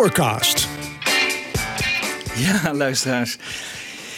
Forecast. 0.00 0.68
Ja, 2.36 2.74
luisteraars. 2.74 3.36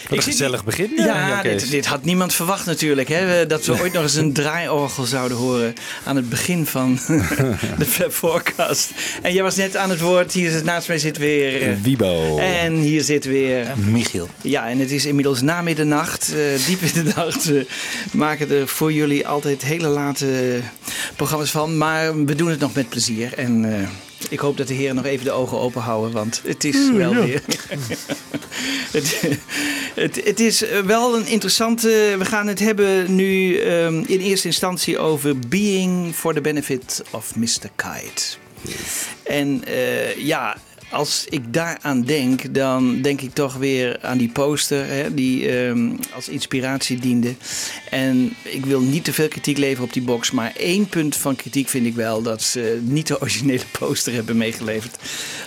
Wat 0.08 0.19
een 0.19 0.24
gezellig 0.24 0.64
begin. 0.64 0.91
Ja, 0.97 1.28
Jan 1.28 1.41
Kees. 1.41 1.62
dit, 1.62 1.70
dit 1.70 1.86
had 1.86 2.05
niemand 2.05 2.34
verwacht 2.34 2.66
natuurlijk. 2.66 3.08
Hè? 3.08 3.47
Dat 3.47 3.64
we 3.66 3.80
ooit 3.80 3.92
nog 3.92 4.02
eens 4.02 4.14
een 4.14 4.33
draaiorgel 4.33 5.05
zouden 5.05 5.36
horen 5.36 5.74
aan 6.05 6.16
het 6.16 6.28
begin 6.28 6.66
van 6.66 6.98
de 7.78 7.84
Fab 7.84 8.12
Forecast. 8.12 8.91
En 9.22 9.33
jij 9.33 9.42
was 9.42 9.56
net 9.56 9.77
aan 9.77 9.91
het 9.91 10.00
woord. 10.00 10.33
Hier 10.33 10.50
zit, 10.50 10.64
naast 10.64 10.89
mij 10.89 10.98
zit 10.98 11.19
weer... 11.19 11.62
eh, 11.62 11.74
Wiebo. 11.83 12.39
En 12.39 12.74
hier 12.74 13.02
zit 13.02 13.24
weer... 13.24 13.67
Michiel. 13.77 14.28
Ja, 14.42 14.69
en 14.69 14.78
het 14.78 14.91
is 14.91 15.05
inmiddels 15.06 15.41
na 15.41 15.62
middernacht, 15.62 16.33
eh, 16.34 16.67
diep 16.67 16.83
in 16.83 17.05
de 17.05 17.12
nacht. 17.17 17.44
We 17.44 17.67
maken 18.12 18.50
er 18.50 18.69
voor 18.69 18.92
jullie 18.92 19.27
altijd 19.28 19.62
hele 19.62 19.89
late 19.89 20.61
programma's 21.17 21.50
van. 21.50 21.77
Maar 21.78 22.24
we 22.24 22.34
doen 22.34 22.50
het 22.50 22.61
nog 22.61 22.74
met 22.74 22.89
plezier. 22.89 23.34
En 23.34 23.64
eh, 23.80 23.89
ik 24.33 24.38
hoop 24.38 24.56
dat 24.56 24.69
de 24.69 24.75
heren 24.75 24.94
nog 24.94 25.05
even 25.05 25.25
de 25.25 25.30
ogen 25.30 25.58
open 25.58 25.80
houden, 25.80 26.12
want 26.12 26.41
het 26.44 26.64
is 26.64 26.91
wel 26.91 27.14
weer... 27.14 27.42
het, 28.97 29.20
het, 29.94 30.24
het 30.24 30.41
is 30.41 30.62
eh, 30.62 30.80
wel 30.80 31.16
een 31.16 31.27
interessante... 31.27 32.14
We 32.19 32.24
gaan 32.24 32.47
het 32.47 32.58
hebben 32.58 33.14
nu 33.14 33.58
ehm, 33.58 34.05
in 34.06 34.20
eerste 34.20 34.47
instantie 34.47 34.98
over 34.98 35.39
Being 35.39 36.14
for 36.14 36.34
the 36.34 36.40
Benefit 36.40 37.02
of 37.11 37.36
Mr. 37.36 37.70
Kite. 37.77 38.23
En 39.23 39.64
eh, 39.64 40.17
ja, 40.17 40.56
als 40.92 41.27
ik 41.29 41.53
daaraan 41.53 42.03
denk, 42.03 42.55
dan 42.55 43.03
denk 43.03 43.20
ik 43.20 43.35
toch 43.35 43.55
weer 43.55 43.98
aan 44.03 44.19
die 44.19 44.29
poster 44.29 44.86
hè, 44.86 45.14
die 45.14 45.48
ehm, 45.48 45.91
als 46.14 46.29
inspiratie 46.29 47.01
diende. 47.01 47.35
En 47.91 48.35
ik 48.42 48.67
wil 48.67 48.80
niet 48.80 49.05
te 49.05 49.13
veel 49.13 49.29
kritiek 49.29 49.58
leveren 49.58 49.85
op 49.85 49.92
die 49.92 50.03
box, 50.03 50.30
maar 50.30 50.53
één 50.57 50.86
punt 50.86 51.17
van 51.17 51.36
kritiek 51.36 51.69
vind 51.69 51.86
ik 51.86 51.95
wel 51.95 52.23
dat 52.23 52.42
ze 52.42 52.80
niet 52.83 53.07
de 53.07 53.20
originele 53.20 53.63
poster 53.79 54.13
hebben 54.13 54.36
meegeleverd. 54.36 54.97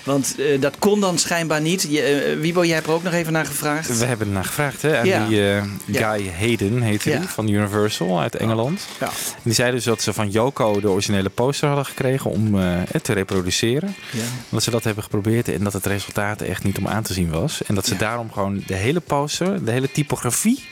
Want 0.04 0.36
eh, 0.40 0.62
dat 0.62 0.76
kon 0.80 1.00
dan 1.00 1.18
schijnbaar 1.18 1.62
niet. 1.62 1.88
Je, 1.90 2.02
eh, 2.02 2.40
Wiebo, 2.40 2.64
jij 2.66 2.74
hebt 2.76 2.88
er 2.88 2.94
ook 2.94 3.04
nog 3.04 3.14
even 3.14 3.34
naar 3.34 3.46
gevraagd. 3.46 3.98
We 3.98 4.06
hebben 4.06 4.28
er 4.28 4.34
naar 4.34 4.46
gevraagd 4.46 4.82
hè, 4.82 4.98
aan 5.00 5.06
Ja. 5.06 5.28
die 5.28 5.40
eh, 5.50 5.64
Ja. 5.86 6.14
Guy 6.14 6.32
Hayden, 6.40 6.84
Ja. 7.04 7.20
die, 7.20 7.28
van 7.28 7.48
Universal 7.50 8.20
uit 8.20 8.36
Engeland. 8.36 8.82
En 9.00 9.08
die 9.44 9.54
zei 9.54 9.72
dus 9.72 9.84
dat 9.84 10.02
ze 10.02 10.14
van 10.14 10.30
Yoko 10.30 10.80
de 10.80 10.90
originele 10.90 11.30
poster 11.30 11.68
hadden 11.68 11.86
gekregen 11.86 12.32
om 12.32 12.56
het 12.56 13.04
te 13.04 13.14
reproduceren. 13.14 13.96
Ja. 14.12 14.20
Dat 14.50 14.64
ze 14.64 14.72
dat 14.72 14.84
hebben 14.84 15.04
geprobeerd 15.04 15.34
en 15.44 15.64
dat 15.64 15.74
het 15.74 15.86
resultaat 15.86 16.42
echt 16.42 16.64
niet 16.64 16.78
om 16.78 16.88
aan 16.88 17.04
te 17.04 17.14
zien 17.14 17.30
was. 17.30 17.64
En 17.64 17.76
dat 17.76 17.86
ze 17.86 17.94
Ja. 17.94 18.00
daarom 18.00 18.32
gewoon 18.32 18.64
de 18.68 18.76
hele 18.76 19.00
poster, 19.00 19.66
de 19.66 19.72
hele 19.72 19.92
typografie, 19.92 20.64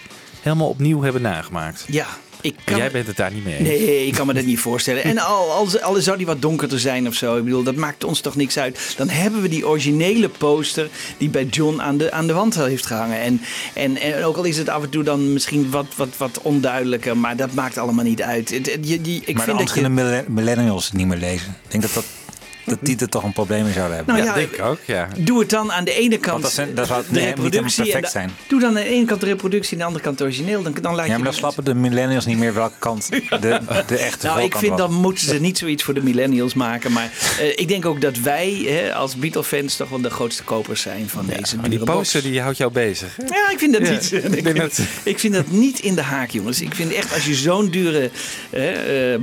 helemaal 0.42 0.70
opnieuw 0.70 1.02
hebben 1.02 1.22
nagemaakt. 1.22 1.86
Ja, 1.88 2.08
ik 2.42 2.56
kan... 2.64 2.78
jij 2.78 2.92
bent 2.92 3.08
het 3.08 3.16
daar 3.18 3.32
niet 3.34 3.44
mee 3.44 3.58
eens. 3.58 3.68
Nee, 3.68 4.06
ik 4.08 4.14
kan 4.14 4.28
me 4.28 4.34
dat 4.34 4.46
niet 4.46 4.60
voorstellen. 4.70 5.04
En 5.04 5.18
al, 5.18 5.52
al, 5.52 5.80
al 5.82 5.96
zou 5.96 6.18
die 6.18 6.26
wat 6.26 6.42
donkerder 6.42 6.80
zijn 6.80 7.08
of 7.08 7.14
zo, 7.14 7.38
ik 7.38 7.44
bedoel, 7.44 7.64
dat 7.64 7.76
maakt 7.76 8.04
ons 8.04 8.20
toch 8.20 8.36
niks 8.36 8.58
uit. 8.58 8.94
Dan 8.98 9.10
hebben 9.10 9.42
we 9.42 9.48
die 9.50 9.68
originele 9.68 10.30
poster 10.30 10.90
die 11.18 11.30
bij 11.30 11.46
John 11.46 11.80
aan 11.82 11.98
de, 11.98 12.12
aan 12.12 12.28
de 12.28 12.34
wand 12.34 12.56
heeft 12.56 12.86
gehangen. 12.86 13.20
En, 13.22 13.42
en, 13.74 13.98
en 13.98 14.24
ook 14.24 14.38
al 14.38 14.44
is 14.44 14.58
het 14.58 14.70
af 14.70 14.84
en 14.84 14.90
toe 14.90 15.04
dan 15.04 15.34
misschien 15.34 15.70
wat, 15.70 15.86
wat, 15.96 16.18
wat 16.18 16.40
onduidelijker, 16.42 17.18
maar 17.18 17.36
dat 17.36 17.54
maakt 17.54 17.78
allemaal 17.78 18.06
niet 18.06 18.22
uit. 18.22 18.50
Het- 18.50 18.72
het- 18.72 18.88
je- 18.90 19.02
die- 19.02 19.22
ik 19.26 19.36
maar 19.36 19.44
vind 19.46 19.58
dat 19.60 19.74
je. 19.74 20.24
millennials 20.28 20.86
het 20.86 20.94
niet 20.94 21.08
meer 21.08 21.18
lezen. 21.18 21.56
Ik 21.66 21.72
denk 21.72 21.84
dat, 21.84 21.94
dat, 21.94 22.06
dat 22.66 22.78
die 22.82 22.98
er 23.00 23.10
toch 23.10 23.24
een 23.24 23.34
probleem 23.34 23.64
mee 23.64 23.74
zouden 23.74 23.96
hebben. 23.96 24.16
Nou 24.16 24.28
Ja, 24.28 24.34
ja, 24.34 24.40
denk 24.40 24.52
ik 24.54 24.62
ook, 24.66 24.80
ja. 24.86 25.08
Doe 25.18 25.40
het 25.40 25.50
dan 25.50 25.72
aan 25.72 25.84
de 25.84 25.94
ene 25.94 26.18
kant 26.18 26.26
Want 26.32 26.44
dat 26.44 26.52
zijn- 26.52 26.76
dat 26.76 26.88
zou 26.88 27.04
de 27.04 27.20
niet 27.20 27.24
reproductie. 27.24 27.84
perfect 27.84 28.04
en 28.06 28.12
zijn. 28.12 28.32
Doe 28.48 28.60
dan 28.60 28.70
aan 28.70 28.76
de 28.76 28.84
ene 28.86 29.06
kant 29.06 29.20
de 29.22 29.26
reproductie 29.26 29.70
en 29.70 29.74
aan 29.74 29.80
de 29.80 29.86
andere 29.86 30.04
kant 30.04 30.20
het 30.20 30.28
origineel. 30.28 30.62
Dan, 30.64 30.74
dan 30.82 30.96
laat 30.96 31.06
ja, 31.06 31.12
je 31.12 31.18
maar 31.18 31.24
dan 31.28 31.34
slappen 31.34 31.64
de 31.64 31.74
millennials 31.76 32.26
niet 32.26 32.38
meer 32.38 32.54
welke 32.54 32.76
kant 32.80 33.10
de, 33.42 33.60
de 33.88 33.98
echte 33.98 34.28
Nou, 34.28 34.42
ik 34.42 34.56
vind 34.58 34.72
was. 34.72 34.80
dan 34.80 34.94
moeten 34.94 35.28
ze 35.28 35.40
niet 35.40 35.58
zoiets 35.58 35.84
voor 35.84 35.94
de 35.94 36.04
millennials 36.04 36.54
maken. 36.54 36.92
Maar 36.92 37.12
eh, 37.40 37.50
ik 37.50 37.68
denk 37.68 37.86
ook 37.86 38.02
dat 38.02 38.18
wij 38.18 38.52
hè, 38.68 38.94
als 38.94 39.16
Beatle-fans 39.16 39.76
toch 39.76 39.90
wel 39.90 40.02
de 40.02 40.10
grootste 40.10 40.44
kopers 40.44 40.82
zijn 40.82 41.10
van 41.10 41.26
deze 41.26 41.58
Maar 41.58 41.70
die 41.70 41.84
poster 41.84 42.22
die 42.22 42.42
houdt 42.42 42.58
jou 42.58 42.72
bezig. 42.72 43.16
Hè? 43.16 43.24
Ja, 43.24 43.50
ik 43.52 43.60
vind 43.60 43.74
dat 43.74 43.82
Ja, 43.88 43.92
niet. 43.92 44.12
ik 44.12 44.44
vind, 44.44 44.58
dat- 44.78 44.80
ik 45.04 45.20
vind 45.20 45.34
dat 45.34 45.48
niet 45.52 45.80
in 45.80 45.96
de 45.96 46.02
haak, 46.02 46.30
jongens. 46.30 46.62
Ik 46.62 46.76
vind 46.76 46.94
echt, 46.94 47.14
als 47.14 47.26
je 47.26 47.36
zo'n 47.36 47.70
dure 47.70 48.10
eh, 48.50 48.62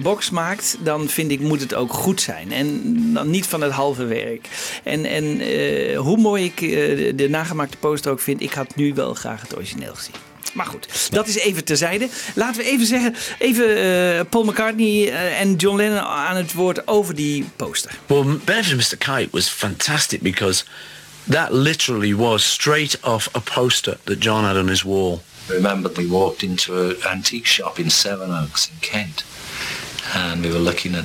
box 0.03 0.31
maakt, 0.31 0.77
dan 0.83 1.09
vind 1.09 1.31
ik, 1.31 1.41
moet 1.41 1.61
het 1.61 1.75
ook 1.75 1.93
goed 1.93 2.21
zijn. 2.21 2.53
En 2.53 2.81
dan 3.15 3.30
niet 3.31 3.47
van 3.47 3.61
het 3.61 3.73
halve 3.73 4.05
werk. 4.05 4.49
En, 4.85 5.05
en 5.05 5.41
eh, 5.41 5.99
hoe 5.99 6.17
mooi 6.17 6.45
ik 6.45 6.61
eh, 6.61 7.17
de, 7.17 7.27
nagemaakte 7.29 7.77
poster 7.77 8.13
ook 8.13 8.21
vind, 8.21 8.43
ik 8.43 8.53
had 8.53 8.77
nu 8.77 8.95
wel 8.95 9.15
graag 9.15 9.41
het 9.41 9.57
origineel 9.57 9.95
gezien. 9.95 10.15
Maar 10.55 10.67
goed, 10.67 11.11
dat 11.11 11.29
is 11.29 11.39
even 11.39 11.65
terzijde. 11.65 12.09
Laten 12.35 12.63
we 12.63 12.71
even 12.71 12.87
zeggen, 12.87 13.15
even 13.39 13.77
eh, 13.77 14.21
Paul 14.31 14.45
McCartney 14.45 15.13
en 15.13 15.55
John 15.55 15.77
Lennon 15.77 16.01
aan 16.01 16.37
het 16.37 16.53
woord 16.53 16.89
over 16.89 17.15
die 17.15 17.49
poster. 17.57 17.99
Well, 18.07 18.25
Benefit 18.45 18.73
of 18.73 18.91
Mr. 18.91 18.97
Kite 18.97 19.29
was 19.31 19.49
fantastic 19.49 20.21
because 20.21 20.65
that 21.29 21.53
literally 21.53 22.15
was 22.15 22.53
straight 22.53 22.99
off 23.03 23.29
a 23.33 23.41
poster 23.41 23.99
that 24.05 24.19
John 24.19 24.45
had 24.45 24.57
on 24.57 24.69
his 24.69 24.83
wall. 24.83 25.21
I 25.51 25.53
remember 25.53 25.91
we 25.97 26.07
walked 26.07 26.43
into 26.43 26.73
an 26.75 26.97
antique 27.11 27.47
shop 27.47 27.79
in 27.79 27.91
Sevenoaks 27.91 28.69
in 28.69 28.81
Kent 28.81 29.25
and 30.15 30.45
we 30.45 30.51
were 30.51 30.63
looking 30.63 30.95
at 30.95 31.05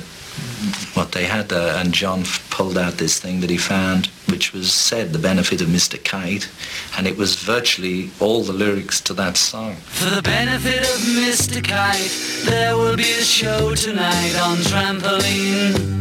what 0.94 1.12
they 1.12 1.24
had 1.24 1.48
there 1.48 1.76
and 1.76 1.92
John 1.92 2.20
f- 2.20 2.46
pulled 2.50 2.76
out 2.78 2.94
this 2.94 3.18
thing 3.20 3.40
that 3.40 3.50
he 3.50 3.56
found 3.56 4.06
which 4.28 4.52
was 4.52 4.72
said 4.72 5.12
the 5.12 5.18
benefit 5.18 5.60
of 5.60 5.68
Mr. 5.68 6.02
Kite 6.02 6.48
and 6.96 7.06
it 7.06 7.16
was 7.16 7.36
virtually 7.36 8.10
all 8.20 8.42
the 8.42 8.52
lyrics 8.52 9.00
to 9.02 9.14
that 9.14 9.36
song. 9.36 9.76
For 9.76 10.10
the 10.14 10.22
benefit 10.22 10.80
of 10.80 11.00
Mr. 11.24 11.62
Kite, 11.62 12.10
there 12.50 12.76
will 12.76 12.96
be 12.96 13.02
a 13.12 13.24
show 13.24 13.74
tonight 13.74 14.34
on 14.36 14.56
trampoline. 14.58 15.96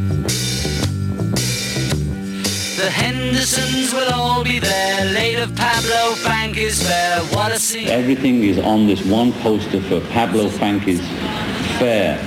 The 2.77 2.89
Hendersons 2.91 3.93
will 3.93 4.11
all 4.13 4.43
be 4.43 4.59
there. 4.59 5.05
Late 5.13 5.39
of 5.39 5.55
Pablo 5.55 6.15
Frank 6.15 6.57
is 6.57 6.83
fair. 6.85 7.19
What 7.33 7.51
a 7.51 7.59
scene. 7.59 7.87
Everything 7.87 8.43
is 8.43 8.59
on 8.59 8.85
this 8.85 9.03
one 9.05 9.31
poster 9.33 9.81
for 9.81 10.01
Pablo 10.11 10.49
Franke's 10.49 10.99
Fair, 11.79 12.17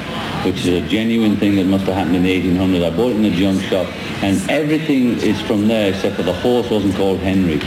which 0.44 0.64
is 0.64 0.82
a 0.82 0.88
genuine 0.88 1.37
thing 1.37 1.56
that 1.56 1.64
must 1.64 1.85
have 1.87 1.94
happened 1.94 2.17
in 2.17 2.23
the 2.23 2.43
1800s. 2.43 2.85
I 2.85 2.96
bought 2.96 3.12
it 3.12 3.17
in 3.17 3.25
a 3.25 3.31
junk 3.31 3.62
shop, 3.62 3.87
and 4.23 4.38
everything 4.50 5.19
is 5.20 5.40
from 5.43 5.69
there 5.69 5.90
except 5.90 6.17
for 6.17 6.23
the 6.23 6.32
horse 6.32 6.70
wasn't 6.70 6.94
called 6.96 7.20
Henry. 7.20 7.61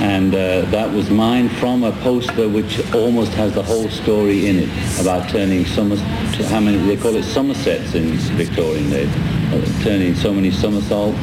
And 0.00 0.32
uh, 0.32 0.62
that 0.70 0.92
was 0.92 1.10
mine 1.10 1.48
from 1.48 1.82
a 1.82 1.90
poster 2.02 2.48
which 2.48 2.78
almost 2.94 3.32
has 3.32 3.52
the 3.52 3.62
whole 3.62 3.88
story 3.88 4.46
in 4.46 4.60
it 4.60 5.00
about 5.00 5.28
turning 5.28 5.66
summer, 5.66 5.96
how 5.96 6.60
many, 6.60 6.78
they 6.78 6.96
call 6.96 7.16
it 7.16 7.24
somersets 7.24 7.94
in 7.94 8.12
Victorian 8.36 8.90
days, 8.90 9.12
uh, 9.52 9.82
turning 9.82 10.14
so 10.14 10.32
many 10.32 10.52
somersaults 10.52 11.18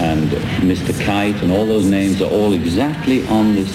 and 0.00 0.30
Mr. 0.62 0.92
Kite 1.04 1.42
and 1.42 1.50
all 1.50 1.66
those 1.66 1.86
names 1.86 2.20
are 2.22 2.30
all 2.30 2.52
exactly 2.52 3.26
on 3.28 3.54
this 3.54 3.72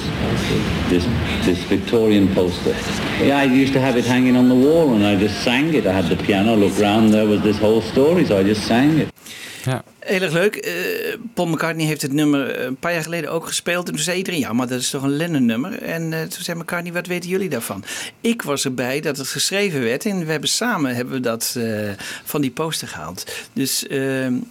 this 0.90 1.06
this 1.46 1.64
Victorian 1.64 2.28
poster. 2.34 2.76
Yeah, 3.22 3.40
I 3.40 3.44
used 3.44 3.74
to 3.74 3.80
have 3.80 3.98
it 3.98 4.06
hanging 4.06 4.36
on 4.36 4.50
the 4.50 4.56
wall 4.56 4.94
and 4.94 5.06
I 5.06 5.16
just 5.16 5.44
sang 5.44 5.74
it. 5.74 5.86
I 5.86 5.92
had 5.92 6.06
the 6.06 6.22
piano, 6.24 6.56
looked 6.56 6.80
round, 6.80 7.14
there 7.14 7.28
was 7.28 7.42
this 7.42 7.58
whole 7.58 7.82
story, 7.82 8.26
so 8.26 8.38
I 8.40 8.44
just 8.44 8.66
sang 8.68 9.00
it. 9.00 9.10
Ja. 9.66 9.82
Heel 10.04 10.22
erg 10.22 10.32
leuk. 10.34 10.56
Eh, 10.56 10.74
Paul 11.34 11.48
McCartney 11.48 11.86
heeft 11.86 12.02
het 12.02 12.14
nummer 12.14 12.50
eh, 12.50 12.66
een 12.66 12.76
paar 12.76 12.94
jaar 12.94 13.04
geleden 13.04 13.32
ook 13.32 13.48
gespeeld. 13.48 13.88
En 13.88 13.94
toen 13.94 14.04
zei 14.04 14.18
iedereen, 14.18 14.40
ja, 14.40 14.54
maar 14.54 14.68
dat 14.68 14.80
is 14.80 14.90
toch 14.90 15.04
een 15.04 15.16
Lennon-nummer? 15.16 15.82
En 15.82 16.14
eh, 16.14 16.20
toen 16.22 16.44
zei 16.44 16.58
McCartney, 16.60 16.94
wat 16.94 17.08
weten 17.08 17.30
jullie 17.30 17.50
daarvan? 17.50 17.84
Ik 18.22 18.42
was 18.42 18.66
erbij 18.66 19.00
dat 19.02 19.18
het 19.18 19.28
geschreven 19.28 19.82
werd. 19.82 20.06
En 20.06 20.26
we 20.26 20.32
hebben 20.32 20.50
samen 20.50 20.96
hebben 20.96 21.14
we 21.14 21.20
dat 21.20 21.58
van 22.24 22.42
die 22.42 22.52
poster 22.52 22.88
gehaald. 22.88 23.32
Dus 23.54 23.88
eh, 23.88 24.00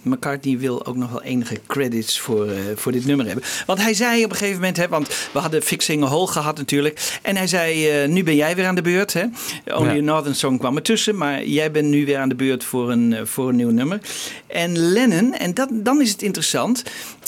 McCartney 0.01 0.57
wil 0.57 0.85
ook 0.85 0.95
nog 0.95 1.11
wel 1.11 1.23
enige 1.23 1.59
credits 1.67 2.19
voor, 2.19 2.47
voor 2.75 2.91
dit 2.91 3.05
nummer 3.05 3.25
hebben. 3.25 3.43
Want 3.65 3.81
hij 3.81 3.93
zei 3.93 4.23
op 4.23 4.29
een 4.31 4.37
gegeven 4.37 4.59
moment, 4.59 4.77
hè, 4.77 4.87
want 4.87 5.07
we 5.33 5.39
hadden 5.39 5.61
Fixing 5.61 6.03
a 6.03 6.07
Hole 6.07 6.27
gehad 6.27 6.57
natuurlijk. 6.57 7.19
En 7.21 7.37
hij 7.37 7.47
zei, 7.47 8.07
nu 8.07 8.23
ben 8.23 8.35
jij 8.35 8.55
weer 8.55 8.65
aan 8.65 8.75
de 8.75 8.81
beurt. 8.81 9.13
Hè? 9.13 9.23
Only 9.65 9.95
Ja. 9.95 10.01
Northern 10.01 10.35
Song 10.35 10.57
kwam 10.57 10.75
ertussen. 10.75 11.17
Maar 11.17 11.45
jij 11.45 11.71
bent 11.71 11.87
nu 11.87 12.05
weer 12.05 12.17
aan 12.17 12.29
de 12.29 12.35
beurt 12.35 12.63
voor 12.63 12.91
een, 12.91 13.27
voor 13.27 13.49
een 13.49 13.55
nieuw 13.55 13.69
nummer. 13.71 13.99
En 14.47 14.77
Lennon, 14.77 15.33
en 15.43 15.53
dat, 15.53 15.69
dan 15.71 16.01
is 16.01 16.11
het 16.11 16.21
interessant. 16.21 16.83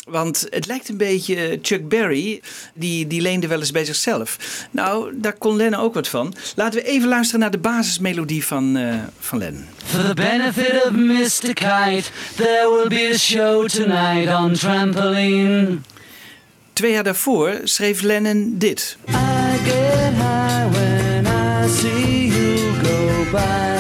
Want 0.05 0.47
het 0.49 0.65
lijkt 0.65 0.89
een 0.89 0.97
beetje 0.97 1.59
Chuck 1.61 1.89
Berry, 1.89 2.41
die, 2.73 3.07
die 3.07 3.21
leende 3.21 3.47
wel 3.47 3.59
eens 3.59 3.71
bij 3.71 3.85
zichzelf. 3.85 4.37
Nou, 4.71 5.11
daar 5.19 5.33
kon 5.33 5.55
Lennon 5.55 5.79
ook 5.79 5.93
wat 5.93 6.07
van. 6.07 6.33
Laten 6.55 6.79
we 6.81 6.87
even 6.87 7.07
luisteren 7.07 7.39
naar 7.39 7.51
de 7.51 7.57
basismelodie 7.57 8.45
van, 8.45 8.77
eh, 8.77 8.95
van 9.19 9.37
Lennon. 9.37 9.65
For 9.85 10.05
the 10.07 10.13
benefit 10.13 10.85
of 10.85 10.91
Mr. 10.91 11.53
Kite, 11.53 12.09
there 12.35 12.69
will 12.69 12.87
be 12.87 13.09
a 13.13 13.17
show 13.17 13.67
tonight 13.67 14.35
on 14.35 14.53
trampoline. 14.53 15.77
Twee 16.73 16.91
jaar 16.91 17.03
daarvoor 17.03 17.59
schreef 17.63 18.01
Lennon 18.01 18.55
dit. 18.57 18.97
I 19.07 19.13
get 19.63 20.13
high 20.13 20.71
when 20.71 21.25
I 21.25 21.69
see 21.69 22.27
you 22.27 22.73
go 22.83 23.31
by. 23.31 23.75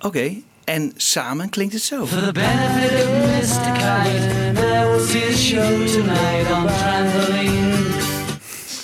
Oké, 0.00 0.42
en 0.68 0.92
samen 0.96 1.48
klinkt 1.48 1.72
het 1.72 1.82
zo. 1.82 2.06
For 2.06 2.24
the 2.24 2.32
benefit 2.32 2.92
of 2.92 3.08
Mr. 3.08 3.72
Kite, 3.72 4.52
there 4.54 5.12
be 5.12 5.24
a 5.24 5.32
show 5.32 5.86
tonight 5.86 6.50
on 6.52 6.66
trampoline. 6.66 7.67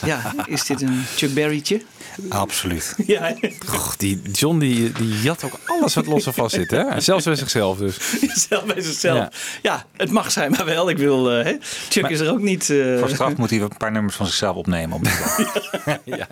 Ja, 0.04 0.34
is 0.46 0.64
dit 0.64 0.82
een 0.82 1.04
Chuck 1.16 1.34
Berrytje? 1.34 1.80
Absoluut. 2.28 2.94
Ja, 3.06 3.34
Och, 3.74 3.96
die 3.96 4.20
John 4.32 4.58
die, 4.58 4.92
die 4.92 5.20
jat 5.22 5.44
ook 5.44 5.58
alles 5.66 5.94
wat 5.94 6.06
los 6.06 6.26
en 6.26 6.34
vast 6.34 6.54
zit. 6.54 6.70
Hè? 6.70 7.00
Zelfs 7.00 7.24
bij 7.24 7.34
zichzelf 7.34 7.78
dus. 7.78 7.96
zelf 8.48 8.64
bij 8.64 8.80
zichzelf. 8.82 9.58
Ja. 9.62 9.86
het 9.96 10.10
mag 10.10 10.30
zijn, 10.32 10.50
maar 10.50 10.64
wel. 10.64 10.90
Ik 10.90 10.96
wil, 10.98 11.30
eh, 11.32 11.44
hè? 11.44 11.56
Chuck 11.88 12.08
is 12.08 12.20
er 12.20 12.30
ook 12.30 12.40
niet... 12.40 12.70
eh, 12.70 12.98
Voor 12.98 13.08
straf 13.08 13.36
moet 13.36 13.50
hij 13.50 13.60
een 13.60 13.70
paar 13.78 13.92
nummers 13.92 14.16
van 14.16 14.26
zichzelf 14.26 14.56
opnemen. 14.56 14.96
Op 14.96 15.04
ja, 16.04 16.26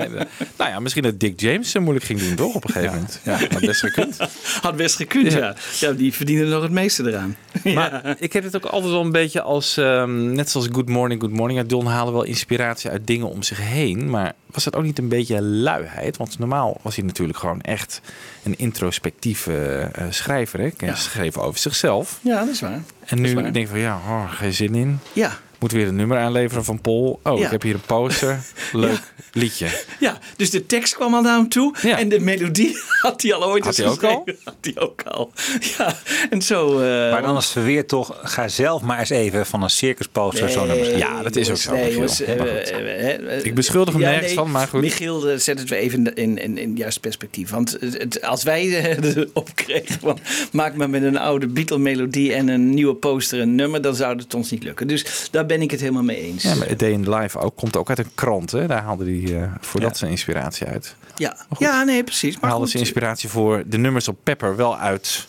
nou 0.56 0.70
ja, 0.70 0.80
misschien 0.80 1.02
dat 1.02 1.20
Dick 1.20 1.40
James 1.40 1.70
zo 1.70 1.80
moeilijk 1.80 2.04
ging 2.06 2.20
doen, 2.20 2.34
toch? 2.34 2.54
Op 2.54 2.64
een 2.64 2.70
gegeven 2.70 2.94
moment. 2.94 3.20
Ja, 3.24 3.38
dat 3.38 3.60
best 3.60 3.80
gekund. 3.80 4.16
Had 4.62 4.76
best 4.76 4.96
gekund, 4.96 5.32
ja. 5.32 5.38
Ja. 5.38 5.54
ja. 5.80 5.92
die 5.92 6.12
verdienen 6.12 6.48
nog 6.48 6.62
het 6.62 6.72
meeste 6.72 7.08
eraan. 7.08 7.36
Maar 7.74 8.16
ik 8.18 8.32
heb 8.32 8.44
het 8.44 8.56
ook 8.56 8.64
altijd 8.64 8.92
wel 8.92 9.00
een 9.00 9.12
beetje 9.12 9.42
als, 9.42 9.76
ehm, 9.76 10.32
net 10.32 10.50
zoals 10.50 10.66
Good 10.72 10.88
Morning, 10.88 11.20
Good 11.20 11.32
Morning. 11.32 11.66
Don 11.66 11.86
halen 11.86 12.12
wel 12.12 12.22
inspiratie 12.22 12.90
uit 12.90 13.06
dingen 13.06 13.28
om 13.28 13.42
zich 13.42 13.58
heen. 13.62 14.10
Maar 14.10 14.32
was 14.46 14.64
dat 14.64 14.76
ook 14.76 14.82
niet 14.82 14.98
een 14.98 15.08
beetje 15.08 15.42
luiheid? 15.42 16.16
Want 16.16 16.38
normaal 16.38 16.78
was 16.82 16.96
hij 16.96 17.04
natuurlijk 17.04 17.38
gewoon 17.38 17.60
echt 17.60 18.00
een 18.42 18.58
introspectieve 18.58 19.88
eh, 19.92 20.06
schrijver. 20.10 20.60
Hè? 20.60 20.68
Hij 20.76 20.94
schreef 20.96 21.38
over 21.38 21.58
zichzelf. 21.60 22.18
Ja, 22.22 22.38
dat 22.38 22.48
is 22.48 22.60
waar. 22.60 22.82
En 23.04 23.20
nu 23.20 23.34
waar. 23.34 23.42
denk 23.42 23.56
ik 23.56 23.68
van 23.68 23.78
ja, 23.78 23.94
oh, 24.08 24.32
geen 24.32 24.52
zin 24.54 24.74
in. 24.74 24.98
Ja. 25.12 25.38
Moet 25.58 25.72
weer 25.72 25.88
een 25.88 25.96
nummer 25.96 26.18
aanleveren 26.18 26.64
van 26.64 26.80
Paul. 26.80 27.20
Oh, 27.22 27.38
Ja. 27.38 27.44
ik 27.44 27.50
heb 27.50 27.62
hier 27.62 27.74
een 27.74 27.80
poster. 27.86 28.38
Leuk 28.72 29.12
liedje. 29.32 29.68
Ja, 30.00 30.18
dus 30.36 30.50
de 30.50 30.66
tekst 30.66 30.94
kwam 30.94 31.14
al 31.14 31.22
naar 31.22 31.36
hem 31.36 31.48
toe. 31.48 31.74
Ja. 31.82 31.98
En 31.98 32.08
de 32.08 32.20
melodie 32.20 32.76
had 33.02 33.22
hij 33.22 33.34
al 33.34 33.44
ooit 33.44 33.64
Had 33.64 33.78
eens 33.78 33.98
hij 33.98 34.10
ook 34.10 34.16
al? 34.16 34.24
Had 34.44 34.56
hij 34.60 34.82
ook 34.82 35.02
al. 35.02 35.30
Ja, 35.78 35.96
en 36.30 36.42
zo... 36.42 36.78
eh, 36.80 37.10
Maar 37.10 37.22
dan 37.22 37.36
is 37.36 37.54
het 37.54 37.64
weer 37.64 37.86
toch, 37.86 38.18
ga 38.22 38.48
zelf 38.48 38.82
maar 38.82 38.98
eens 38.98 39.10
even 39.10 39.46
van 39.46 39.62
een 39.62 39.70
circusposter 39.70 40.48
zo'n 40.48 40.66
nummer 40.66 40.86
schrijven. 40.86 41.08
Ja, 41.08 41.22
dat 41.22 41.36
is 41.36 41.50
ook 41.50 41.56
zo, 41.56 41.72
Nee, 41.72 42.04
eh, 42.04 43.14
eh, 43.14 43.44
Ik 43.44 43.54
beschuldig 43.54 43.94
hem 43.94 44.02
ja, 44.02 44.08
nergens 44.08 44.26
nee, 44.26 44.36
van, 44.36 44.50
maar 44.50 44.68
goed. 44.68 44.80
Michiel, 44.80 45.38
zet 45.38 45.58
het 45.58 45.68
weer 45.68 45.78
even 45.78 46.14
in, 46.14 46.38
in, 46.38 46.58
in 46.58 46.76
juist 46.76 47.00
perspectief. 47.00 47.50
Want 47.50 47.76
het, 47.80 48.22
als 48.22 48.42
wij 48.42 48.62
erop 49.16 49.50
kregen 49.54 50.00
van... 50.00 50.18
maak 50.52 50.74
maar 50.74 50.90
met 50.90 51.02
een 51.02 51.18
oude 51.18 51.46
Beatle-melodie 51.46 52.32
en 52.32 52.48
een 52.48 52.70
nieuwe 52.74 52.94
poster 52.94 53.40
een 53.40 53.54
nummer... 53.54 53.82
dan 53.82 53.94
zou 53.94 54.16
het 54.16 54.34
ons 54.34 54.50
niet 54.50 54.62
lukken. 54.62 54.88
Dus 54.88 55.28
daar 55.30 55.46
ben 55.46 55.62
ik 55.62 55.70
het 55.70 55.80
helemaal 55.80 56.02
mee 56.02 56.20
eens. 56.20 56.42
Ja, 56.42 56.54
maar 56.54 56.70
A 56.70 56.74
Day 56.74 56.90
in 56.90 57.14
Life 57.14 57.38
ook, 57.38 57.56
komt 57.56 57.76
ook 57.76 57.88
uit 57.88 57.98
een 57.98 58.10
krant. 58.14 58.50
Hè? 58.50 58.66
Daar 58.66 58.82
haalde 58.82 59.04
hij 59.04 59.40
eh, 59.42 59.52
voor 59.60 59.80
dat 59.80 59.96
zijn 59.96 60.10
inspiratie 60.10 60.66
uit. 60.66 60.94
Ja, 61.16 61.36
ja 61.58 61.84
nee, 61.84 62.04
precies. 62.04 62.40
Maar 62.40 62.50
haalde 62.50 62.66
inspiratie 62.92 63.28
voor 63.28 63.62
de 63.66 63.78
nummers 63.78 64.08
op 64.08 64.18
Pepper 64.22 64.56
wel 64.56 64.78
uit 64.78 65.26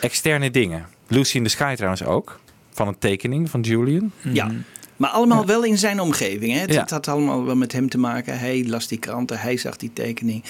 externe 0.00 0.50
dingen. 0.50 0.86
Lucy 1.08 1.36
in 1.36 1.42
the 1.42 1.48
Sky 1.50 1.74
trouwens 1.74 2.04
ook. 2.04 2.40
Van 2.70 2.88
een 2.88 2.98
tekening 2.98 3.50
van 3.50 3.60
Julian. 3.60 4.12
Ja, 4.22 4.50
maar 4.96 5.10
allemaal 5.10 5.46
wel 5.46 5.64
in 5.64 5.78
zijn 5.78 6.00
omgeving. 6.00 6.52
Hè? 6.52 6.58
Het, 6.58 6.72
Ja. 6.72 6.84
had 6.88 7.08
allemaal 7.08 7.44
wel 7.44 7.56
met 7.56 7.72
hem 7.72 7.88
te 7.88 7.98
maken. 7.98 8.38
Hij 8.38 8.64
las 8.66 8.88
die 8.88 8.98
kranten, 8.98 9.38
hij 9.38 9.56
zag 9.56 9.76
die 9.76 9.92
tekening. 9.92 10.44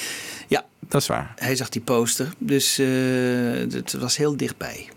Ja, 0.49 0.65
Dat 0.89 1.01
is 1.01 1.07
waar. 1.07 1.33
hij 1.37 1.57
zag 1.57 1.69
die 1.69 1.83
poster. 1.83 2.29
Dus 2.39 2.79
eh, 2.79 2.87
het 3.73 3.93
was 3.93 4.17
heel 4.17 4.37
dichtbij. 4.37 4.89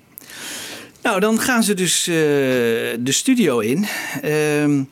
Nou, 1.02 1.20
dan 1.20 1.40
gaan 1.40 1.64
ze 1.64 1.74
dus 1.74 2.08
eh, 2.08 2.14
de 3.00 3.12
studio 3.12 3.60
in. 3.60 3.86
Ehm 4.22 4.84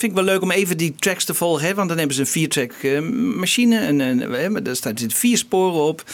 vind 0.00 0.12
ik 0.12 0.24
wel 0.24 0.34
leuk 0.34 0.42
om 0.42 0.50
even 0.50 0.76
die 0.76 0.94
tracks 0.98 1.24
te 1.24 1.34
volgen. 1.34 1.66
Hè? 1.66 1.74
Want 1.74 1.88
dan 1.88 1.98
hebben 1.98 2.16
ze 2.16 2.20
een 2.20 2.26
viertrack 2.26 2.72
eh, 2.72 3.00
machine. 3.36 3.78
En, 3.78 4.00
en, 4.00 4.52
maar 4.52 4.62
daar 4.62 4.76
staan 4.76 4.98
zitten 4.98 5.18
vier 5.18 5.38
sporen 5.38 5.80
op. 5.80 6.04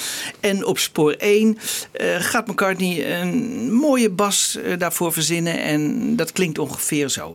En 0.40 0.64
op 0.64 0.78
spoor 0.78 1.12
1 1.12 1.58
eh, 1.92 2.16
gaat 2.18 2.46
McCartney 2.46 3.20
een 3.20 3.72
mooie 3.72 4.10
bas 4.10 4.56
eh, 4.56 4.78
daarvoor 4.78 5.12
verzinnen. 5.12 5.60
En 5.60 6.16
dat 6.16 6.32
klinkt 6.32 6.58
ongeveer 6.58 7.08
zo. 7.08 7.34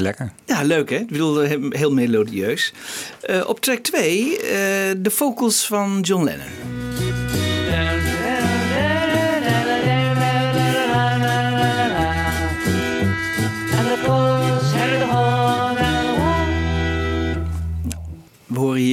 Lekker. 0.00 0.32
Ja, 0.46 0.62
leuk 0.62 0.90
hè? 0.90 0.96
Ik 0.96 1.06
bedoel, 1.06 1.42
eh, 1.42 1.56
heel 1.68 1.92
melodieus. 1.92 2.72
Eh, 3.20 3.48
op 3.48 3.60
track 3.60 3.78
2 3.78 4.38
eh, 4.38 4.48
de 4.98 5.10
vocals 5.10 5.66
van 5.66 6.00
John 6.00 6.24
Lennon. 6.24 6.79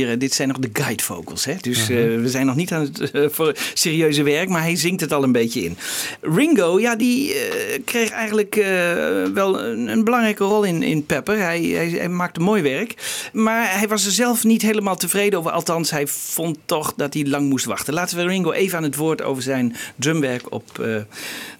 Hier, 0.08 0.20
dit 0.20 0.34
zijn 0.34 0.48
nog 0.48 0.60
de 0.60 0.70
guide 0.74 1.04
vocals. 1.04 1.46
Hè? 1.46 1.54
Dus 1.62 1.90
eh, 1.90 1.96
we 1.96 2.30
zijn 2.30 2.46
nog 2.46 2.56
niet 2.56 2.72
aan 2.72 2.82
het 2.82 3.12
eh, 3.12 3.26
voor 3.30 3.56
serieuze 3.74 4.24
werk, 4.24 4.50
maar 4.50 4.62
hij 4.62 4.76
zingt 4.76 5.02
het 5.02 5.14
al 5.14 5.24
een 5.24 5.32
beetje 5.32 5.64
in. 5.64 5.78
Ringo, 6.22 6.80
ja, 6.80 6.96
die 6.96 7.34
eh, 7.34 7.82
kreeg 7.86 8.10
eigenlijk 8.10 8.56
eh, 8.56 9.24
wel 9.34 9.64
een, 9.64 9.88
een 9.88 10.04
belangrijke 10.04 10.44
rol 10.44 10.64
in, 10.64 10.84
in 10.84 11.06
Pepper. 11.06 11.38
Hij, 11.38 11.62
hij, 11.62 11.90
hij 11.90 12.10
maakte 12.10 12.40
mooi 12.40 12.62
werk. 12.62 12.94
Maar 13.34 13.80
hij 13.80 13.88
was 13.88 14.06
er 14.06 14.12
zelf 14.12 14.44
niet 14.44 14.62
helemaal 14.62 14.96
tevreden 14.96 15.40
over. 15.40 15.52
Althans, 15.52 15.92
hij 15.92 16.08
vond 16.08 16.58
toch 16.66 16.94
dat 16.96 17.14
hij 17.14 17.26
lang 17.26 17.50
moest 17.50 17.66
wachten. 17.66 17.94
Laten 17.94 18.18
we 18.18 18.24
Ringo 18.24 18.52
even 18.52 18.78
aan 18.78 18.84
het 18.84 18.96
woord 18.96 19.22
over 19.22 19.44
zijn 19.44 19.76
drumwerk 19.96 20.52
op 20.52 20.80
eh, 20.80 20.96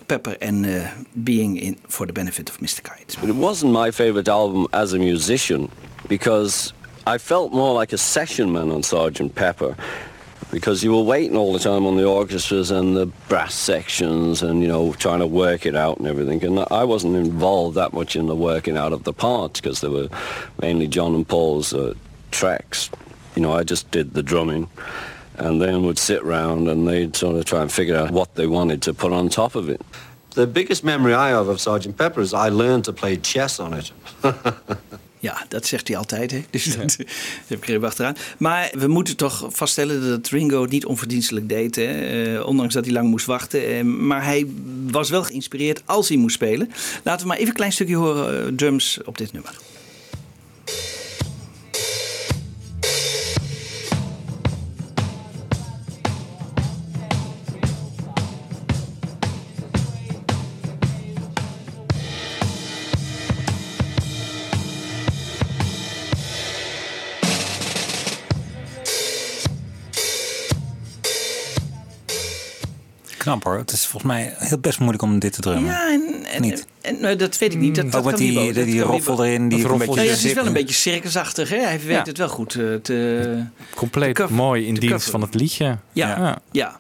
Pepper 0.06 0.38
en 0.38 0.66
eh, 0.66 0.90
Being 1.12 1.62
in 1.62 1.78
for 1.88 2.06
the 2.06 2.14
Benefit 2.14 2.50
of 2.50 2.60
Mr. 2.60 2.82
Kite. 2.82 3.20
But 3.20 3.30
it 3.30 3.36
wasn't 3.36 3.72
my 3.72 3.92
favorite 3.92 4.32
album 4.32 4.68
as 4.70 4.94
a 4.94 4.98
musician 4.98 5.70
because 6.08 6.74
I 7.08 7.18
felt 7.20 7.54
more 7.54 7.74
like 7.74 7.94
a 7.94 7.98
session 7.98 8.52
man 8.52 8.70
on 8.70 8.82
Sgt. 8.82 9.34
Pepper 9.34 9.78
because 10.52 10.84
you 10.84 10.94
were 10.94 11.02
waiting 11.02 11.38
all 11.38 11.54
the 11.54 11.60
time 11.60 11.86
on 11.86 11.96
the 11.96 12.06
orchestras 12.06 12.70
and 12.70 12.98
the 12.98 13.06
brass 13.30 13.54
sections 13.54 14.42
and, 14.42 14.62
you 14.62 14.68
know, 14.68 14.92
trying 14.92 15.20
to 15.20 15.26
work 15.26 15.66
it 15.66 15.74
out 15.74 16.00
and 16.00 16.08
everything. 16.08 16.44
And 16.44 16.66
I 16.70 16.84
wasn't 16.84 17.16
involved 17.16 17.78
that 17.78 17.94
much 17.94 18.18
in 18.18 18.28
the 18.28 18.36
working 18.36 18.76
out 18.76 18.92
of 18.92 19.06
the 19.06 19.14
parts 19.14 19.62
because 19.62 19.80
they 19.80 19.88
were 19.88 20.10
mainly 20.62 20.86
John 20.90 21.16
and 21.16 21.26
Paul's 21.26 21.74
uh, 21.74 21.94
tracks. 22.32 22.90
You 23.38 23.42
know, 23.42 23.54
I 23.54 23.64
just 23.64 23.90
did 23.90 24.14
the 24.14 24.22
drumming 24.22 24.70
and 25.38 25.62
then 25.62 25.84
would 25.84 26.00
sit 26.00 26.22
round 26.26 26.68
and 26.68 26.86
they'd 26.86 27.16
sort 27.16 27.38
of 27.38 27.46
try 27.46 27.62
and 27.62 27.72
figure 27.72 27.96
out 27.96 28.12
what 28.12 28.36
they 28.36 28.48
wanted 28.48 28.82
to 28.82 28.94
put 28.94 29.14
on 29.14 29.30
top 29.30 29.56
of 29.56 29.70
it. 29.70 29.82
The 30.32 30.46
biggest 30.46 30.84
memory 30.84 31.14
I 31.14 31.30
have 31.30 31.48
of 31.48 31.62
Sergeant 31.62 31.98
Pepper 31.98 32.20
is 32.20 32.34
I 32.34 32.50
learned 32.50 32.84
to 32.84 32.92
play 32.92 33.16
chess 33.16 33.62
on 33.62 33.76
it. 33.76 33.94
Ja, 35.28 35.46
dat 35.48 35.66
zegt 35.66 35.88
hij 35.88 35.98
altijd. 35.98 36.32
Hè? 36.32 36.44
Dus 36.50 36.64
dat 36.78 36.98
heb 37.48 37.58
ik 37.58 37.68
er 37.68 37.76
even 37.76 37.88
achteraan. 37.88 38.16
Maar 38.38 38.72
we 38.78 38.88
moeten 38.88 39.16
toch 39.16 39.48
vaststellen 39.50 40.10
dat 40.10 40.28
Ringo 40.28 40.62
het 40.62 40.72
niet 40.72 40.86
onverdienstelijk 40.86 41.50
deed. 41.50 41.76
Hè? 41.76 41.84
Eh, 42.36 42.46
ondanks 42.46 42.74
dat 42.74 42.86
hij 42.86 42.94
lang 42.94 43.10
moest 43.10 43.26
wachten. 43.26 43.68
Eh, 43.68 43.84
maar 43.84 44.24
hij 44.24 44.48
was 44.88 45.10
wel 45.10 45.24
geïnspireerd 45.24 45.82
als 45.86 46.08
hij 46.08 46.18
moest 46.18 46.36
spelen. 46.36 46.72
Laten 47.04 47.22
we 47.22 47.28
maar 47.28 47.38
even 47.38 47.50
een 47.50 47.56
klein 47.56 47.72
stukje 47.72 47.96
horen 47.96 48.46
eh, 48.46 48.54
drums 48.56 49.00
op 49.06 49.18
dit 49.18 49.34
nummer. 49.34 49.54
Knap 73.28 73.44
hoor. 73.44 73.58
Het 73.58 73.72
is 73.72 73.86
volgens 73.86 74.12
mij 74.12 74.34
heel 74.38 74.58
best 74.58 74.80
moeilijk 74.80 75.04
om 75.04 75.20
dit 75.20 75.34
te 75.34 75.42
drummen. 75.42 75.72
Ja, 75.72 75.92
en, 75.92 76.26
en, 76.26 76.42
Niet. 76.42 76.68
En, 76.88 77.00
nou, 77.02 77.16
dat 77.16 77.38
weet 77.38 77.54
ik 77.54 77.60
niet. 77.60 77.76
Dat, 77.76 77.86
Mm, 77.86 77.92
dat 77.92 78.04
met 78.04 78.18
die- 78.18 78.54
die 78.54 78.80
kan 78.82 78.90
roffel 78.92 79.26
erin, 79.26 79.50
die 79.50 79.62
roffel- 79.68 79.78
beetje 79.94 80.04
Ja, 80.04 80.10
het 80.16 80.24
is 80.24 80.34
wel 80.34 80.46
een 80.46 80.54
beetje 80.54 80.76
circusachtig. 80.76 81.50
Hè? 81.50 81.58
Hij 81.58 81.80
weet 81.80 81.96
Ja. 81.96 82.04
het 82.04 82.18
wel 82.18 82.30
goed 82.30 82.56
eh, 82.56 82.74
te... 82.82 83.44
Compleet 83.76 84.16
te 84.16 84.22
cover- 84.22 84.36
mooi 84.36 84.66
in 84.68 84.74
dienst 84.74 85.10
van 85.10 85.22
het 85.22 85.36
liedje. 85.36 85.78
Ja, 85.94 86.42
ja. 86.52 86.80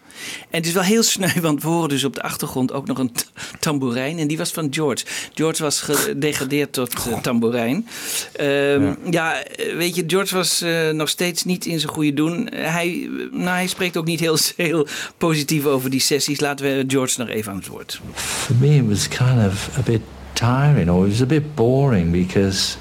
En 0.49 0.57
het 0.57 0.65
is 0.65 0.73
wel 0.73 0.83
heel 0.83 1.03
sneu, 1.03 1.41
want 1.41 1.61
we 1.63 1.67
horen 1.69 1.89
dus 1.89 2.03
op 2.03 2.13
de 2.15 2.21
achtergrond 2.21 2.71
ook 2.71 2.87
nog 2.87 2.97
een 2.97 3.11
tamboerijn. 3.59 4.17
En 4.19 4.27
die 4.27 4.37
was 4.37 4.51
van 4.51 4.67
George. 4.71 5.05
George 5.33 5.63
was 5.63 5.79
gedegradeerd 5.81 6.73
tot 6.73 6.93
eh, 6.93 7.19
tamboerijn. 7.21 7.87
Ehm, 8.35 8.93
ja. 9.09 9.43
eh, 9.43 9.75
weet 9.75 9.95
je, 9.95 10.03
George 10.07 10.35
was 10.35 10.61
eh, 10.61 10.89
nog 10.89 11.09
steeds 11.09 11.43
niet 11.43 11.65
in 11.65 11.79
zijn 11.79 11.91
goede 11.91 12.13
doen. 12.13 12.49
Eh, 12.49 12.73
hij, 12.73 13.09
nou, 13.31 13.49
hij 13.49 13.67
spreekt 13.67 13.97
ook 13.97 14.05
niet 14.05 14.19
heel, 14.19 14.37
heel 14.57 14.87
positief 15.17 15.65
over 15.65 15.89
die 15.89 15.99
sessies. 15.99 16.39
Laten 16.39 16.65
we 16.65 16.83
George 16.87 17.19
nog 17.19 17.29
even 17.29 17.51
aan 17.51 17.57
het 17.57 17.67
woord. 17.67 17.99
For 18.13 18.55
me, 18.55 18.75
it 18.75 18.87
was 18.87 19.07
kind 19.07 19.47
of 19.47 19.69
a 19.77 19.81
bit 19.81 19.96
tiring, 20.37 20.87
or 20.87 21.05
it 21.05 21.09
was 21.09 21.21
a 21.21 21.25
bit 21.25 21.55
boring 21.55 22.11
because, 22.11 22.77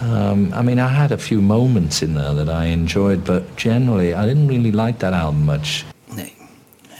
um, 0.00 0.52
I 0.54 0.62
mean, 0.62 0.80
I 0.80 0.88
had 0.88 1.12
a 1.12 1.18
few 1.18 1.40
moments 1.40 2.02
in 2.02 2.14
there 2.14 2.34
that 2.34 2.48
I 2.48 2.64
enjoyed, 2.66 3.24
but 3.24 3.54
generally, 3.56 4.14
I 4.14 4.26
didn't 4.26 4.48
really 4.48 4.72
like 4.72 4.98
that 5.00 5.12
album 5.12 5.46
much. 5.46 5.84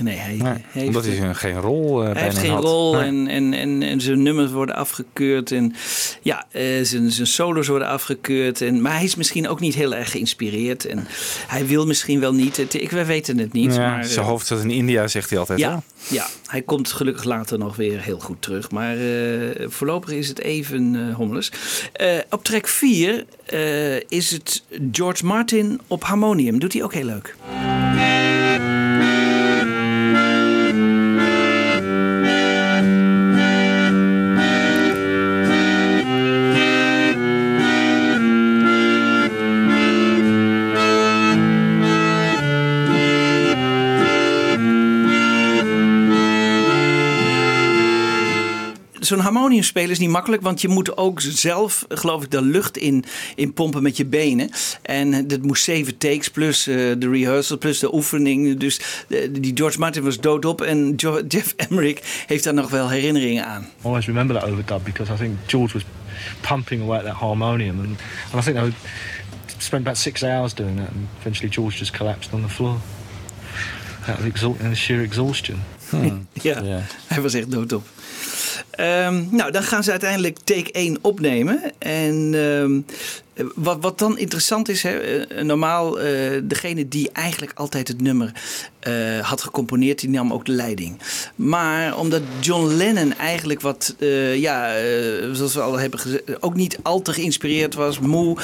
Nee. 0.02 0.16
Hij, 0.16 0.36
Nee, 0.36 0.52
heeft, 0.70 0.86
omdat 0.86 1.04
hij 1.04 1.34
geen 1.34 1.60
rol 1.60 2.04
eh 2.04 2.12
Hij 2.12 2.22
heeft 2.22 2.38
geen 2.38 2.50
had. 2.50 2.62
rol 2.64 2.92
Nee. 2.94 3.02
en, 3.02 3.28
en, 3.28 3.52
en, 3.54 3.82
en 3.82 4.00
zijn 4.00 4.22
nummers 4.22 4.50
worden 4.50 4.74
afgekeurd. 4.74 5.52
En 5.52 5.74
ja, 6.22 6.46
eh, 6.50 6.64
zijn, 6.82 7.10
zijn 7.10 7.26
solos 7.26 7.66
worden 7.68 7.88
afgekeurd. 7.88 8.60
En, 8.60 8.80
maar 8.80 8.92
hij 8.94 9.04
is 9.04 9.14
misschien 9.14 9.48
ook 9.48 9.60
niet 9.60 9.74
heel 9.74 9.94
erg 9.94 10.10
geïnspireerd. 10.10 10.86
En 10.86 11.06
hij 11.46 11.66
wil 11.66 11.86
misschien 11.86 12.20
wel 12.20 12.34
niet. 12.34 12.56
Het, 12.56 12.74
ik, 12.74 12.90
wij 12.90 13.06
weten 13.06 13.38
het 13.38 13.52
niet. 13.52 13.74
Ja, 13.74 13.90
maar, 13.90 14.04
zijn 14.04 14.24
eh, 14.24 14.30
hoofd 14.30 14.46
zat 14.46 14.62
in 14.62 14.70
India, 14.70 15.08
zegt 15.08 15.30
hij 15.30 15.38
altijd. 15.38 15.60
hè? 15.60 15.66
ja, 15.66 15.82
ja, 16.08 16.26
hij 16.46 16.62
komt 16.62 16.92
gelukkig 16.92 17.24
later 17.24 17.58
nog 17.58 17.76
weer 17.76 18.00
heel 18.00 18.18
goed 18.18 18.42
terug. 18.42 18.70
Maar 18.70 18.96
eh, 18.96 19.68
voorlopig 19.68 20.10
is 20.10 20.28
het 20.28 20.38
even 20.40 21.08
eh 21.08 21.16
hommeles. 21.16 21.52
Eh, 21.92 22.08
op 22.30 22.44
track 22.44 22.66
4 22.68 23.24
is 24.08 24.30
het 24.30 24.62
George 24.92 25.24
Martin 25.26 25.80
op 25.86 26.04
harmonium. 26.04 26.58
Doet 26.58 26.72
hij 26.72 26.82
ook 26.82 26.94
heel 26.94 27.04
leuk. 27.04 27.36
Zo'n 49.10 49.18
harmoniumspelen 49.20 49.90
is 49.90 49.98
niet 49.98 50.08
makkelijk, 50.10 50.42
want 50.42 50.60
je 50.60 50.68
moet 50.68 50.96
ook 50.96 51.20
zelf, 51.20 51.84
geloof 51.88 52.22
ik, 52.24 52.30
de 52.30 52.42
lucht 52.42 52.76
in, 52.76 53.04
in 53.34 53.52
pompen 53.52 53.82
met 53.82 53.96
je 53.96 54.04
benen. 54.06 54.50
En 54.82 55.26
dat 55.28 55.42
moest 55.42 55.64
zeven 55.64 55.98
takes 55.98 56.28
plus 56.28 56.66
eh, 56.66 56.74
de 56.76 57.08
rehearsal 57.10 57.58
plus 57.58 57.78
de 57.78 57.94
oefening. 57.94 58.58
Dus 58.58 58.80
eh, 59.08 59.28
die 59.30 59.52
George 59.56 59.78
Martin 59.78 60.02
was 60.02 60.20
doodop 60.20 60.60
en 60.62 60.92
Jo- 60.96 61.22
Jeff 61.28 61.54
Emmerich 61.56 62.24
heeft 62.26 62.44
daar 62.44 62.54
nog 62.54 62.70
wel 62.70 62.88
herinneringen 62.88 63.46
aan. 63.46 63.62
I 63.62 63.66
always 63.86 64.06
remember 64.06 64.40
that 64.40 64.48
overdub 64.50 64.84
because 64.84 65.12
I 65.12 65.16
think 65.16 65.36
George 65.46 65.72
was 65.72 65.82
pumping 66.40 66.82
away 66.82 66.98
at 66.98 67.04
that 67.04 67.14
harmonium, 67.14 67.78
and, 67.78 67.88
and 68.32 68.42
I 68.42 68.52
think 68.52 68.56
they 68.56 68.72
spent 69.58 69.82
about 69.82 69.98
six 69.98 70.22
hours 70.22 70.54
doing 70.54 70.76
that, 70.76 70.88
and 70.88 71.06
eventually 71.20 71.52
George 71.52 71.76
just 71.78 71.96
collapsed 71.96 72.32
on 72.32 72.42
the 72.42 72.48
floor 72.48 72.76
out 74.08 74.18
of 74.70 74.76
sheer 74.76 75.02
exhaustion. 75.02 75.62
Ja, 76.42 76.62
hij 77.06 77.20
was 77.20 77.34
echt 77.34 77.50
doodop. 77.50 77.86
Ehm, 78.70 79.22
nou, 79.30 79.50
dan 79.50 79.62
gaan 79.62 79.84
ze 79.84 79.90
uiteindelijk 79.90 80.38
take 80.44 80.72
1 80.72 80.98
opnemen. 81.00 81.60
En 81.78 82.30
ehm, 82.34 82.80
wat, 83.54 83.78
wat 83.80 83.98
dan 83.98 84.18
interessant 84.18 84.68
is, 84.68 84.82
hè, 84.82 84.98
eh, 84.98 85.44
normaal 85.44 86.00
eh, 86.00 86.40
degene 86.42 86.88
die 86.88 87.10
eigenlijk 87.12 87.52
altijd 87.54 87.88
het 87.88 88.00
nummer 88.00 88.32
eh, 88.78 89.18
had 89.20 89.42
gecomponeerd, 89.42 90.00
die 90.00 90.08
nam 90.08 90.32
ook 90.32 90.44
de 90.44 90.52
leiding. 90.52 90.98
Maar 91.34 91.98
omdat 91.98 92.22
John 92.40 92.74
Lennon 92.74 93.14
eigenlijk 93.14 93.60
wat, 93.60 93.94
ja, 94.34 94.74
zoals 95.32 95.54
we 95.54 95.60
al 95.60 95.78
hebben 95.78 95.98
gezegd, 95.98 96.42
ook 96.42 96.54
niet 96.54 96.78
al 96.82 97.02
te 97.02 97.12
geïnspireerd 97.12 97.74
was, 97.74 97.98
moe, 97.98 98.38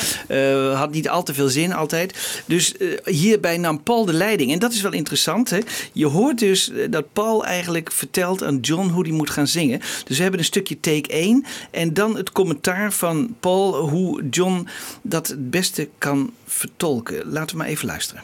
had 0.74 0.90
niet 0.90 1.08
al 1.08 1.22
te 1.22 1.34
veel 1.34 1.48
zin 1.48 1.72
altijd. 1.72 2.42
Dus 2.46 2.74
hierbij 3.04 3.56
nam 3.56 3.82
Paul 3.82 4.04
de 4.04 4.12
leiding. 4.12 4.52
En 4.52 4.58
dat 4.58 4.72
is 4.72 4.80
wel 4.80 4.92
interessant. 4.92 5.50
Hè? 5.50 5.58
Je 5.92 6.06
hoort 6.06 6.38
dus 6.38 6.70
dat 6.90 7.12
Paul 7.12 7.44
eigenlijk 7.44 7.92
vertelt 7.92 8.42
aan 8.42 8.58
John 8.60 8.88
hoe 8.88 9.06
hij 9.06 9.16
moet 9.16 9.30
gaan 9.30 9.48
zingen. 9.48 9.80
Dus 10.04 10.16
we 10.16 10.22
hebben 10.22 10.40
een 10.40 10.46
stukje 10.46 10.80
take 10.80 11.08
1 11.08 11.44
en 11.70 11.94
dan 11.94 12.16
het 12.16 12.32
commentaar 12.32 12.92
van 12.92 13.34
Paul 13.40 13.88
hoe 13.88 14.28
John 14.30 14.68
dat 15.02 15.26
het 15.26 15.50
beste 15.50 15.88
kan 15.98 16.34
vertolken. 16.46 17.32
Laten 17.32 17.56
we 17.56 17.62
maar 17.62 17.70
even 17.70 17.86
luisteren. 17.86 18.22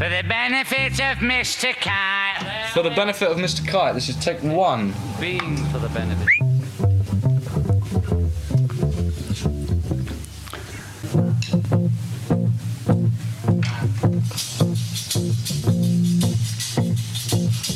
For 0.00 0.08
the 0.08 0.24
benefit 0.26 0.92
of 0.98 1.20
Mr. 1.20 1.74
Kite. 1.74 2.70
For 2.72 2.82
the 2.82 2.90
benefit 2.94 3.28
of 3.28 3.36
Mr. 3.36 3.62
Kite, 3.66 3.92
this 3.92 4.08
is 4.08 4.16
take 4.16 4.42
one. 4.42 4.92
Being 5.18 5.58
for 5.70 5.78
the 5.78 5.88
benefit. 5.92 6.40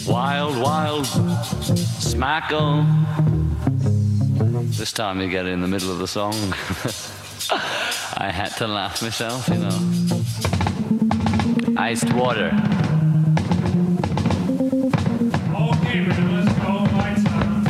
Wild, 0.06 0.56
wild 0.56 1.06
smackle. 1.98 2.86
This 4.78 4.92
time 4.92 5.20
you 5.20 5.28
get 5.28 5.46
in 5.46 5.60
the 5.60 5.68
middle 5.68 5.90
of 5.90 5.98
the 5.98 6.06
song. 6.06 6.34
I 7.50 8.30
had 8.32 8.50
to 8.58 8.66
laugh 8.66 9.02
myself, 9.02 9.48
you 9.48 9.56
know. 9.56 9.78
Iced 11.76 12.12
water. 12.12 12.50
Okay, 15.52 16.06
let's 16.06 16.52
go. 16.62 16.86
Lights 16.96 17.26
on. 17.26 17.64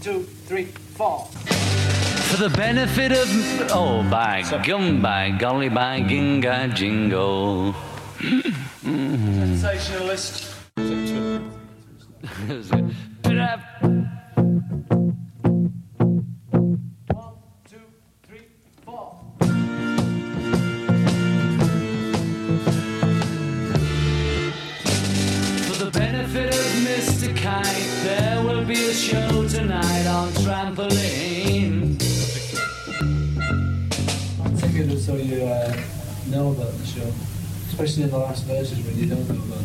Two, 0.00 0.22
three, 0.46 0.66
four. 0.66 1.24
For 1.24 2.36
the 2.36 2.48
benefit 2.56 3.12
of 3.12 3.28
oh 3.70 4.02
by 4.10 4.42
gum 4.66 5.00
by 5.00 5.30
golly 5.30 5.68
by 5.68 6.00
ginga 6.00 6.74
jingo. 6.74 7.72
Sensationalist. 8.82 10.50
especially 37.74 38.04
in 38.04 38.10
the 38.10 38.18
last 38.18 38.44
verses 38.44 38.78
when 38.86 38.96
you 38.96 39.06
don't 39.06 39.28
know 39.28 39.34
about 39.34 39.58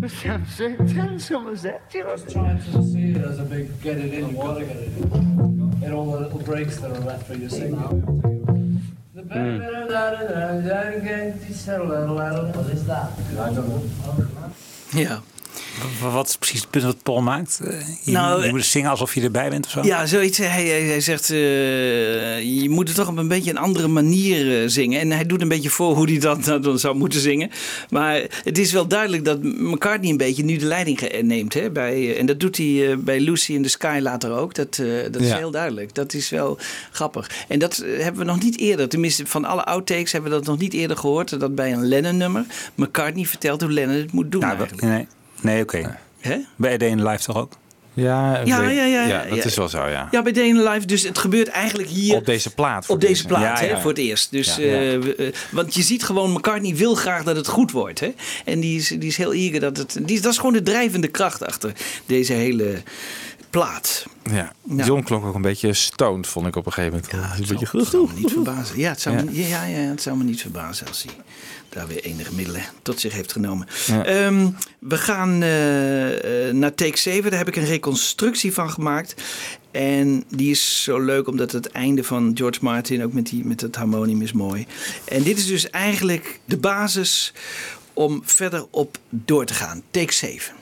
the 0.00 0.08
show. 0.08 0.40
Tell 0.94 1.18
someone's 1.18 1.62
that. 1.62 1.82
I 1.94 2.02
was 2.04 2.24
trying 2.32 2.58
to 2.58 2.82
see 2.82 3.10
it 3.10 3.18
as 3.18 3.38
a 3.38 3.44
big 3.44 3.78
get 3.82 3.98
it 3.98 4.14
in, 4.14 4.30
you 4.30 4.36
want 4.36 4.58
to 4.60 4.64
get 4.64 4.76
it 4.76 4.88
in. 4.88 5.82
In 5.82 5.92
all 5.92 6.12
the 6.12 6.20
little 6.20 6.38
breaks 6.38 6.78
that 6.78 6.90
are 6.92 7.00
left 7.00 7.26
for 7.26 7.34
you 7.34 7.48
singing. 7.50 7.76
Hmm. 7.76 8.78
What 12.56 12.70
is 12.70 12.86
that? 12.86 13.12
I 13.38 13.52
don't 13.52 13.68
know. 13.68 13.82
Ja. 14.94 15.31
Wat 16.12 16.28
is 16.28 16.36
precies 16.36 16.60
het 16.60 16.70
punt 16.70 16.84
wat 16.84 17.02
Paul 17.02 17.22
maakt? 17.22 17.60
Eh, 17.64 17.80
Je, 18.02 18.10
Nou, 18.12 18.44
je 18.44 18.50
moet 18.50 18.64
zingen 18.64 18.90
alsof 18.90 19.14
je 19.14 19.20
erbij 19.20 19.50
bent 19.50 19.64
of 19.64 19.70
zo? 19.70 19.82
Ja, 19.82 20.06
zoiets. 20.06 20.38
Hij, 20.38 21.00
zegt, 21.00 21.30
eh, 21.30 22.42
je 22.60 22.66
moet 22.70 22.88
het 22.88 22.96
toch 22.96 23.08
op 23.08 23.16
een 23.16 23.28
beetje 23.28 23.50
een 23.50 23.56
andere 23.58 23.88
manier 23.88 24.62
eh, 24.62 24.68
zingen. 24.68 25.00
En 25.00 25.10
hij 25.10 25.26
doet 25.26 25.40
een 25.42 25.48
beetje 25.48 25.70
voor 25.70 25.94
hoe 25.96 26.08
hij 26.10 26.18
dat 26.18 26.44
nou 26.44 26.60
dan 26.60 26.78
zou 26.78 26.96
moeten 26.96 27.20
zingen. 27.20 27.50
Maar 27.90 28.22
het 28.44 28.58
is 28.58 28.72
wel 28.72 28.86
duidelijk 28.86 29.24
dat 29.24 29.42
McCartney 29.42 30.10
een 30.10 30.16
beetje 30.16 30.44
nu 30.44 30.56
de 30.56 30.66
leiding 30.66 31.20
neemt. 31.22 31.54
Hè? 31.54 31.70
Bij, 31.70 32.16
en 32.18 32.26
dat 32.26 32.40
doet 32.40 32.56
hij 32.56 32.98
bij 32.98 33.20
Lucy 33.20 33.52
in 33.52 33.62
the 33.62 33.68
Sky 33.68 33.98
later 34.02 34.32
ook. 34.32 34.54
Dat, 34.54 34.78
eh, 34.78 34.86
dat 35.10 35.20
is 35.22 35.28
Ja. 35.28 35.36
heel 35.36 35.50
duidelijk. 35.50 35.94
Dat 35.94 36.14
is 36.14 36.28
wel 36.30 36.58
grappig. 36.90 37.30
En 37.48 37.58
dat 37.58 37.84
hebben 37.98 38.20
we 38.20 38.26
nog 38.32 38.42
niet 38.42 38.58
eerder, 38.58 38.88
tenminste 38.88 39.26
van 39.26 39.44
alle 39.44 39.64
outtakes 39.64 40.12
hebben 40.12 40.30
we 40.30 40.36
dat 40.36 40.46
nog 40.46 40.58
niet 40.58 40.72
eerder 40.72 40.96
gehoord. 40.96 41.40
Dat 41.40 41.54
bij 41.54 41.72
een 41.72 41.86
Lennon-nummer 41.88 42.44
McCartney 42.74 43.24
vertelt 43.24 43.60
hoe 43.60 43.70
Lennon 43.70 43.96
het 43.96 44.12
moet 44.12 44.30
doen 44.32 44.40
Nou, 44.40 44.56
eigenlijk. 44.58 44.82
nee, 44.82 45.06
nee 45.42 45.62
oké. 45.62 45.98
Hè? 46.20 46.36
Bij 46.56 46.76
Life 46.94 47.24
toch 47.24 47.36
ook? 47.36 47.52
Ja, 47.94 48.40
Ja, 48.44 48.62
ja, 48.62 48.84
ja, 48.84 49.04
ja, 49.04 49.24
dat 49.24 49.36
ja. 49.36 49.44
is 49.44 49.56
wel 49.56 49.68
zo, 49.68 49.86
ja. 49.86 50.08
Ja, 50.10 50.22
bij 50.22 50.32
the 50.32 50.40
Life. 50.70 50.86
Dus 50.86 51.02
het 51.02 51.18
gebeurt 51.18 51.48
eigenlijk 51.48 51.88
hier. 51.88 52.14
Op 52.16 52.26
deze 52.26 52.54
plaat. 52.54 52.86
voor 52.86 52.94
Op 52.94 53.00
deze 53.00 53.26
plaat, 53.26 53.58
Ja, 53.58 53.64
hè, 53.64 53.70
ja. 53.70 53.80
voor 53.80 53.90
het 53.90 53.98
eerst. 53.98 54.30
Dus, 54.30 54.56
Ja, 54.56 54.62
ja. 54.62 54.70
eh, 54.72 55.26
eh, 55.26 55.34
want 55.50 55.74
je 55.74 55.82
ziet 55.82 56.04
gewoon, 56.04 56.30
McCartney 56.32 56.76
wil 56.76 56.94
graag 56.94 57.22
dat 57.22 57.36
het 57.36 57.46
goed 57.46 57.70
wordt. 57.70 58.00
Hè? 58.00 58.14
En 58.44 58.60
die 58.60 58.78
is, 58.78 58.88
die 58.88 59.04
is 59.04 59.16
heel 59.16 59.32
eager 59.32 59.60
dat 59.60 59.76
het... 59.76 59.98
Die, 60.02 60.16
is- 60.16 60.22
dat 60.22 60.32
is 60.32 60.38
gewoon 60.38 60.52
de 60.52 60.62
drijvende 60.62 61.08
kracht 61.08 61.46
achter 61.46 61.72
deze 62.06 62.32
hele 62.32 62.82
plaat. 63.50 64.06
Ja. 64.30 64.52
Nou. 64.62 64.88
John 64.88 65.02
klonk 65.02 65.24
ook 65.24 65.34
een 65.34 65.42
beetje 65.42 65.72
stoned, 65.72 66.26
vond 66.26 66.46
ik 66.46 66.56
op 66.56 66.66
een 66.66 66.72
gegeven 66.72 67.00
moment. 67.12 67.30
een 67.40 67.46
beetje 67.58 67.78
Het 67.78 67.88
zou 67.88 68.06
me 68.06 68.20
niet 68.20 68.32
verbazen. 68.32 68.78
Ja, 68.78 68.90
het 68.90 69.00
zou, 69.00 69.16
Ja. 69.16 69.22
Me, 69.24 69.48
ja, 69.48 69.64
ja, 69.64 69.78
het 69.78 70.02
zou 70.02 70.16
me 70.16 70.24
niet 70.24 70.40
verbazen 70.40 70.86
als 70.86 71.02
hij 71.02 71.12
daar 71.72 71.86
weer 71.86 72.04
enige 72.04 72.34
middelen 72.34 72.62
tot 72.82 73.00
zich 73.00 73.12
heeft 73.12 73.32
genomen. 73.32 73.66
Ja. 73.86 74.04
Ehm, 74.04 74.48
we 74.78 74.98
gaan 74.98 75.42
eh, 75.42 76.48
eh, 76.48 76.54
naar 76.54 76.74
take 76.74 76.98
7. 76.98 77.30
Daar 77.30 77.38
heb 77.38 77.48
ik 77.48 77.56
een 77.56 77.64
reconstructie 77.64 78.52
van 78.52 78.70
gemaakt. 78.70 79.14
En 79.70 80.24
die 80.28 80.50
is 80.50 80.82
zo 80.82 81.00
leuk 81.00 81.28
omdat 81.28 81.52
het 81.52 81.70
einde 81.70 82.04
van 82.04 82.30
George 82.34 82.58
Martin, 82.62 83.02
ook 83.02 83.12
met, 83.12 83.26
die, 83.26 83.44
met 83.44 83.60
het 83.60 83.76
harmonium, 83.76 84.22
is 84.22 84.32
mooi. 84.32 84.66
En 85.04 85.22
dit 85.22 85.38
is 85.38 85.46
dus 85.46 85.70
eigenlijk 85.70 86.40
de 86.44 86.56
basis 86.56 87.32
om 87.92 88.22
verder 88.24 88.66
op 88.70 88.98
door 89.08 89.44
te 89.44 89.54
gaan. 89.54 89.82
Take 89.90 90.12
7. 90.12 90.54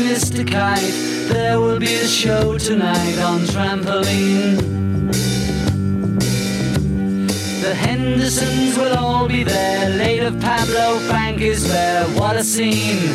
Mr. 0.00 0.46
Kite, 0.46 1.28
there 1.28 1.60
will 1.60 1.78
be 1.78 1.94
a 1.94 2.06
show 2.06 2.56
tonight 2.56 3.18
on 3.18 3.40
trampoline. 3.40 4.56
The 7.60 7.74
Hendersons 7.74 8.78
will 8.78 8.96
all 8.96 9.28
be 9.28 9.44
there. 9.44 9.90
Late 9.90 10.22
of 10.22 10.40
Pablo 10.40 10.98
Frank 11.00 11.40
is 11.42 11.68
there. 11.68 12.04
What 12.18 12.36
a 12.36 12.42
scene! 12.42 13.10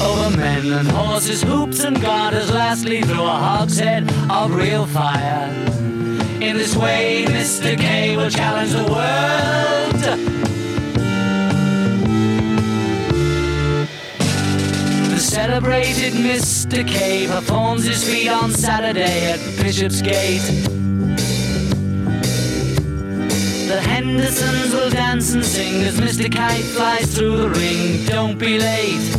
Over 0.00 0.36
men 0.36 0.72
and 0.72 0.88
horses, 0.88 1.42
hoops 1.42 1.84
and 1.84 2.00
garters. 2.00 2.50
Lastly, 2.50 3.02
through 3.02 3.24
a 3.24 3.38
hogshead 3.48 4.10
of 4.30 4.54
real 4.54 4.86
fire. 4.86 5.48
In 6.40 6.56
this 6.56 6.74
way, 6.74 7.26
Mr. 7.28 7.78
K 7.78 8.16
will 8.16 8.30
challenge 8.30 8.72
the 8.72 8.84
world. 8.84 10.49
Celebrated 15.30 16.12
Mr. 16.14 16.84
K 16.84 17.28
performs 17.28 17.84
his 17.84 18.02
feat 18.02 18.28
on 18.28 18.50
Saturday 18.50 19.30
at 19.30 19.38
Bishopsgate. 19.62 20.42
The 23.68 23.80
Hendersons 23.80 24.74
will 24.74 24.90
dance 24.90 25.32
and 25.32 25.44
sing 25.44 25.82
as 25.82 26.00
Mr. 26.00 26.28
Kite 26.34 26.64
flies 26.64 27.16
through 27.16 27.36
the 27.36 27.48
ring. 27.48 28.04
Don't 28.06 28.38
be 28.40 28.58
late. 28.58 29.16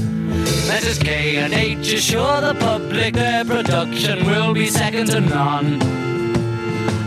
Messrs. 0.67 0.97
K 0.97 1.37
and 1.37 1.53
H 1.53 1.93
assure 1.93 2.41
the 2.41 2.55
public 2.55 3.13
their 3.13 3.45
production 3.45 4.25
will 4.25 4.53
be 4.53 4.67
second 4.67 5.07
to 5.11 5.21
none. 5.21 5.81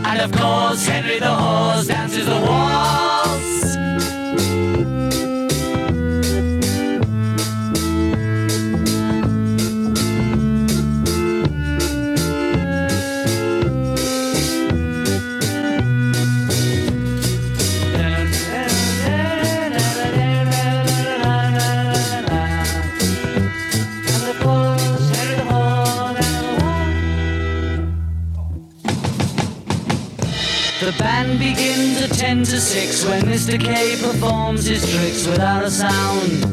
And 0.03 0.19
of 0.19 0.31
course, 0.31 0.87
Henry 0.87 1.19
the 1.19 1.31
Horse 1.31 1.85
dances 1.85 2.25
the 2.25 2.41
waltz. 2.41 3.24
10 32.17 32.43
to 32.45 32.59
6 32.61 33.05
when 33.05 33.23
Mr. 33.23 33.59
K 33.59 33.95
performs 34.01 34.65
his 34.65 34.89
tricks 34.89 35.27
without 35.27 35.63
a 35.63 35.69
sound. 35.69 36.43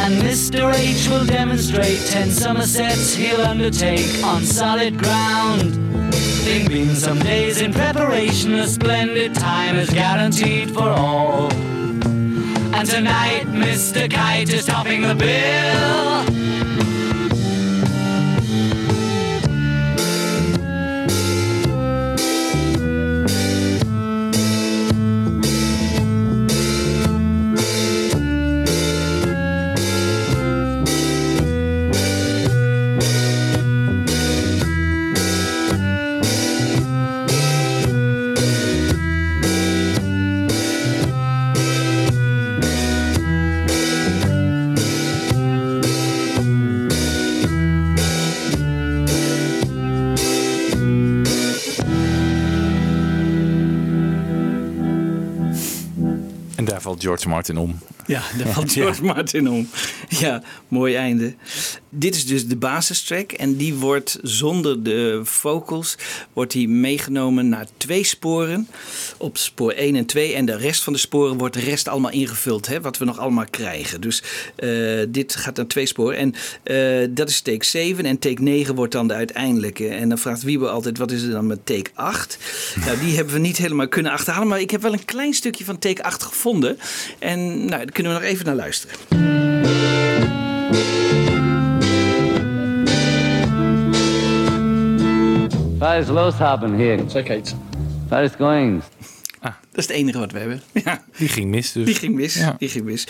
And 0.00 0.22
Mr. 0.22 0.72
H 0.72 1.08
will 1.08 1.26
demonstrate 1.26 1.98
10 2.06 2.30
somersets 2.30 3.14
he'll 3.14 3.40
undertake 3.40 4.22
on 4.22 4.42
solid 4.42 4.98
ground. 4.98 5.72
There've 6.44 6.68
been 6.68 6.94
some 6.94 7.18
days 7.18 7.60
in 7.60 7.72
preparation, 7.72 8.54
a 8.54 8.68
splendid 8.68 9.34
time 9.34 9.76
is 9.76 9.90
guaranteed 9.90 10.70
for 10.70 10.88
all. 10.88 11.52
And 11.52 12.88
tonight, 12.88 13.46
Mr. 13.46 14.08
Kite 14.08 14.52
is 14.52 14.66
topping 14.66 15.02
the 15.02 15.14
bill. 15.16 16.69
George 57.00 57.28
Martin 57.28 57.56
om. 57.56 57.78
Ja, 58.06 58.22
daar 58.38 58.52
valt 58.52 58.72
George 58.78 59.02
Martin 59.04 59.48
om. 59.48 59.68
Ja, 60.08 60.42
mooi 60.68 60.94
einde. 60.94 61.34
Dit 61.92 62.14
is 62.14 62.26
dus 62.26 62.46
de 62.46 62.56
basistrack 62.56 63.32
en 63.32 63.56
die 63.56 63.74
wordt 63.74 64.18
zonder 64.22 64.82
de 64.82 65.20
vocals 65.22 65.96
wordt 66.32 66.52
die 66.52 66.68
meegenomen 66.68 67.48
naar 67.48 67.66
twee 67.76 68.04
sporen. 68.04 68.68
Op 69.16 69.36
spoor 69.36 69.72
1 69.72 69.96
en 69.96 70.06
2 70.06 70.34
en 70.34 70.44
de 70.44 70.56
rest 70.56 70.82
van 70.82 70.92
de 70.92 70.98
sporen 70.98 71.38
wordt 71.38 71.54
de 71.54 71.60
rest 71.60 71.88
allemaal 71.88 72.10
ingevuld, 72.10 72.66
hè, 72.66 72.80
wat 72.80 72.98
we 72.98 73.04
nog 73.04 73.18
allemaal 73.18 73.44
krijgen. 73.50 74.00
Dus 74.00 74.22
eh, 74.56 74.70
dit 75.08 75.36
gaat 75.36 75.56
naar 75.56 75.66
twee 75.66 75.86
sporen 75.86 76.16
en 76.16 76.34
eh, 76.62 77.08
dat 77.10 77.28
is 77.28 77.40
take 77.40 77.64
7 77.64 78.04
en 78.04 78.18
take 78.18 78.42
9 78.42 78.74
wordt 78.74 78.92
dan 78.92 79.08
de 79.08 79.14
uiteindelijke. 79.14 79.88
En 79.88 80.08
dan 80.08 80.18
vraagt 80.18 80.42
Wiebe 80.42 80.68
altijd 80.68 80.98
wat 80.98 81.10
is 81.10 81.22
er 81.22 81.30
dan 81.30 81.46
met 81.46 81.66
take 81.66 81.90
8? 81.94 82.38
nou, 82.84 82.98
die 82.98 83.16
hebben 83.16 83.34
we 83.34 83.40
niet 83.40 83.56
helemaal 83.56 83.88
kunnen 83.88 84.12
achterhalen, 84.12 84.48
maar 84.48 84.60
ik 84.60 84.70
heb 84.70 84.82
wel 84.82 84.92
een 84.92 85.04
klein 85.04 85.34
stukje 85.34 85.64
van 85.64 85.78
take 85.78 86.02
8 86.02 86.22
gevonden. 86.22 86.78
En 87.18 87.56
nou, 87.56 87.68
daar 87.68 87.92
kunnen 87.92 88.12
we 88.12 88.18
nog 88.18 88.28
even 88.28 88.44
naar 88.44 88.54
luisteren. 88.54 88.96
Waar 95.80 95.98
is 95.98 96.08
los 96.08 96.34
haben 96.34 96.74
hier? 96.74 96.98
Zeker. 97.06 97.40
Waar 98.08 98.24
is 98.24 98.30
going? 98.38 98.82
Dat 99.42 99.50
is 99.72 99.86
het 99.86 99.96
enige 99.96 100.18
wat 100.18 100.32
we 100.32 100.38
hebben. 100.38 100.62
Ja. 100.84 101.02
Die 101.16 101.28
ging 101.28 101.50
mis 101.50 101.72
dus. 101.72 101.84
Die 101.84 101.94
ging 101.94 102.14
mis. 102.14 102.34
Ja. 102.34 102.56
Die 102.58 102.68
ging 102.68 102.84
mis. 102.84 103.06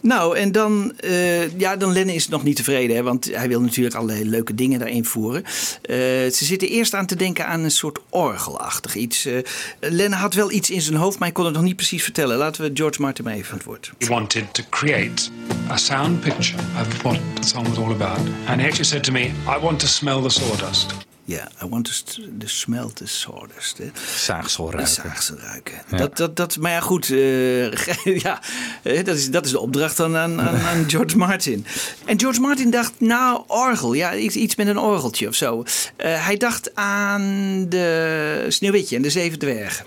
Nou, 0.00 0.36
en 0.36 0.52
dan, 0.52 0.92
eh 0.96 1.58
ja, 1.58 1.76
dan 1.76 1.92
Lennon 1.92 2.14
is 2.14 2.28
nog 2.28 2.42
niet 2.42 2.56
tevreden, 2.56 2.96
hè, 2.96 3.02
want 3.02 3.30
hij 3.34 3.48
wil 3.48 3.60
natuurlijk 3.60 3.94
allerlei 3.94 4.28
leuke 4.28 4.54
dingen 4.54 4.78
daarin 4.78 5.04
voeren. 5.04 5.44
Eh, 5.82 5.96
ze 5.96 6.44
zitten 6.44 6.68
eerst 6.68 6.94
aan 6.94 7.06
te 7.06 7.16
denken 7.16 7.46
aan 7.46 7.60
een 7.60 7.70
soort 7.70 7.98
orgelachtig 8.08 8.94
iets. 8.94 9.26
Eh 9.26 9.38
Lennon 9.80 10.18
had 10.18 10.34
wel 10.34 10.50
iets 10.50 10.70
in 10.70 10.80
zijn 10.80 10.96
hoofd, 10.96 11.18
maar 11.18 11.28
hij 11.28 11.36
kon 11.36 11.44
het 11.44 11.54
nog 11.54 11.62
niet 11.62 11.76
precies 11.76 12.02
vertellen. 12.02 12.36
Laten 12.36 12.62
we 12.62 12.70
George 12.74 13.00
Martin 13.00 13.24
maar 13.24 13.34
even 13.34 13.50
aan 13.50 13.56
het 13.56 13.66
woord. 13.66 13.92
He 13.98 14.06
wanted 14.06 14.54
to 14.54 14.62
create 14.70 15.30
a 15.70 15.76
sound 15.76 16.20
picture 16.20 16.58
of 16.80 17.02
what 17.02 17.18
the 17.40 17.48
song 17.48 17.68
was 17.68 17.78
all 17.78 17.92
about. 17.92 18.28
And 18.46 18.60
he 18.60 18.66
actually 18.66 18.84
said 18.84 19.04
to 19.04 19.12
me, 19.12 19.22
I 19.22 19.58
want 19.60 19.78
to 19.80 19.86
smell 19.86 20.22
the 20.22 20.30
sawdust. 20.30 20.94
Ja, 21.24 21.48
I 21.64 21.68
want 21.68 21.84
to 21.84 22.22
the 22.38 22.48
smell 22.48 22.90
the 22.94 23.06
sawdust. 23.06 23.78
Hè. 23.78 23.90
Zaagsel 24.16 24.70
ruiken. 24.70 24.92
zaagsel 24.92 25.36
ruiken. 25.38 25.82
Ja. 25.90 25.96
Dat, 25.96 26.16
dat, 26.16 26.36
dat, 26.36 26.56
maar 26.56 26.70
ja, 26.70 26.80
goed. 26.80 27.10
eh, 27.10 27.72
ja, 28.24 28.40
dat, 28.82 29.16
is, 29.16 29.30
dat 29.30 29.44
is 29.44 29.50
de 29.50 29.60
opdracht 29.60 29.96
dan 29.96 30.16
aan, 30.16 30.40
aan, 30.40 30.56
aan 30.70 30.90
George 30.90 31.16
Martin. 31.16 31.66
En 32.04 32.20
George 32.20 32.40
Martin 32.40 32.70
dacht, 32.70 32.92
nou, 32.98 33.42
orgel. 33.46 33.92
Ja, 33.92 34.14
iets, 34.14 34.36
iets 34.36 34.56
met 34.56 34.66
een 34.66 34.78
orgeltje 34.78 35.28
of 35.28 35.34
zo. 35.34 35.64
Eh, 35.96 36.24
hij 36.24 36.36
dacht 36.36 36.74
aan 36.74 37.66
de 37.68 38.46
Sneeuwwitje 38.48 38.96
en 38.96 39.02
de 39.02 39.10
Zeven 39.10 39.38
Dwergen. 39.38 39.86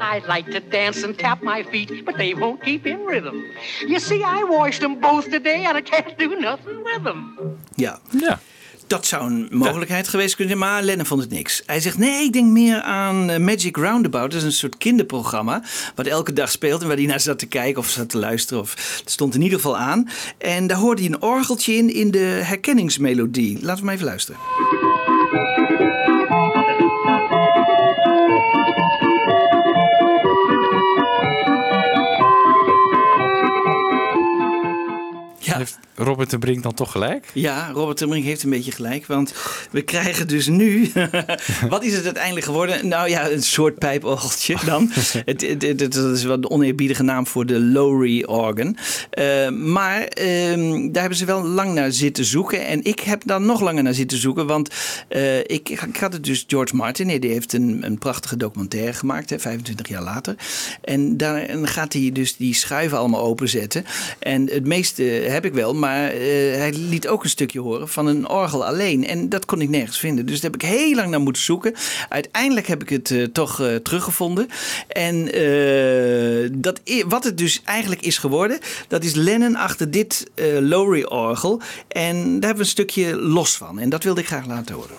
I'd 0.00 0.26
like 0.26 0.50
to 0.50 0.60
dance 0.68 1.04
and 1.04 1.18
tap 1.18 1.42
my 1.42 1.64
feet, 1.70 2.04
but 2.04 2.16
they 2.16 2.34
won't 2.34 2.60
keep 2.60 2.86
in 2.86 2.98
rhythm. 3.06 3.36
You 3.86 3.98
see, 3.98 4.22
I 4.22 4.44
washed 4.48 4.80
them 4.80 5.00
both 5.00 5.30
today 5.30 5.64
and 5.64 5.76
I 5.78 5.82
can't 5.82 6.18
do 6.18 6.40
nothing 6.40 6.82
with 6.82 7.02
them. 7.04 7.36
Ja. 7.74 7.98
ja. 8.20 8.40
Dat 8.88 9.06
zou 9.06 9.26
een 9.26 9.48
mogelijkheid 9.50 10.08
geweest 10.08 10.36
kunnen 10.36 10.58
zijn, 10.58 10.70
maar 10.70 10.82
Lennon 10.82 11.06
vond 11.06 11.20
het 11.20 11.30
niks. 11.30 11.62
Hij 11.66 11.80
zegt, 11.80 11.98
nee, 11.98 12.24
ik 12.24 12.32
denk 12.32 12.50
meer 12.50 12.82
aan 12.82 13.30
eh, 13.30 13.38
Magic 13.38 13.76
Roundabout. 13.76 14.30
Dat 14.30 14.40
is 14.40 14.46
een 14.46 14.52
soort 14.52 14.76
kinderprogramma, 14.76 15.62
wat 15.94 16.06
elke 16.06 16.32
dag 16.32 16.50
speelt... 16.50 16.80
en 16.80 16.86
waar 16.88 16.96
hij 16.96 17.06
naar 17.06 17.20
zat 17.20 17.38
te 17.38 17.46
kijken 17.46 17.80
of 17.80 17.88
zat 17.88 18.08
te 18.08 18.18
luisteren. 18.18 18.62
Of, 18.62 18.98
het 19.00 19.10
stond 19.10 19.34
in 19.34 19.42
ieder 19.42 19.58
geval 19.58 19.76
aan. 19.76 20.08
En 20.38 20.66
daar 20.66 20.78
hoorde 20.78 21.02
hij 21.02 21.10
een 21.10 21.22
orgeltje 21.22 21.72
in, 21.74 21.94
in 21.94 22.10
de 22.10 22.40
herkenningsmelodie. 22.42 23.58
Laten 23.60 23.78
we 23.78 23.84
maar 23.84 23.94
even 23.94 24.06
luisteren. 24.06 24.40
Heeft 35.58 35.78
Robert 36.00 36.30
de 36.30 36.38
Brink 36.38 36.62
dan 36.62 36.74
toch 36.74 36.90
gelijk? 36.92 37.26
Ja, 37.34 37.70
Robert 37.72 37.98
de 37.98 38.06
Brink 38.08 38.24
heeft 38.24 38.42
een 38.42 38.50
beetje 38.50 38.72
gelijk. 38.72 39.06
Want 39.06 39.34
we 39.70 39.82
krijgen 39.82 40.28
dus 40.28 40.46
nu. 40.46 40.92
wat 41.68 41.84
is 41.84 41.94
het 41.94 42.04
uiteindelijk 42.04 42.46
geworden? 42.46 42.88
Nou 42.88 43.08
ja, 43.08 43.30
een 43.30 43.42
soort 43.42 43.78
pijporgeltje 43.78 44.56
dan. 44.64 44.90
het, 45.24 45.40
het, 45.40 45.62
het- 45.62 45.80
het 45.80 45.94
is 45.94 46.22
wel 46.24 46.40
de 46.40 46.50
oneerbiedige 46.50 47.02
naam 47.02 47.26
voor 47.26 47.46
de 47.46 47.60
Lowry 47.60 48.22
organ. 48.24 48.76
Eh, 49.10 49.48
maar 49.48 50.02
ehm, 50.02 50.90
daar 50.92 51.00
hebben 51.00 51.18
ze 51.18 51.24
wel 51.24 51.42
lang 51.46 51.74
naar 51.74 51.92
zitten 51.92 52.24
zoeken. 52.24 52.66
En 52.66 52.84
ik 52.84 53.00
heb 53.00 53.22
daar 53.24 53.40
nog 53.40 53.60
langer 53.60 53.82
naar 53.82 53.94
zitten 53.94 54.18
zoeken. 54.18 54.46
Want 54.46 54.68
eh, 55.08 55.38
ik, 55.38 55.68
ik 55.68 55.96
had 55.96 56.12
het 56.12 56.24
dus 56.24 56.44
George 56.46 56.76
Martin. 56.76 57.20
Die 57.20 57.30
heeft 57.30 57.52
een, 57.52 57.78
een 57.84 57.98
prachtige 57.98 58.36
documentaire 58.36 58.92
gemaakt, 58.92 59.30
hè, 59.30 59.38
25 59.38 59.88
jaar 59.88 60.02
later. 60.02 60.34
En 60.84 61.16
daar 61.16 61.46
gaat 61.62 61.92
hij 61.92 62.10
dus 62.12 62.36
die 62.36 62.54
schuiven 62.54 62.98
allemaal 62.98 63.22
openzetten. 63.22 63.84
En 64.18 64.48
het 64.50 64.66
meeste 64.66 65.02
heb 65.02 65.44
ik 65.44 65.52
wel, 65.52 65.74
maar 65.74 65.86
eh, 65.94 66.58
hij 66.58 66.72
liet 66.72 67.08
ook 67.08 67.24
een 67.24 67.30
stukje 67.30 67.60
horen 67.60 67.88
van 67.88 68.06
een 68.06 68.28
orgel 68.28 68.66
alleen. 68.66 69.06
En 69.06 69.28
dat 69.28 69.44
kon 69.44 69.60
ik 69.60 69.68
nergens 69.68 69.98
vinden. 69.98 70.26
Dus 70.26 70.40
daar 70.40 70.50
heb 70.50 70.62
ik 70.62 70.68
heel 70.68 70.94
lang 70.94 71.10
naar 71.10 71.20
moeten 71.20 71.42
zoeken. 71.42 71.74
Uiteindelijk 72.08 72.66
heb 72.66 72.82
ik 72.82 72.88
het 72.88 73.10
eh, 73.10 73.22
toch 73.22 73.60
eh, 73.60 73.74
teruggevonden. 73.74 74.48
En 74.88 75.24
dat, 76.60 76.80
wat 77.06 77.24
het 77.24 77.38
dus 77.38 77.62
eigenlijk 77.64 78.02
is 78.02 78.18
geworden, 78.18 78.58
dat 78.88 79.04
is 79.04 79.14
Lennon 79.14 79.56
achter 79.56 79.90
dit 79.90 80.30
Lowry-orgel. 80.60 81.60
En 81.88 82.14
daar 82.14 82.30
hebben 82.30 82.52
we 82.52 82.58
een 82.58 82.66
stukje 82.66 83.16
los 83.16 83.56
van. 83.56 83.78
En 83.78 83.88
dat 83.88 84.04
wilde 84.04 84.20
ik 84.20 84.26
graag 84.26 84.46
laten 84.46 84.74
horen. 84.74 84.96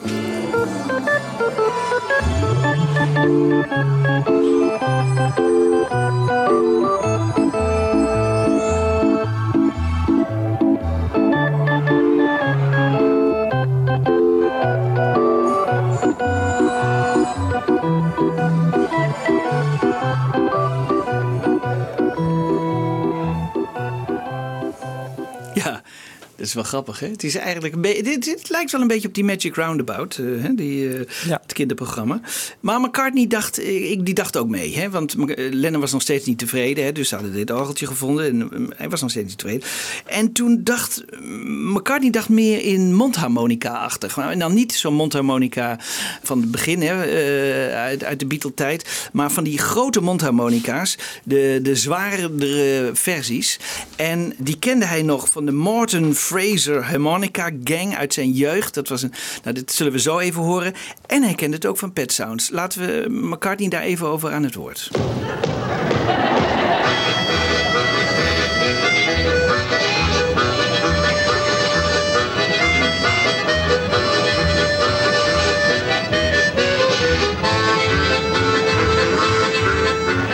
Dat 26.40 26.48
is 26.48 26.54
wel 26.54 26.64
grappig, 26.64 27.00
hè? 27.00 27.08
Het 27.08 27.24
is 27.24 27.36
eigenlijk. 27.36 27.84
Dit, 27.84 28.24
dit 28.24 28.50
lijkt 28.50 28.72
wel 28.72 28.82
een 28.82 28.88
beetje 28.88 29.08
op 29.08 29.14
die 29.14 29.24
Magic 29.24 29.56
Roundabout, 29.56 30.16
hè? 30.16 30.56
Die, 30.56 30.90
eh, 30.90 31.00
het 31.30 31.54
kinderprogramma. 31.54 32.22
Maar 32.60 32.80
McCartney 32.80 33.28
dacht, 33.28 33.58
eh, 33.58 33.92
ik, 33.92 34.06
die 34.06 34.14
dacht 34.14 34.38
ook 34.38 34.48
mee, 34.48 34.76
hè? 34.78 34.90
Want 34.90 35.16
Lennon 35.36 35.82
was 35.82 35.92
nog 35.92 36.02
steeds 36.02 36.26
niet 36.26 36.38
tevreden, 36.38 36.84
hè? 36.84 36.92
Dus 36.92 37.10
ze 37.10 37.16
hadden 37.16 37.34
dit 37.34 37.52
orgeltje 37.52 37.88
gevonden 37.88 38.26
en 38.26 38.52
eh, 38.52 38.78
hij 38.78 38.90
was 38.90 39.02
nog 39.02 39.10
steeds 39.10 39.28
niet 39.28 39.38
tevreden. 39.38 39.68
En 40.06 40.32
toen 40.32 40.62
dacht 40.64 41.04
mm, 41.20 41.72
McCartney 41.72 42.10
dacht 42.10 42.30
meer 42.30 42.62
in 42.62 42.96
mondharmonica-achtig. 42.96 44.16
Maar 44.16 44.32
En 44.32 44.40
dan 44.40 44.54
niet 44.54 44.74
zo'n 44.74 44.94
mondharmonica 44.94 45.80
van 46.24 46.42
het 46.42 46.52
begin, 46.52 46.82
hè? 46.82 46.94
uit, 47.76 48.04
uit 48.04 48.20
de 48.20 48.26
Beatle-tijd, 48.26 49.10
maar 49.14 49.32
van 49.32 49.44
die 49.44 49.58
grote 49.58 50.02
mondharmonica's, 50.02 50.98
de, 51.24 51.60
de 51.62 51.76
zwaardere 51.76 52.90
versies. 52.94 53.60
En 53.96 54.34
die 54.38 54.60
kende 54.60 54.86
hij 54.86 55.02
nog 55.02 55.30
van 55.32 55.46
de 55.46 55.52
Morton 55.52 56.16
Fraser 56.30 56.84
Harmonica 56.84 57.52
Gang 57.64 57.96
uit 57.96 58.14
zijn 58.14 58.32
jeugd. 58.32 58.74
Dat 58.74 58.88
was 58.88 59.02
een, 59.02 59.14
nou, 59.44 59.56
dit 59.56 59.72
zullen 59.72 59.92
we 59.92 60.00
zo 60.00 60.20
even 60.20 60.42
horen. 60.42 60.74
En 61.06 61.24
hij 61.24 61.34
kende 61.34 61.56
het 61.56 61.66
ook 61.66 61.78
van 61.78 61.94
Pet 61.94 62.12
Sounds. 62.12 62.50
Laten 62.50 62.82
we 62.82 63.10
McCartney 63.10 63.70
daar 63.70 63.82
even 63.82 64.08
over 64.08 64.32
aan 64.32 64.44
het 64.44 64.56
woord. 64.56 64.90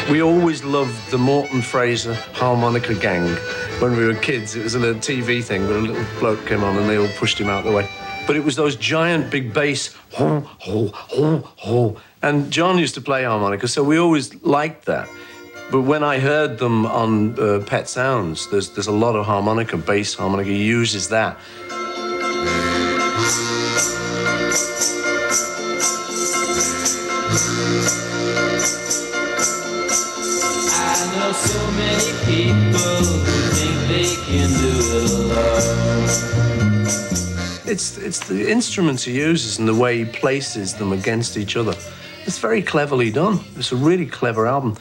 We 0.10 0.22
always 0.22 0.64
loved 0.64 1.10
the 1.10 1.18
Morton 1.18 1.62
Fraser 1.62 2.28
harmonica 2.32 2.94
gang. 2.94 3.28
When 3.80 3.98
we 3.98 4.06
were 4.06 4.16
kids, 4.16 4.56
it 4.56 4.64
was 4.64 4.76
a 4.76 4.80
little 4.80 5.02
TV 5.02 5.44
thing 5.44 5.68
where 5.68 5.78
a 5.78 5.82
little 5.82 6.06
bloke 6.20 6.46
came 6.46 6.64
on 6.64 6.78
and 6.78 6.90
they 6.90 6.98
all 6.98 7.10
pushed 7.18 7.38
him 7.38 7.50
out 7.50 7.66
the 7.66 7.72
way. 7.74 7.90
But 8.26 8.38
it 8.38 8.44
was 8.44 8.56
those 8.56 8.78
giant 8.78 9.30
big 9.30 9.54
bass, 9.54 9.94
ho, 10.14 10.40
ho, 10.40 10.88
ho, 10.94 11.38
ho. 11.58 11.98
And 12.22 12.50
John 12.52 12.78
used 12.80 12.96
to 12.96 13.02
play 13.02 13.26
harmonica, 13.26 13.68
so 13.68 13.84
we 13.84 13.98
always 13.98 14.34
liked 14.44 14.86
that. 14.86 15.10
But 15.72 15.82
when 15.82 16.04
I 16.04 16.20
heard 16.20 16.58
them 16.58 16.86
on 16.86 17.38
uh, 17.38 17.64
Pet 17.66 17.90
Sounds, 17.90 18.50
there's, 18.50 18.70
there's 18.70 18.88
a 18.88 18.94
lot 18.94 19.18
of 19.18 19.26
harmonica, 19.26 19.76
bass 19.76 20.14
harmonica. 20.14 20.50
He 20.50 20.64
uses 20.64 21.10
that. 21.10 21.38
I 30.72 31.18
know 31.18 31.32
so 31.34 31.72
many 31.72 32.14
people 32.26 33.35
It's, 37.68 37.98
it's 37.98 38.20
the 38.20 38.50
instruments 38.52 39.04
he 39.06 39.12
uses 39.14 39.60
and 39.60 39.68
the 39.68 39.74
way 39.74 39.98
he 40.04 40.06
places 40.06 40.74
them 40.74 40.92
against 40.92 41.36
each 41.38 41.56
other. 41.58 41.76
It's 42.26 42.40
very 42.40 42.62
cleverly 42.64 43.12
done. 43.12 43.40
It's 43.58 43.72
a 43.72 43.76
really 43.76 44.06
clever 44.06 44.48
album. 44.48 44.76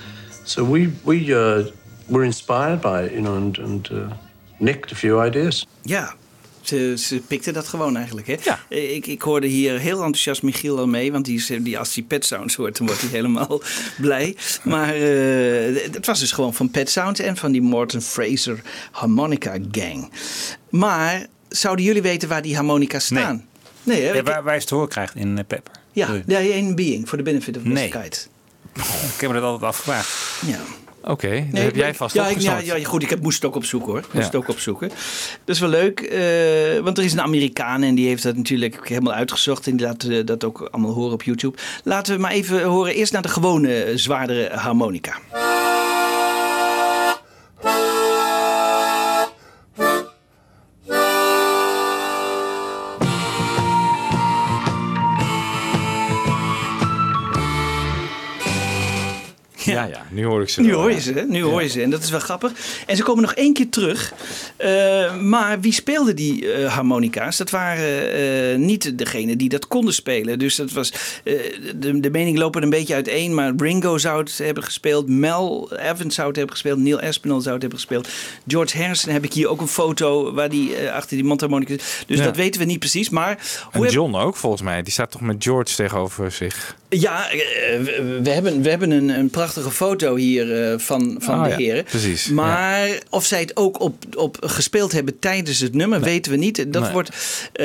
So 0.45 0.65
we, 0.65 0.91
we 1.05 1.33
uh, 1.33 1.71
were 2.09 2.25
inspired 2.25 2.81
by 2.81 3.05
it, 3.05 3.13
you 3.13 3.21
know, 3.23 3.37
and, 3.37 3.59
and 3.59 3.91
uh, 3.91 4.13
nicked 4.59 4.93
a 4.93 4.95
few 4.95 5.19
ideas. 5.27 5.67
Ja, 5.83 6.15
ze, 6.63 6.95
ze 6.99 7.21
pikte 7.29 7.53
dat 7.53 7.69
gewoon 7.69 7.97
eigenlijk. 7.97 8.27
Hè? 8.27 8.35
Eh, 8.69 8.95
Ik, 8.95 9.07
ik 9.07 9.23
hoorde 9.23 9.47
hier 9.47 9.79
heel 9.79 9.97
enthousiast 9.97 10.43
Michiel 10.43 10.79
al 10.79 10.87
mee. 10.87 11.13
Want 11.13 11.25
die, 11.25 11.79
als 11.79 11.95
hij 11.95 12.05
Pet 12.05 12.25
Sounds 12.25 12.55
hoort, 12.55 12.77
dan 12.79 12.87
wordt 12.87 13.03
hij 13.03 13.11
helemaal 13.11 13.63
blij. 14.01 14.37
Maar 14.63 14.95
eh, 14.95 15.93
het 15.93 16.07
was 16.07 16.21
dus 16.21 16.33
gewoon 16.33 16.55
van 16.55 16.71
Pet 16.71 16.91
Sounds 16.91 17.21
en 17.21 17.37
van 17.37 17.53
die 17.53 17.63
Morton 17.63 18.01
Fraser 18.01 18.61
Harmonica 18.91 19.57
Gang. 19.71 20.11
Maar 20.71 21.27
zouden 21.57 21.85
jullie 21.85 22.03
weten 22.03 22.29
waar 22.29 22.43
die 22.43 22.55
harmonica's 22.55 23.05
staan? 23.05 23.45
Nee, 23.83 24.03
hè? 24.03 24.13
Ja, 24.13 24.23
waar, 24.23 24.43
waar 24.43 24.53
je 24.53 24.59
het 24.59 24.69
te 24.69 24.75
horen 24.75 24.89
krijgt 24.91 25.15
in 25.15 25.39
eh, 25.39 25.45
Pepper. 25.47 25.73
ja, 25.93 26.07
Sorry. 26.07 26.23
ja, 26.27 26.39
in 26.39 26.75
Being, 26.75 27.09
voor 27.09 27.19
de 27.19 27.25
benefit 27.25 27.57
of 27.57 27.65
Nee. 27.65 27.89
Mr. 27.93 27.99
Kite. 28.01 28.19
Ik 29.15 29.21
heb 29.21 29.31
me 29.31 29.35
dat 29.37 29.43
altijd 29.45 29.63
afgevraagd. 29.71 30.09
Ja. 30.47 30.59
Oké, 31.11 31.29
dat 31.29 31.53
Nee, 31.53 31.65
heb 31.65 31.77
jij 31.77 31.95
vast 31.95 32.15
ja, 32.15 32.23
ik- 32.27 32.29
opgezocht. 32.37 32.67
ja, 32.67 32.75
ja, 32.77 32.85
goed, 32.85 33.03
ik 33.03 33.11
heb, 33.11 33.21
moest 33.23 33.37
het 33.37 33.45
ook 33.45 33.55
opzoeken 33.57 33.89
hoor. 33.93 34.01
Moest 34.01 34.13
Ja. 34.13 34.21
het 34.21 34.35
ook 34.35 34.49
opzoeken. 34.49 34.89
Dat 35.45 35.55
is 35.55 35.61
wel 35.61 35.69
leuk, 35.69 36.01
eh, 36.01 36.81
want 36.83 36.99
er 36.99 37.05
is 37.05 37.13
een 37.13 37.21
Amerikaan 37.21 37.83
en 37.83 37.95
die 37.95 38.07
heeft 38.09 38.23
dat 38.23 38.37
natuurlijk 38.37 38.89
helemaal 38.89 39.13
uitgezocht. 39.13 39.67
En 39.67 39.77
die 39.77 39.87
laat 39.87 40.03
eh, 40.03 40.25
dat 40.25 40.45
ook 40.45 40.69
allemaal 40.71 40.93
horen 40.93 41.13
op 41.13 41.23
YouTube. 41.23 41.59
Laten 41.85 42.15
we 42.15 42.21
maar 42.21 42.31
even 42.31 42.63
horen 42.63 42.95
eerst 42.95 43.13
naar 43.13 43.23
de 43.23 43.29
gewone 43.29 43.93
zwaardere 43.95 44.51
harmonica. 44.57 45.15
Ja, 59.65 59.85
ja, 59.85 60.03
nu 60.11 60.25
hoor 60.25 60.43
ik 60.43 60.49
ze 60.49 60.61
Nu 60.61 60.71
wel, 60.71 60.81
hoor 60.81 60.89
je 60.91 60.95
ja. 60.97 61.03
ze, 61.03 61.25
nu 61.29 61.43
hoor 61.43 61.63
je 61.63 61.69
ze. 61.69 61.83
En 61.83 61.91
dat 61.91 62.03
is 62.03 62.11
wel 62.11 62.21
grappig. 62.21 62.53
En 62.87 62.97
ze 62.97 63.03
komen 63.03 63.23
nog 63.23 63.35
één 63.35 63.53
keer 63.53 63.69
terug. 63.69 64.13
Eh, 64.57 65.17
maar 65.17 65.61
wie 65.61 65.73
speelde 65.73 66.15
die 66.15 66.53
eh, 66.53 66.73
harmonica's? 66.75 67.37
Dat 67.37 67.51
waren 67.51 68.13
eh, 68.13 68.57
niet 68.59 68.99
degene 68.99 69.37
die 69.37 69.49
dat 69.49 69.69
konden 69.69 69.95
spelen. 69.95 70.39
Dus 70.39 70.57
dat 70.57 70.73
was, 70.73 70.93
de, 71.77 72.01
de 72.01 72.11
mening 72.11 72.39
lopen 72.39 72.63
een 72.63 72.71
beetje 72.71 72.95
uiteen. 72.95 73.35
Maar 73.35 73.53
Ringo 73.57 73.99
zou 73.99 74.19
het 74.21 74.39
hebben 74.39 74.63
gespeeld. 74.65 75.09
Mel 75.09 75.73
Evans 75.77 76.15
zou 76.15 76.27
het 76.29 76.37
hebben 76.37 76.55
gespeeld. 76.55 76.79
Neil 76.79 77.01
Aspinall 77.01 77.41
zou 77.41 77.53
het 77.53 77.63
hebben 77.63 77.79
gespeeld. 77.81 78.09
George 78.47 78.79
Harrison 78.79 79.13
heb 79.13 79.25
ik 79.25 79.33
hier 79.33 79.49
ook 79.49 79.61
een 79.61 79.69
foto 79.69 80.33
waar 80.35 80.49
die 80.49 80.91
achter 80.91 81.17
die 81.17 81.25
mondharmonica. 81.27 81.75
Dus 82.07 82.19
dat 82.23 82.37
weten 82.37 82.61
we 82.61 82.67
niet 82.67 82.79
precies. 82.79 83.09
Maar 83.11 83.39
En 83.73 83.83
heb- 83.83 83.91
John 83.91 84.15
ook 84.15 84.37
volgens 84.37 84.63
mij. 84.63 84.83
Die 84.83 84.93
staat 84.93 85.11
toch 85.11 85.21
met 85.21 85.37
George 85.39 85.75
tegenover 85.75 86.31
zich. 86.33 86.77
ja, 86.89 87.27
we, 87.31 88.21
we 88.23 88.31
hebben, 88.31 88.63
we 88.63 88.69
hebben 88.71 88.91
een, 88.91 89.09
een 89.09 89.31
prachtige 89.55 89.85
foto 89.85 90.17
hier 90.17 90.71
eh, 90.73 90.79
van, 90.79 91.17
van 91.19 91.35
Oh 91.39 91.45
de 91.45 91.51
ja, 91.51 91.57
heren. 91.57 91.85
precies, 91.85 92.29
Maar 92.29 92.89
of 93.11 93.25
zij 93.27 93.41
het 93.41 93.57
ook 93.57 93.81
op, 93.81 93.95
op 94.17 94.37
gespeeld 94.41 94.93
hebben 94.93 95.19
tijdens 95.19 95.59
het 95.61 95.75
nummer, 95.75 96.01
weten 96.01 96.33
we 96.33 96.39
niet. 96.39 96.73
Dat 96.73 96.83
Nee. 96.83 96.93
wordt, 96.93 97.09
eh, 97.53 97.65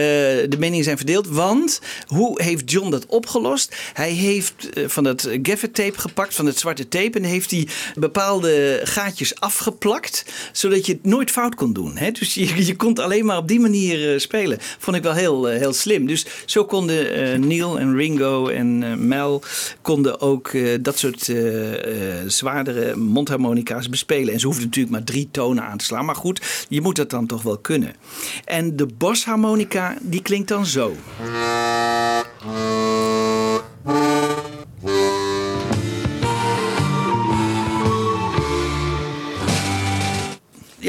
de 0.49 0.55
meningen 0.59 0.83
zijn 0.83 0.97
verdeeld. 0.97 1.27
Want 1.27 1.81
hoe 2.07 2.41
heeft 2.43 2.71
John 2.71 2.89
dat 2.89 3.05
opgelost? 3.05 3.75
Hij 3.93 4.11
heeft 4.11 4.69
eh, 4.73 4.83
van 4.87 5.03
dat 5.03 5.29
gaffer 5.43 5.71
tape 5.71 5.99
gepakt, 5.99 6.33
van 6.35 6.45
het 6.45 6.59
zwarte 6.59 6.87
tape. 6.87 7.17
En 7.17 7.23
heeft 7.23 7.51
hij 7.51 7.67
bepaalde 7.95 8.81
gaatjes 8.83 9.39
afgeplakt. 9.39 10.25
Zodat 10.51 10.85
je 10.85 10.93
het 10.93 11.05
nooit 11.05 11.31
fout 11.31 11.55
kon 11.55 11.73
doen. 11.73 11.97
Hè? 11.97 12.11
Dus 12.11 12.33
je, 12.33 12.65
je 12.65 12.75
kon 12.75 12.95
alleen 12.95 13.25
maar 13.25 13.37
op 13.37 13.47
die 13.47 13.59
manier 13.59 14.19
spelen. 14.19 14.57
Vond 14.79 14.97
ik 14.97 15.03
wel 15.03 15.13
heel, 15.13 15.45
heel 15.45 15.73
slim. 15.73 16.07
Dus 16.07 16.25
zo 16.45 16.65
konden 16.65 17.47
Neil 17.47 17.79
en 17.79 17.95
Ringo 17.95 18.47
en 18.47 19.07
Mel 19.07 19.43
konden 19.81 20.21
ook 20.21 20.51
dat 20.81 20.97
soort 20.97 21.29
eh, 21.83 22.27
zwaardere 22.27 22.95
mondharmonica's 22.95 23.89
bespelen. 23.89 24.33
En 24.33 24.39
ze 24.39 24.45
hoefden 24.45 24.65
natuurlijk 24.65 24.93
maar 24.93 25.03
drie 25.03 25.29
tonen 25.31 25.63
aan 25.63 25.77
te 25.77 25.85
slaan. 25.85 26.05
Maar 26.05 26.15
goed, 26.15 26.65
je 26.69 26.81
moet 26.81 26.95
dat 26.95 27.09
dan 27.09 27.25
toch 27.25 27.41
wel 27.41 27.57
kunnen. 27.57 27.95
En 28.45 28.75
de 28.75 28.85
bosharmonica, 28.85 29.97
die 30.01 30.21
klinkt 30.21 30.47
dan 30.47 30.65
zo. 30.65 30.95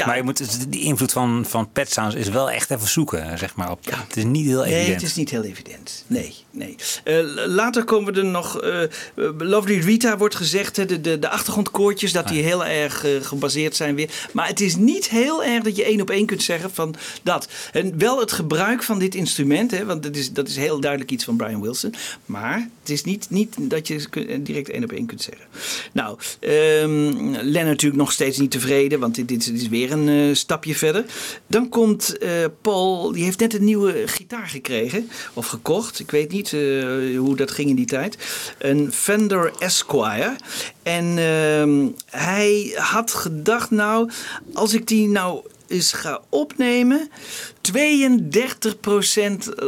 Maar 0.05 0.17
je 0.17 0.23
moet, 0.23 0.71
die 0.71 0.81
invloed 0.81 1.11
van, 1.11 1.45
van 1.47 1.71
Pet 1.71 1.91
Sounds 1.91 2.15
is 2.15 2.29
wel 2.29 2.51
echt 2.51 2.71
even 2.71 2.87
zoeken, 2.87 3.37
zeg 3.37 3.55
maar. 3.55 3.71
Op. 3.71 3.79
Het 3.85 4.17
is 4.17 4.23
niet 4.23 4.45
heel 4.45 4.63
evident. 4.63 4.85
Nee, 4.85 4.93
het 4.93 5.03
is 5.03 5.15
niet 5.15 5.29
heel 5.29 5.43
evident. 5.43 6.03
Nee, 6.07 6.35
nee. 6.51 6.75
Eh, 7.03 7.17
later 7.47 7.83
komen 7.83 8.15
er 8.15 8.25
nog... 8.25 8.61
eh, 8.61 8.83
eh, 8.83 8.89
Lovely 9.37 9.79
Rita 9.79 10.17
wordt 10.17 10.35
gezegd, 10.35 10.75
de, 10.75 11.01
de, 11.01 11.19
de 11.19 11.29
achtergrondkoortjes... 11.29 12.11
dat 12.11 12.27
die 12.27 12.43
heel 12.43 12.65
erg 12.65 13.05
gebaseerd 13.21 13.75
zijn 13.75 13.95
weer. 13.95 14.09
Maar 14.33 14.47
het 14.47 14.61
is 14.61 14.75
niet 14.75 15.09
heel 15.09 15.43
erg 15.43 15.63
dat 15.63 15.75
je 15.75 15.83
één 15.83 16.01
op 16.01 16.09
één 16.09 16.25
kunt 16.25 16.43
zeggen 16.43 16.71
van 16.71 16.95
dat. 17.23 17.47
En 17.71 17.97
wel 17.97 18.19
het 18.19 18.31
gebruik 18.31 18.83
van 18.83 18.99
dit 18.99 19.15
instrument, 19.15 19.71
hè, 19.71 19.85
want 19.85 20.03
dat 20.03 20.15
is, 20.15 20.31
dat 20.31 20.47
is 20.47 20.55
heel 20.55 20.79
duidelijk 20.79 21.11
iets 21.11 21.23
van 21.23 21.37
Brian 21.37 21.61
Wilson. 21.61 21.93
Maar 22.25 22.69
het 22.79 22.89
is 22.89 23.03
niet, 23.03 23.29
niet 23.29 23.55
dat 23.59 23.87
je 23.87 24.05
direct 24.39 24.69
één 24.69 24.83
op 24.83 24.91
één 24.91 25.05
kunt 25.05 25.21
zeggen. 25.21 25.45
Nou, 25.91 26.17
ehm 26.39 26.99
Len 27.41 27.65
natuurlijk 27.65 28.01
nog 28.01 28.11
steeds 28.11 28.37
niet 28.37 28.51
tevreden... 28.51 28.99
want 28.99 29.15
dit, 29.15 29.27
dit 29.27 29.51
is 29.53 29.67
weer 29.67 29.91
een 29.91 30.35
stapje 30.35 30.75
verder. 30.75 31.05
Dan 31.47 31.69
komt 31.69 32.17
Paul, 32.61 33.11
die 33.11 33.23
heeft 33.23 33.39
net 33.39 33.53
een 33.53 33.63
nieuwe 33.63 34.03
gitaar 34.05 34.47
gekregen. 34.47 35.09
Of 35.33 35.47
gekocht, 35.47 35.99
ik 35.99 36.11
weet 36.11 36.31
niet 36.31 36.40
eh, 36.45 37.17
hoe 37.17 37.35
dat 37.35 37.51
ging 37.51 37.69
in 37.69 37.75
die 37.75 37.85
tijd. 37.85 38.17
Een 38.57 38.91
Fender 38.93 39.51
Esquire. 39.59 40.35
En 40.83 41.17
ehm, 41.17 41.87
hij 42.05 42.73
had 42.75 43.11
gedacht, 43.11 43.71
nou, 43.71 44.11
als 44.53 44.73
ik 44.73 44.87
die 44.87 45.07
nou 45.07 45.41
eens 45.71 45.93
ga 45.93 46.21
opnemen, 46.29 47.09
32% 47.61 47.71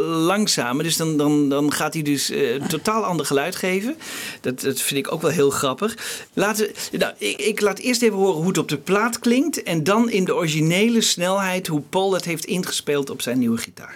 langzamer. 0.05 0.83
Dus 0.83 0.97
dan, 0.97 1.17
dan, 1.17 1.49
dan 1.49 1.71
gaat 1.71 1.93
hij 1.93 2.03
dus 2.03 2.29
eh, 2.29 2.53
een 2.53 2.67
totaal 2.67 3.03
ander 3.03 3.25
geluid 3.25 3.55
geven. 3.55 3.95
Dat, 4.41 4.61
dat 4.61 4.81
vind 4.81 5.05
ik 5.05 5.11
ook 5.11 5.21
wel 5.21 5.31
heel 5.31 5.49
grappig. 5.49 5.97
Laten, 6.33 6.71
nou, 6.91 7.13
ik, 7.17 7.37
ik 7.37 7.61
laat 7.61 7.79
eerst 7.79 8.01
even 8.01 8.17
horen 8.17 8.35
hoe 8.35 8.47
het 8.47 8.57
op 8.57 8.69
de 8.69 8.77
plaat 8.77 9.19
klinkt. 9.19 9.63
En 9.63 9.83
dan 9.83 10.09
in 10.09 10.25
de 10.25 10.35
originele 10.35 11.01
snelheid 11.01 11.67
hoe 11.67 11.81
Paul 11.89 12.09
dat 12.09 12.23
heeft 12.23 12.45
ingespeeld 12.45 13.09
op 13.09 13.21
zijn 13.21 13.39
nieuwe 13.39 13.57
gitaar. 13.57 13.95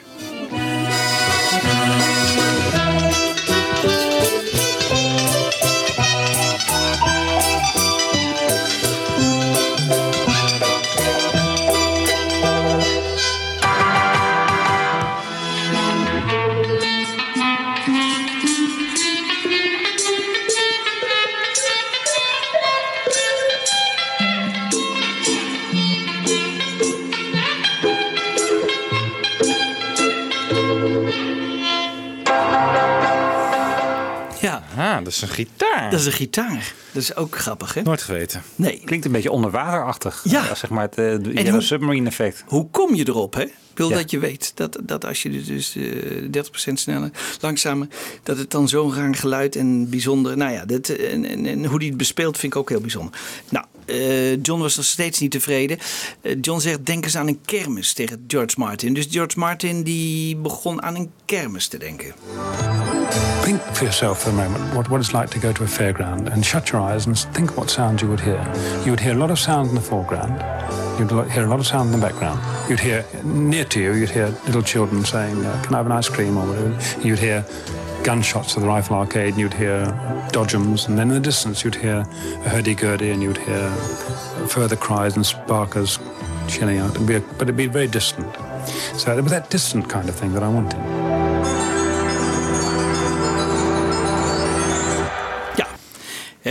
Dat 35.07 35.15
is 35.15 35.21
een 35.21 35.27
gitaar. 35.35 35.91
Dat 35.91 35.99
is 35.99 36.05
een 36.05 36.11
gitaar. 36.11 36.73
Dat 36.91 37.01
is 37.01 37.15
ook 37.15 37.35
grappig, 37.37 37.73
hè? 37.73 37.81
Nooit 37.81 38.01
geweten. 38.01 38.41
Nee. 38.55 38.81
Klinkt 38.85 39.05
een 39.05 39.11
beetje 39.11 39.31
onderwaterachtig. 39.31 40.21
Ja. 40.23 40.55
Zeg 40.55 40.69
maar 40.69 40.83
het 40.83 40.97
eh, 40.97 41.43
de 41.43 41.49
hoe- 41.51 41.61
Submarine 41.61 42.07
effect. 42.07 42.43
Hoe 42.47 42.69
kom 42.69 42.95
je 42.95 43.07
erop, 43.07 43.33
hè? 43.33 43.41
Ik 43.43 43.83
wil 43.83 43.89
Ja. 43.89 43.95
dat 43.95 44.11
je 44.11 44.19
weet 44.19 44.51
dat, 44.55 44.77
dat 44.83 45.05
als 45.05 45.21
je 45.23 45.43
dus 45.43 45.75
eh 45.75 45.83
30% 46.31 46.79
sneller, 46.79 47.09
langzamer, 47.41 47.87
dat 48.23 48.37
het 48.37 48.51
dan 48.51 48.67
zo'n 48.69 48.93
raar 48.95 49.15
geluid 49.15 49.55
en 49.55 49.89
bijzonder. 49.89 50.37
Nou 50.37 50.51
ja, 50.51 50.65
dit, 50.65 50.97
en, 50.97 51.25
en, 51.25 51.45
en 51.45 51.65
hoe 51.65 51.79
die 51.79 51.87
het 51.89 51.97
bespeelt 51.97 52.37
vind 52.37 52.53
ik 52.53 52.59
ook 52.59 52.69
heel 52.69 52.81
bijzonder. 52.81 53.19
Nou, 53.49 53.65
eh, 53.87 54.41
John 54.41 54.61
was 54.61 54.75
nog 54.75 54.85
steeds 54.85 55.19
niet 55.19 55.31
tevreden. 55.31 55.77
Eh, 56.21 56.35
John 56.41 56.59
zegt: 56.59 56.85
denk 56.85 57.03
eens 57.03 57.17
aan 57.17 57.27
een 57.27 57.41
kermis 57.45 57.93
tegen 57.93 58.23
George 58.27 58.55
Martin. 58.57 58.93
Dus 58.93 59.07
George 59.09 59.39
Martin 59.39 59.83
die 59.83 60.35
begon 60.35 60.83
aan 60.83 60.95
een 60.95 61.11
kermis 61.25 61.67
te 61.67 61.77
denken. 61.77 62.13
Think 63.43 63.61
for 63.61 63.83
yourself 63.83 64.19
for 64.19 64.31
a 64.31 64.35
moment 64.35 64.73
what, 64.73 64.87
what 64.87 64.99
it's 64.99 65.11
like 65.11 65.27
to 65.27 65.39
go 65.39 65.51
to 65.51 65.63
a 65.63 65.67
fairground 65.67 66.29
and 66.29 66.45
shut 66.45 66.67
your 66.67 66.91
eyes 66.91 67.05
and 67.05 67.27
think 67.31 67.55
what 67.55 67.71
sounds 67.71 68.01
you 68.01 68.13
would 68.13 68.23
hear. 68.23 68.41
You 68.83 68.91
would 68.91 68.99
hear 68.99 69.15
a 69.15 69.17
lot 69.17 69.29
of 69.29 69.37
sound 69.37 69.69
in 69.69 69.75
the 69.75 69.81
foreground. 69.81 70.41
You'd 70.99 71.31
hear 71.31 71.45
a 71.45 71.49
lot 71.49 71.59
of 71.59 71.65
sound 71.65 71.93
in 71.93 71.99
the 71.99 72.07
background. 72.07 72.39
You'd 72.67 72.79
hear 72.79 73.05
near 73.23 73.65
to 73.65 73.79
you, 73.79 73.93
you'd 73.93 74.09
hear 74.09 74.33
little 74.45 74.63
children 74.63 75.05
saying, 75.05 75.45
uh, 75.45 75.61
"Can 75.61 75.73
I 75.73 75.77
have 75.77 75.85
an 75.85 75.99
ice 75.99 76.09
cream?" 76.09 76.37
or. 76.37 76.45
You'd 77.03 77.19
hear 77.19 77.45
gunshots 78.07 78.53
to 78.53 78.61
the 78.61 78.65
rifle 78.65 78.95
arcade, 78.95 79.33
and 79.33 79.37
you'd 79.37 79.53
hear 79.53 79.83
dodgems, 80.31 80.87
and 80.87 80.97
then 80.97 81.09
in 81.09 81.13
the 81.13 81.19
distance 81.19 81.61
you'd 81.61 81.75
hear 81.75 82.05
a 82.45 82.49
hurdy-gurdy, 82.49 83.09
and 83.09 83.21
you'd 83.21 83.35
hear 83.35 83.69
further 84.47 84.77
cries 84.77 85.17
and 85.17 85.25
sparkers 85.25 85.99
chilling 86.47 86.77
out. 86.77 86.95
It'd 86.95 87.05
a, 87.05 87.19
but 87.19 87.41
it'd 87.41 87.57
be 87.57 87.65
very 87.65 87.87
distant. 87.87 88.33
So 88.95 89.17
it 89.17 89.21
was 89.21 89.33
that 89.33 89.49
distant 89.49 89.89
kind 89.89 90.07
of 90.07 90.15
thing 90.15 90.31
that 90.35 90.41
I 90.41 90.47
wanted. 90.47 90.96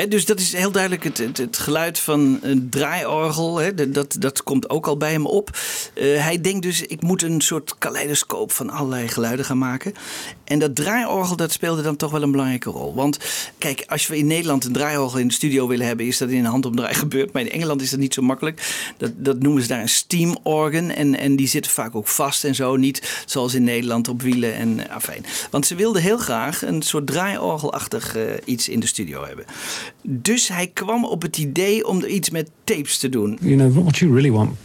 Dus 0.04 0.24
dat 0.24 0.40
is 0.40 0.52
heel 0.52 0.70
duidelijk 0.70 1.04
het, 1.04 1.18
het, 1.38 1.58
geluid 1.58 1.98
van 1.98 2.38
een 2.42 2.68
draaiorgel. 2.70 3.60
Dat, 3.88 4.16
dat 4.18 4.42
komt 4.42 4.70
ook 4.70 4.86
al 4.86 4.96
bij 4.96 5.12
hem 5.12 5.26
op. 5.26 5.58
Eh, 5.94 6.04
hij 6.04 6.40
denkt 6.40 6.62
dus, 6.62 6.82
ik 6.82 7.02
moet 7.02 7.22
een 7.22 7.40
soort 7.40 7.74
kaleidoscoop 7.78 8.52
van 8.52 8.70
allerlei 8.70 9.08
geluiden 9.08 9.44
gaan 9.44 9.58
maken. 9.58 9.94
En 10.44 10.58
dat 10.58 10.74
draaiorgel, 10.74 11.36
dat 11.36 11.52
speelde 11.52 11.82
dan 11.82 11.96
toch 11.96 12.10
wel 12.10 12.22
een 12.22 12.30
belangrijke 12.30 12.70
rol. 12.70 12.94
Want 12.94 13.18
kijk, 13.58 13.84
als 13.86 14.06
we 14.06 14.18
in 14.18 14.26
Nederland 14.26 14.64
een 14.64 14.72
draaiorgel 14.72 15.18
in 15.18 15.28
de 15.28 15.34
studio 15.34 15.68
willen 15.68 15.86
hebben... 15.86 16.06
is 16.06 16.18
dat 16.18 16.28
in 16.28 16.38
een 16.38 16.50
handomdraai 16.50 16.94
gebeurd. 17.04 17.32
Maar 17.32 17.42
in 17.42 17.50
Engeland 17.50 17.82
is 17.82 17.90
dat 17.90 17.98
niet 18.00 18.14
zo 18.14 18.22
makkelijk. 18.22 18.92
Dat, 18.96 19.12
dat 19.16 19.38
noemen 19.38 19.62
ze 19.62 19.68
daar 19.68 19.80
een 19.80 19.88
steam 19.88 20.36
organ. 20.42 20.90
En, 20.90 21.18
en 21.18 21.36
die 21.36 21.48
zitten 21.48 21.72
vaak 21.72 21.94
ook 21.94 22.08
vast 22.08 22.44
en 22.44 22.54
zo. 22.54 22.76
Niet 22.76 23.22
zoals 23.26 23.54
in 23.54 23.64
Nederland 23.64 24.08
op 24.08 24.22
wielen 24.22 24.54
en 24.54 24.88
eh, 24.88 24.94
afijn. 24.94 25.24
Want 25.50 25.66
ze 25.66 25.74
wilden 25.74 26.02
heel 26.02 26.18
graag 26.18 26.62
een 26.62 26.82
soort 26.82 27.06
draaiorgelachtig 27.06 28.16
eh, 28.16 28.22
iets 28.44 28.68
in 28.68 28.80
de 28.80 28.86
studio 28.86 29.24
hebben. 29.24 29.44
Dus 30.02 30.48
hij 30.48 30.70
kwam 30.74 31.04
op 31.04 31.22
het 31.22 31.38
idee 31.38 31.86
om 31.86 32.02
er 32.02 32.08
iets 32.08 32.30
met 32.30 32.50
tapes 32.64 32.98
te 32.98 33.08
doen. 33.08 33.38
You 33.40 33.56
know, 33.56 33.74
what 33.74 33.96
you 33.96 34.12
really 34.12 34.30
want, 34.30 34.56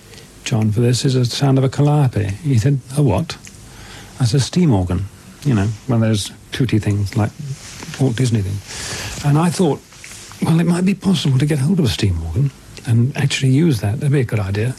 John, 0.43 0.71
for 0.71 0.81
this 0.81 1.05
is 1.05 1.15
a 1.15 1.23
sound 1.23 1.57
of 1.57 1.63
a 1.63 1.69
calliope. 1.69 2.29
He 2.43 2.57
said, 2.57 2.79
a 2.97 3.01
what? 3.01 3.38
I 4.21 4.25
said, 4.25 4.41
steam 4.41 4.73
organ. 4.73 5.07
You 5.43 5.55
know, 5.55 5.67
one 5.88 6.03
of 6.03 6.07
those 6.07 6.31
tooty 6.51 6.79
things 6.79 7.15
like 7.15 7.31
Walt 7.99 8.15
Disney 8.15 8.41
thing. 8.41 8.60
And 9.23 9.47
I 9.47 9.49
thought, 9.49 9.79
well, 10.41 10.60
it 10.60 10.65
might 10.65 10.86
be 10.86 10.95
possible 10.95 11.38
to 11.38 11.45
get 11.45 11.60
hold 11.60 11.79
of 11.79 11.86
a 11.86 11.89
steam 11.89 12.23
organ 12.25 12.51
and 12.86 13.15
actually 13.15 13.51
use 13.51 13.79
that. 13.79 13.99
That'd 13.99 14.12
be 14.12 14.19
a 14.19 14.23
good 14.23 14.39
idea. 14.39 14.75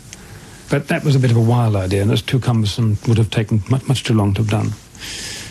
But 0.71 0.89
that 0.89 1.05
was 1.05 1.15
a 1.15 1.19
bit 1.19 1.31
of 1.31 1.37
a 1.37 1.41
wild 1.41 1.77
idea, 1.77 2.03
and 2.03 2.11
it's 2.11 2.23
too 2.23 2.39
cumbersome. 2.39 2.97
Would 3.07 3.19
have 3.19 3.31
taken 3.31 3.63
much, 3.69 3.87
much 3.87 4.05
too 4.05 4.15
long 4.15 4.35
to 4.35 4.43
have 4.43 4.51
done. 4.51 4.73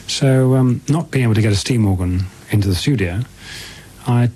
So, 0.07 0.55
um, 0.55 0.81
not 0.87 1.11
being 1.11 1.23
able 1.23 1.35
to 1.35 1.41
get 1.41 1.51
a 1.51 1.55
steam 1.55 1.85
organ 1.85 2.25
into 2.49 2.67
the 2.67 2.75
studio, 2.75 3.21
I 4.07 4.29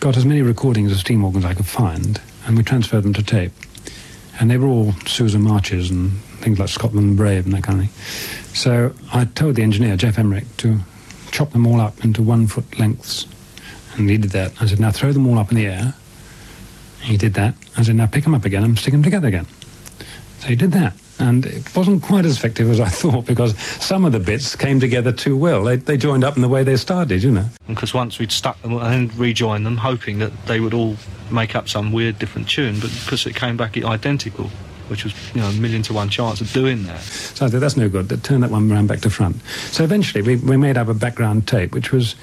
got 0.00 0.16
as 0.16 0.24
many 0.24 0.42
recordings 0.42 0.92
of 0.92 0.98
steam 0.98 1.24
organs 1.24 1.44
I 1.44 1.54
could 1.54 1.66
find, 1.66 2.20
and 2.46 2.56
we 2.56 2.62
transferred 2.62 3.02
them 3.02 3.14
to 3.14 3.22
tape. 3.22 3.52
And 4.38 4.50
they 4.50 4.58
were 4.58 4.68
all 4.68 4.92
Susan 5.06 5.42
Marches 5.42 5.90
and 5.90 6.12
things 6.40 6.58
like 6.58 6.68
Scotland 6.68 7.16
Brave 7.16 7.46
and 7.46 7.54
that 7.54 7.62
kind 7.62 7.80
of 7.80 7.90
thing. 7.90 8.54
So 8.54 8.94
I 9.12 9.24
told 9.24 9.56
the 9.56 9.62
engineer, 9.62 9.96
Jeff 9.96 10.18
Emmerich, 10.18 10.44
to 10.58 10.80
chop 11.30 11.52
them 11.52 11.66
all 11.66 11.80
up 11.80 12.04
into 12.04 12.22
one 12.22 12.46
foot 12.46 12.78
lengths. 12.78 13.26
And 13.96 14.10
he 14.10 14.18
did 14.18 14.30
that. 14.30 14.52
I 14.60 14.66
said, 14.66 14.78
now 14.78 14.90
throw 14.90 15.12
them 15.12 15.26
all 15.26 15.38
up 15.38 15.50
in 15.50 15.56
the 15.56 15.66
air. 15.66 15.94
He 17.00 17.16
did 17.16 17.34
that. 17.34 17.54
I 17.76 17.82
said, 17.82 17.96
now 17.96 18.06
pick 18.06 18.24
them 18.24 18.34
up 18.34 18.44
again 18.44 18.64
and 18.64 18.78
stick 18.78 18.92
them 18.92 19.02
together 19.02 19.28
again. 19.28 19.46
So 20.40 20.48
he 20.48 20.56
did 20.56 20.72
that. 20.72 20.92
And 21.18 21.46
it 21.46 21.74
wasn't 21.74 22.02
quite 22.02 22.24
as 22.26 22.36
effective 22.36 22.70
as 22.70 22.80
I 22.80 22.88
thought 23.00 23.26
because 23.26 23.58
some 23.58 24.04
of 24.04 24.12
the 24.12 24.20
bits 24.20 24.54
came 24.54 24.80
together 24.80 25.12
too 25.12 25.36
well. 25.36 25.64
They, 25.64 25.76
they 25.76 25.96
joined 25.96 26.24
up 26.24 26.36
in 26.36 26.42
the 26.42 26.48
way 26.48 26.62
they 26.62 26.76
started, 26.76 27.22
you 27.22 27.30
know. 27.30 27.46
Because 27.66 27.94
once 27.94 28.18
we'd 28.18 28.32
stuck 28.32 28.60
them 28.62 28.72
and 28.74 29.10
then 29.10 29.18
rejoined 29.18 29.64
them, 29.64 29.78
hoping 29.78 30.18
that 30.18 30.32
they 30.46 30.60
would 30.60 30.74
all 30.74 30.96
make 31.30 31.56
up 31.56 31.68
some 31.68 31.92
weird 31.92 32.18
different 32.18 32.48
tune, 32.48 32.78
but 32.80 32.90
because 33.04 33.26
it 33.26 33.34
came 33.34 33.56
back 33.56 33.76
identical, 33.76 34.50
which 34.88 35.04
was 35.04 35.14
you 35.34 35.40
know 35.40 35.48
a 35.48 35.52
million 35.54 35.82
to 35.82 35.92
one 35.92 36.08
chance 36.08 36.40
of 36.40 36.52
doing 36.52 36.84
that. 36.84 37.00
So 37.00 37.46
I 37.46 37.50
said, 37.50 37.60
that's 37.60 37.76
no 37.76 37.88
good. 37.88 38.08
Turn 38.22 38.40
that 38.42 38.50
one 38.50 38.70
round 38.70 38.88
back 38.88 39.00
to 39.00 39.10
front. 39.10 39.40
So 39.72 39.84
eventually 39.84 40.22
we, 40.22 40.36
we 40.36 40.56
made 40.56 40.76
up 40.76 40.88
a 40.88 40.94
background 40.94 41.48
tape 41.48 41.72
which 41.72 41.92
was 41.92 42.14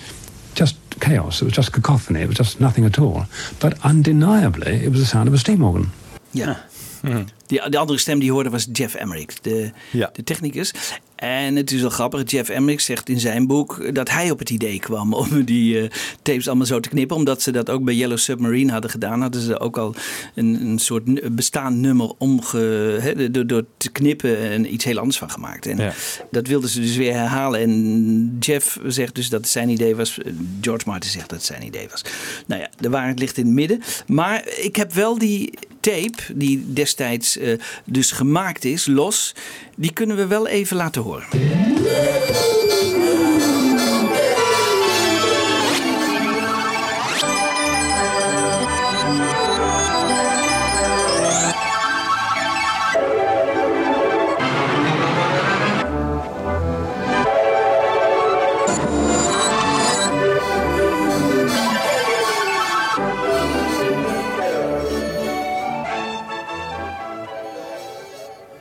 just 0.56 0.78
chaos. 1.02 1.42
It 1.42 1.46
was 1.46 1.54
just 1.54 1.74
cacophony. 1.74 2.22
It 2.22 2.28
was 2.28 2.38
just 2.38 2.60
nothing 2.60 2.86
at 2.86 3.00
all. 3.00 3.26
But 3.60 3.84
undeniably, 3.84 4.86
it 4.86 4.90
was 4.92 5.00
the 5.00 5.06
sound 5.06 5.28
of 5.28 5.34
a 5.34 5.38
steam 5.38 5.64
organ. 5.64 5.92
Ja. 6.34 6.56
Hmm. 7.02 7.24
Die, 7.46 7.70
de 7.70 7.78
andere 7.78 8.00
stem 8.00 8.20
die 8.20 8.32
hoorde 8.32 8.50
was 8.50 8.68
Jeff 8.72 8.96
Emmerich, 8.96 9.40
de, 9.42 9.72
Ja. 9.92 10.10
de 10.14 10.24
technicus. 10.24 10.74
En 11.16 11.56
het 11.56 11.72
is 11.72 11.82
wel 11.82 11.90
grappig, 11.90 12.32
Jeff 12.32 12.50
Emmerich 12.50 12.82
zegt 12.82 13.10
in 13.10 13.20
zijn 13.20 13.48
boek 13.48 13.96
dat 13.96 14.10
hij 14.10 14.32
op 14.32 14.40
het 14.40 14.50
idee 14.50 14.80
kwam 14.80 15.14
om 15.14 15.44
die 15.46 15.80
eh, 15.82 15.90
tapes 16.22 16.48
allemaal 16.48 16.66
zo 16.66 16.80
te 16.80 16.90
knippen. 16.90 17.16
Omdat 17.18 17.42
ze 17.42 17.52
dat 17.52 17.70
ook 17.70 17.84
bij 17.84 17.94
Yellow 17.94 18.18
Submarine 18.18 18.72
hadden 18.72 18.90
gedaan. 18.92 19.22
Hadden 19.22 19.42
ze 19.42 19.60
ook 19.60 19.78
al 19.78 19.96
een, 20.36 20.62
een 20.66 20.80
soort 20.80 21.36
bestaand 21.36 21.78
nummer 21.78 22.12
omge, 22.18 23.28
door, 23.32 23.48
door 23.48 23.66
te 23.78 23.92
knippen 23.92 24.38
en 24.38 24.74
iets 24.74 24.84
heel 24.86 24.98
anders 24.98 25.18
van 25.18 25.30
gemaakt. 25.30 25.66
En 25.66 25.78
Ja. 25.78 25.94
dat 26.32 26.48
wilden 26.48 26.70
ze 26.70 26.82
dus 26.82 26.96
weer 26.96 27.14
herhalen. 27.14 27.60
En 27.60 28.38
Jeff 28.40 28.80
zegt 28.88 29.16
dus 29.16 29.30
dat 29.30 29.42
het 29.42 29.50
zijn 29.50 29.70
idee 29.70 29.96
was. 29.96 30.18
George 30.62 30.84
Martin 30.86 31.10
zegt 31.12 31.30
dat 31.30 31.38
het 31.38 31.48
zijn 31.48 31.66
idee 31.66 31.88
was. 31.92 32.02
Nou 32.48 32.62
ja, 32.62 32.70
de 32.80 32.90
waarheid 32.90 33.20
ligt 33.20 33.38
in 33.38 33.46
het 33.46 33.54
midden. 33.54 33.82
Maar 34.08 34.48
ik 34.62 34.76
heb 34.76 34.94
wel 34.94 35.18
die 35.18 35.54
tape, 35.80 36.18
die 36.36 36.74
destijds 36.74 37.33
eh, 37.38 37.60
dus 37.86 38.12
gemaakt 38.12 38.66
is, 38.66 38.86
los. 38.86 39.36
Die 39.76 39.94
kunnen 39.94 40.18
we 40.18 40.28
wel 40.28 40.48
even 40.48 40.78
laten 40.78 41.02
horen. 41.02 41.28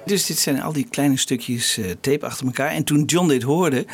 Dus 0.04 0.26
dit 0.26 0.38
zijn 0.38 0.62
al 0.62 0.72
die 0.72 0.86
kleine 0.90 1.16
stukjes 1.16 1.78
eh, 1.78 1.84
tape 2.00 2.26
achter 2.26 2.46
elkaar. 2.46 2.70
En 2.70 2.84
toen 2.84 3.04
John 3.04 3.28
dit 3.28 3.42
hoorde, 3.42 3.86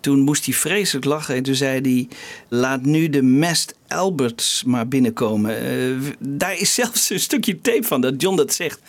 toen 0.00 0.20
moest 0.20 0.44
hij 0.44 0.54
vreselijk 0.54 1.04
lachen. 1.04 1.34
En 1.34 1.42
toen 1.42 1.54
zei 1.54 1.80
hij, 1.80 2.08
laat 2.48 2.82
nu 2.82 3.08
de 3.08 3.22
Mest 3.22 3.74
Alberts 3.88 4.64
maar 4.64 4.88
binnenkomen. 4.88 5.56
Eh, 5.56 6.12
daar 6.18 6.58
is 6.58 6.74
zelfs 6.74 7.10
een 7.10 7.20
stukje 7.20 7.60
tape 7.60 7.82
van 7.82 8.00
dat 8.00 8.22
John 8.22 8.36
dat 8.36 8.52
zegt. 8.52 8.80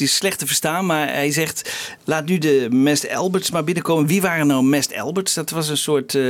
Het 0.00 0.08
is 0.08 0.14
slecht 0.14 0.38
te 0.38 0.46
verstaan, 0.46 0.86
maar 0.86 1.08
hij 1.08 1.30
zegt: 1.30 1.70
laat 2.04 2.26
nu 2.26 2.38
de 2.38 2.66
Mest 2.70 3.14
Alberts 3.14 3.50
maar 3.50 3.64
binnenkomen. 3.64 4.06
Wie 4.06 4.20
waren 4.20 4.46
nou 4.46 4.64
Mest 4.64 4.96
Alberts? 4.96 5.34
Dat 5.34 5.50
was 5.50 5.68
een 5.68 5.76
soort. 5.76 6.14
eh, 6.14 6.22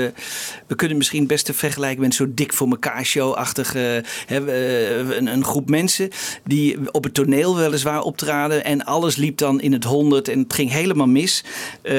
we 0.67 0.75
kunnen 0.77 0.97
misschien 0.97 1.27
best 1.27 1.45
te 1.45 1.55
vergelijken 1.55 2.01
met 2.01 2.09
een 2.09 2.17
soort 2.17 2.37
dik 2.37 2.53
voor 2.53 2.69
elkaar 2.69 3.05
show-achtige. 3.05 4.05
hè, 4.27 4.47
eh, 4.47 5.17
een, 5.17 5.27
een 5.27 5.45
groep 5.45 5.69
mensen 5.69 6.11
die 6.45 6.93
op 6.93 7.05
het 7.05 7.15
toneel 7.15 7.57
weliswaar 7.57 8.01
optraden. 8.01 8.65
En 8.65 8.85
alles 8.85 9.17
liep 9.17 9.39
dan 9.39 9.61
in 9.61 9.73
het 9.73 9.85
honderd 9.85 10.29
en 10.29 10.39
het 10.39 10.53
ging 10.53 10.71
helemaal 10.71 11.07
mis. 11.07 11.45
Eh, 11.83 11.95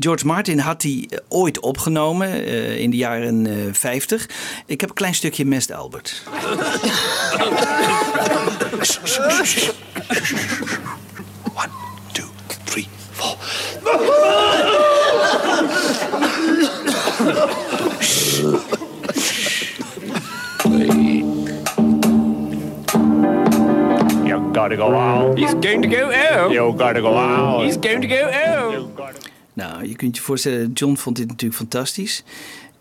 George 0.00 0.26
Martin 0.26 0.58
had 0.58 0.80
die 0.80 1.08
ooit 1.28 1.60
opgenomen 1.60 2.32
eh, 2.32 2.78
in 2.78 2.90
de 2.90 2.96
jaren 2.96 3.46
eh 3.46 3.52
50. 3.72 4.28
Ik 4.66 4.80
heb 4.80 4.88
een 4.88 4.96
klein 4.96 5.14
stukje 5.14 5.44
Mest 5.44 5.72
Albert. 5.72 6.22
You 24.24 24.50
gotta 24.52 24.76
go 24.76 24.94
out. 24.94 25.38
He's 25.38 25.54
going 25.54 25.82
to 25.82 25.88
go 25.88 26.10
out. 26.12 26.50
You 26.52 26.72
gotta 26.76 27.00
go 27.00 27.16
out. 27.16 27.64
He's 27.64 27.76
going 27.76 28.00
to 28.00 28.06
go 28.06 28.30
out. 28.30 29.30
Nou, 29.54 29.86
je 29.88 29.94
kunt 29.96 30.16
je 30.16 30.22
voorstellen, 30.22 30.72
John 30.72 30.96
vond 30.96 31.16
dit 31.16 31.26
natuurlijk 31.26 31.60
fantastisch. 31.60 32.22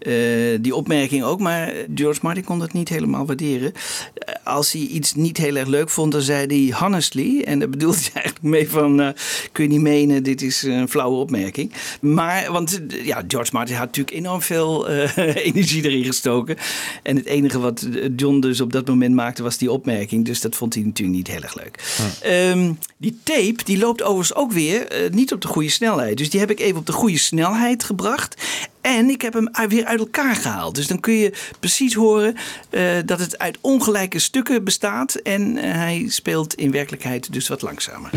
Eh, 0.02 0.58
die 0.62 0.76
opmerking 0.76 1.24
ook, 1.24 1.40
maar 1.40 1.74
George 1.96 2.20
Martin 2.24 2.44
kon 2.44 2.60
dat 2.60 2.74
niet 2.74 2.90
helemaal 2.90 3.26
waarderen. 3.26 3.74
Eh, 4.14 4.36
als 4.44 4.72
hij 4.72 4.82
iets 4.82 5.14
niet 5.14 5.38
heel 5.38 5.56
erg 5.56 5.68
leuk 5.68 5.90
vond, 5.90 6.12
dan 6.12 6.22
zei 6.22 6.46
hij 6.46 6.80
honestly. 6.80 7.42
En 7.42 7.60
daar 7.60 7.70
bedoelt 7.70 7.96
hij 7.96 8.10
eigenlijk 8.14 8.44
mee 8.44 8.70
van, 8.70 9.02
eh, 9.02 9.10
kun 9.52 9.64
je 9.64 9.70
niet 9.70 9.82
menen, 9.82 10.24
dit 10.24 10.42
is 10.42 10.64
een 10.64 10.90
flauwe 10.90 11.18
opmerking. 11.18 11.72
Maar, 12.00 12.52
want 12.52 12.82
ja, 13.04 13.24
George 13.28 13.50
Martin 13.54 13.76
had 13.76 13.86
natuurlijk 13.86 14.18
enorm 14.18 14.42
veel 14.42 14.88
energie 15.52 15.84
erin 15.84 16.04
gestoken. 16.04 16.58
En 17.04 17.16
het 17.16 17.26
enige 17.26 17.60
wat 17.60 17.88
John 18.16 18.40
dus 18.40 18.62
op 18.62 18.74
dat 18.74 18.88
moment 18.88 19.16
maakte, 19.16 19.44
was 19.44 19.58
die 19.58 19.72
opmerking. 19.72 20.26
Dus 20.26 20.42
dat 20.42 20.56
vond 20.56 20.74
hij 20.74 20.84
natuurlijk 20.84 21.18
niet 21.18 21.28
heel 21.28 21.42
erg 21.42 21.56
leuk. 21.56 21.84
Ehm, 22.22 22.74
die 22.98 23.20
tape, 23.24 23.64
die 23.64 23.78
loopt 23.78 24.02
overigens 24.02 24.36
ook 24.36 24.52
weer 24.52 25.10
niet 25.12 25.34
op 25.34 25.42
de 25.42 25.48
goede 25.48 25.70
snelheid. 25.70 26.18
Dus 26.18 26.30
die 26.30 26.40
heb 26.40 26.52
ik 26.52 26.60
even 26.60 26.80
op 26.80 26.86
de 26.86 26.92
goede 26.92 27.18
snelheid 27.18 27.84
gebracht. 27.84 28.36
En 28.82 29.10
ik 29.10 29.22
heb 29.22 29.34
hem 29.34 29.50
weer 29.68 29.86
uit 29.86 30.00
elkaar 30.00 30.36
gehaald. 30.36 30.76
Dus 30.76 30.88
dan 30.88 31.00
kun 31.00 31.14
je 31.14 31.34
precies 31.60 31.94
horen 31.94 32.36
eh, 32.70 32.84
dat 33.06 33.20
het 33.20 33.38
uit 33.38 33.58
ongelijke 33.62 34.20
stukken 34.20 34.64
bestaat. 34.64 35.16
En 35.16 35.58
eh, 35.58 35.72
hij 35.72 36.06
speelt 36.08 36.54
in 36.54 36.72
werkelijkheid 36.72 37.34
dus 37.34 37.48
wat 37.48 37.62
langzamer. 37.62 38.10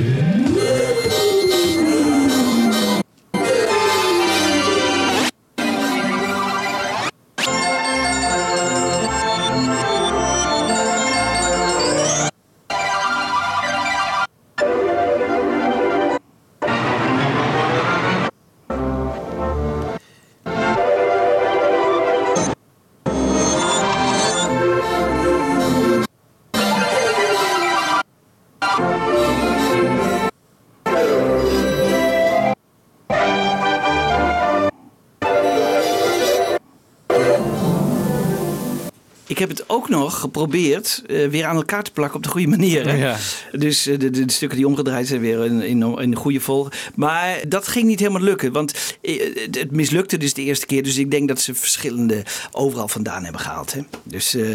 Geprobeerd 40.24 41.03
eh, 41.07 41.28
weer 41.28 41.44
aan 41.44 41.57
elkaar 41.57 41.82
te 41.82 41.92
plakken 41.92 42.16
op 42.16 42.22
de 42.22 42.28
goede 42.28 42.46
manier. 42.46 42.88
hè. 42.88 42.92
Ja. 42.92 43.16
Dus 43.53 43.86
eh, 43.86 43.99
de, 43.99 44.11
de, 44.11 44.32
stukken 44.32 44.59
die 44.59 44.66
omgedraaid 44.66 45.07
zijn 45.07 45.20
weer 45.20 45.44
in, 45.44 45.62
in, 45.62 45.99
in 45.99 46.11
de 46.11 46.16
goede 46.16 46.40
volg. 46.40 46.68
Maar 46.94 47.40
dat 47.49 47.68
ging 47.68 47.86
niet 47.86 48.01
helemaal 48.01 48.20
lukken. 48.20 48.53
Want 48.53 48.96
eh, 49.03 49.34
het, 49.34 49.59
het 49.59 49.70
mislukte 49.70 50.16
dus 50.16 50.34
de 50.34 50.42
eerste 50.42 50.66
keer. 50.66 50.82
Dus 50.82 50.96
ik 50.96 51.11
denk 51.11 51.28
dat 51.28 51.40
ze 51.40 51.55
verschillende 51.55 52.22
overal 52.51 52.88
vandaan 52.88 53.22
hebben 53.22 53.40
gehaald. 53.40 53.72
Hè. 53.72 53.80
Dus 54.03 54.34
eh, 54.34 54.46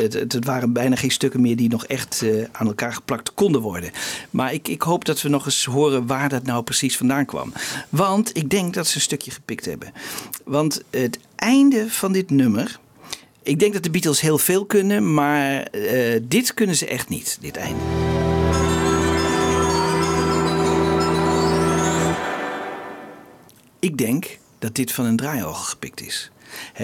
het, 0.00 0.12
het, 0.12 0.44
waren 0.44 0.72
bijna 0.72 0.96
geen 0.96 1.10
stukken 1.10 1.40
meer 1.40 1.56
die 1.56 1.68
nog 1.68 1.86
echt 1.86 2.24
aan 2.52 2.66
elkaar 2.66 2.92
geplakt 2.92 3.34
konden 3.34 3.60
worden. 3.60 3.90
Maar 4.30 4.52
ik, 4.52 4.68
ik 4.68 4.82
hoop 4.82 5.04
dat 5.04 5.22
we 5.22 5.28
nog 5.28 5.44
eens 5.44 5.64
horen 5.64 6.06
waar 6.06 6.28
dat 6.28 6.42
nou 6.42 6.62
precies 6.62 6.96
vandaan 6.96 7.24
kwam. 7.24 7.52
Want 7.88 8.36
ik 8.36 8.50
denk 8.50 8.74
dat 8.74 8.86
ze 8.86 8.96
een 8.96 9.02
stukje 9.02 9.30
gepikt 9.30 9.64
hebben. 9.64 9.92
Want 10.44 10.82
het 10.90 11.18
einde 11.36 11.90
van 11.90 12.12
dit 12.12 12.30
nummer. 12.30 12.80
Ik 13.42 13.58
denk 13.58 13.72
dat 13.72 13.82
de 13.82 13.90
Beatles 13.90 14.20
heel 14.20 14.38
veel 14.38 14.64
kunnen, 14.64 15.14
maar 15.14 15.62
eh, 15.62 16.20
dit 16.22 16.54
kunnen 16.54 16.76
ze 16.76 16.86
echt 16.86 17.08
niet, 17.08 17.38
dit 17.40 17.56
einde. 17.56 17.80
Ik 23.78 23.98
denk 23.98 24.38
dat 24.58 24.74
dit 24.74 24.92
van 24.92 25.04
een 25.04 25.16
draaiorgel 25.16 25.64
gepikt 25.64 26.00
is. 26.00 26.30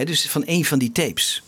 Dus 0.05 0.31
van 0.31 0.43
een 0.47 0.65
van 0.65 0.79
die 0.79 0.93
tapes. 0.93 1.43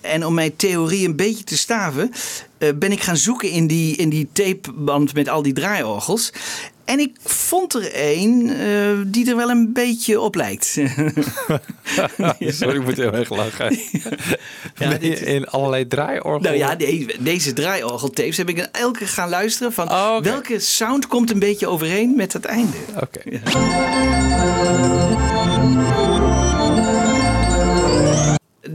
En 0.00 0.26
om 0.26 0.34
mijn 0.34 0.56
theorie 0.56 1.08
een 1.08 1.16
beetje 1.16 1.44
te 1.44 1.56
staven, 1.56 2.12
eh, 2.58 2.68
ben 2.74 2.92
ik 2.92 3.02
gaan 3.02 3.16
zoeken 3.16 3.50
in 3.50 3.66
die, 3.66 3.96
in 3.96 4.08
die 4.08 4.28
tapeband 4.32 5.14
met 5.14 5.28
al 5.28 5.42
die 5.42 5.52
draaiorgels. 5.52 6.32
En 6.86 6.98
ik 6.98 7.16
vond 7.24 7.74
er 7.74 7.92
één 7.92 8.48
eh, 8.60 8.90
die 9.06 9.30
er 9.30 9.36
wel 9.36 9.50
een 9.50 9.72
beetje 9.72 10.20
op 10.20 10.34
lijkt. 10.34 10.64
Sorry, 12.38 12.76
ik 12.78 12.84
moet 12.84 12.96
heel 12.96 13.12
erg 13.12 13.30
lachen. 13.30 13.78
Ja, 14.78 14.94
dit- 14.98 15.20
in 15.20 15.46
allerlei 15.46 15.86
draaiorgel. 15.86 16.40
Nou 16.40 16.56
ja, 16.56 16.74
de- 16.74 17.14
deze 17.18 17.52
draaiorgeltapes 17.52 18.36
heb 18.36 18.48
ik 18.48 18.56
in 18.58 18.66
elke 18.72 19.06
gaan 19.06 19.28
luisteren 19.28 19.72
van 19.72 19.88
welke 20.22 20.58
sound 20.60 21.06
komt 21.06 21.30
een 21.30 21.38
beetje 21.38 21.66
overeen 21.66 22.16
met 22.16 22.32
het 22.32 22.44
einde. 22.44 22.76
Oké. 23.00 23.40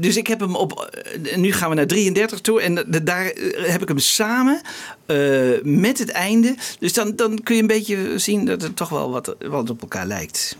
Dus 0.01 0.17
ik 0.17 0.27
heb 0.27 0.39
hem 0.39 0.55
op. 0.55 0.89
eh, 1.23 1.37
Nu 1.37 1.51
gaan 1.51 1.69
we 1.69 1.75
naar 1.75 1.87
33 1.87 2.39
toe. 2.41 2.61
En 2.61 2.75
da- 2.75 2.99
daar 3.03 3.25
eh, 3.25 3.69
heb 3.71 3.81
ik 3.81 3.87
hem 3.87 3.97
samen 3.99 4.61
eh, 5.05 5.17
met 5.63 5.99
het 5.99 6.09
einde. 6.09 6.55
Dus 6.79 6.93
dan, 6.93 7.15
dan 7.15 7.39
kun 7.43 7.55
je 7.55 7.61
een 7.61 7.67
beetje 7.67 8.17
zien 8.19 8.45
dat 8.45 8.61
het 8.61 8.75
toch 8.75 8.89
wel 8.89 9.11
wat, 9.11 9.35
wat 9.39 9.69
op 9.69 9.81
elkaar 9.81 10.05
lijkt. 10.05 10.57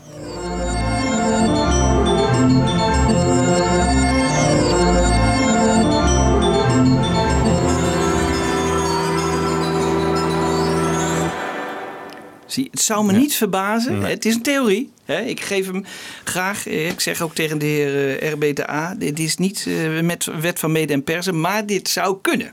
Zie, 12.46 12.68
het 12.70 12.80
zou 12.80 13.04
me 13.04 13.12
niet 13.12 13.34
verbazen. 13.34 14.02
Het 14.02 14.24
is 14.24 14.34
een 14.34 14.42
theorie. 14.42 14.91
Ik 15.06 15.40
geef 15.40 15.66
hem 15.66 15.84
graag. 16.24 16.66
eh, 16.66 16.88
Ik 16.88 17.00
zeg 17.00 17.20
ook 17.20 17.34
tegen 17.34 17.58
de 17.58 17.66
heer 17.66 18.18
eh, 18.18 18.30
RBTA. 18.32 18.94
Dit 18.98 19.18
is 19.18 19.36
niet 19.36 19.66
eh, 19.68 20.00
met 20.00 20.24
wet 20.40 20.58
van 20.58 20.72
mede 20.72 20.92
en 20.92 21.04
persen. 21.04 21.40
Maar 21.40 21.66
dit 21.66 21.88
zou 21.88 22.18
kunnen. 22.22 22.52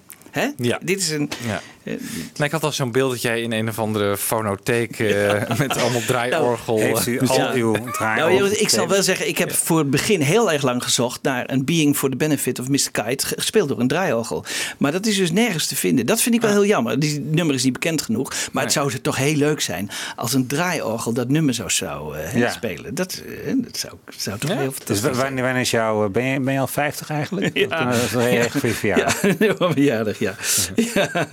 Ja. 0.57 0.79
Dit 0.81 0.99
is 0.99 1.09
een. 1.09 1.29
Ja. 1.47 1.61
Nou, 1.97 2.43
ik 2.43 2.51
had 2.51 2.63
al 2.63 2.71
zo'n 2.71 2.91
beeld 2.91 3.11
dat 3.11 3.21
jij 3.21 3.41
in 3.41 3.51
een 3.51 3.69
of 3.69 3.79
andere 3.79 4.17
fonotheek 4.17 4.99
eh, 4.99 5.33
met 5.59 5.77
allemaal 5.77 6.01
draaiorgel. 6.07 6.79
Heeft 6.79 7.05
u 7.07 7.17
eh, 7.17 7.29
al 7.29 7.51
uw 7.53 7.71
Nou, 7.71 7.91
draaiorgel 7.91 8.37
jongens, 8.37 8.57
ik 8.59 8.69
zal 8.69 8.87
wel 8.87 9.03
zeggen, 9.03 9.27
ik 9.27 9.37
heb 9.37 9.51
voor 9.53 9.77
het 9.79 9.89
begin 9.89 10.21
heel 10.21 10.51
erg 10.51 10.61
lang 10.61 10.83
gezocht 10.83 11.21
naar 11.21 11.49
een 11.49 11.65
Being 11.65 11.97
for 11.97 12.09
the 12.09 12.15
Benefit 12.15 12.59
of 12.59 12.67
Mr. 12.67 12.89
Kite, 12.91 13.25
ge- 13.25 13.35
gespeeld 13.35 13.69
door 13.69 13.79
een 13.79 13.87
draaiorgel. 13.87 14.45
Maar 14.77 14.91
dat 14.91 15.05
is 15.05 15.17
dus 15.17 15.31
nergens 15.31 15.67
te 15.67 15.75
vinden. 15.75 16.05
Dat 16.05 16.21
vind 16.21 16.35
ik 16.35 16.41
wel 16.41 16.51
heel 16.51 16.65
jammer. 16.65 16.99
Die 16.99 17.19
nummer 17.19 17.55
is 17.55 17.63
niet 17.63 17.73
bekend 17.73 18.01
genoeg. 18.01 18.31
Maar 18.51 18.63
het 18.63 18.71
zou 18.73 18.93
toch 19.01 19.15
heel 19.15 19.35
leuk 19.35 19.61
zijn 19.61 19.89
als 20.15 20.33
een 20.33 20.47
draaiorgel 20.47 21.13
dat 21.13 21.29
nummer 21.29 21.53
zo 21.53 21.67
zou 21.69 22.17
eh, 22.17 22.35
Ja. 22.35 22.49
spelen. 22.51 22.95
Dat, 22.95 23.21
eh, 23.45 23.53
dat 23.57 23.77
zou, 23.77 23.93
zou 24.17 24.37
toch 24.39 24.49
heel 24.49 24.57
Dus 24.57 24.67
fantastisch 24.75 24.99
zijn. 24.99 25.15
wanneer, 25.15 25.43
wanneer 25.43 25.61
is 25.61 25.71
jouw... 25.71 26.03
eh, 26.05 26.09
Ben 26.11 26.23
je, 26.23 26.39
ben 26.39 26.53
je 26.53 26.59
al 26.59 26.67
50 26.67 27.09
eigenlijk? 27.09 27.57
Ja. 27.57 27.85
Dat 27.85 28.03
is 28.03 28.11
wel 28.11 28.21
heel 28.25 28.39
erg 28.39 28.51
voor 28.51 28.69
je 28.69 28.75
verjaardag. 28.75 29.21
Ja, 29.21 29.55
mijn 29.59 29.71
verjaardag, 29.73 30.19
ja. 30.19 30.35
ja. 30.75 31.27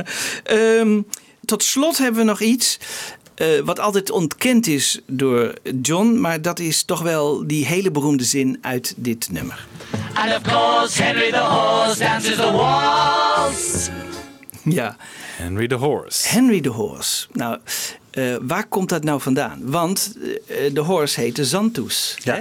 Ehm, 0.47 1.01
tot 1.45 1.63
slot 1.63 1.99
hebben 1.99 2.21
we 2.21 2.27
nog 2.27 2.41
iets. 2.41 2.79
eh, 3.35 3.47
wat 3.65 3.79
altijd 3.81 4.11
ontkend 4.11 4.67
is 4.67 5.01
door 5.07 5.53
John, 5.83 6.21
maar 6.21 6.43
dat 6.43 6.59
is 6.59 6.83
toch 6.83 7.03
wel 7.03 7.47
die 7.47 7.67
hele 7.67 7.91
beroemde 7.91 8.25
zin 8.25 8.59
uit 8.61 8.95
dit 8.97 9.29
nummer. 9.31 9.67
And 10.15 10.31
of 10.35 10.41
course, 10.53 11.03
Henry 11.03 11.31
the 11.31 11.39
horse 11.39 11.99
dances 11.99 12.35
the 12.37 12.51
waltz. 12.53 13.89
Ja. 14.65 14.97
Henry 15.37 15.67
the 15.67 15.75
Horse. 15.75 16.29
Henry 16.29 16.61
the 16.61 16.69
Horse. 16.69 17.27
Nou, 17.33 17.59
eh, 18.17 18.37
waar 18.43 18.67
komt 18.67 18.89
dat 18.89 19.05
nou 19.05 19.21
vandaan? 19.21 19.61
Want 19.63 20.17
eh, 20.47 20.75
de 20.75 20.81
horse 20.81 21.21
heette 21.21 21.45
Zantus. 21.45 22.17
Hè? 22.23 22.41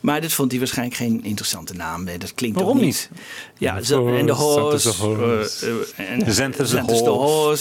Maar 0.00 0.20
dat 0.20 0.32
vond 0.32 0.50
hij 0.50 0.58
waarschijnlijk 0.60 0.96
geen 0.96 1.24
interessante 1.24 1.74
naam. 1.74 2.04
Nee, 2.04 2.18
dat 2.18 2.34
klinkt 2.34 2.56
Waarom 2.58 2.76
ook 2.76 2.82
niet? 2.82 3.10
Ja, 3.58 3.76
en 3.76 4.26
de 4.26 4.32
horse. 4.32 4.78
Zantus 4.78 4.82
the 4.82 5.02
horse. 5.02 5.66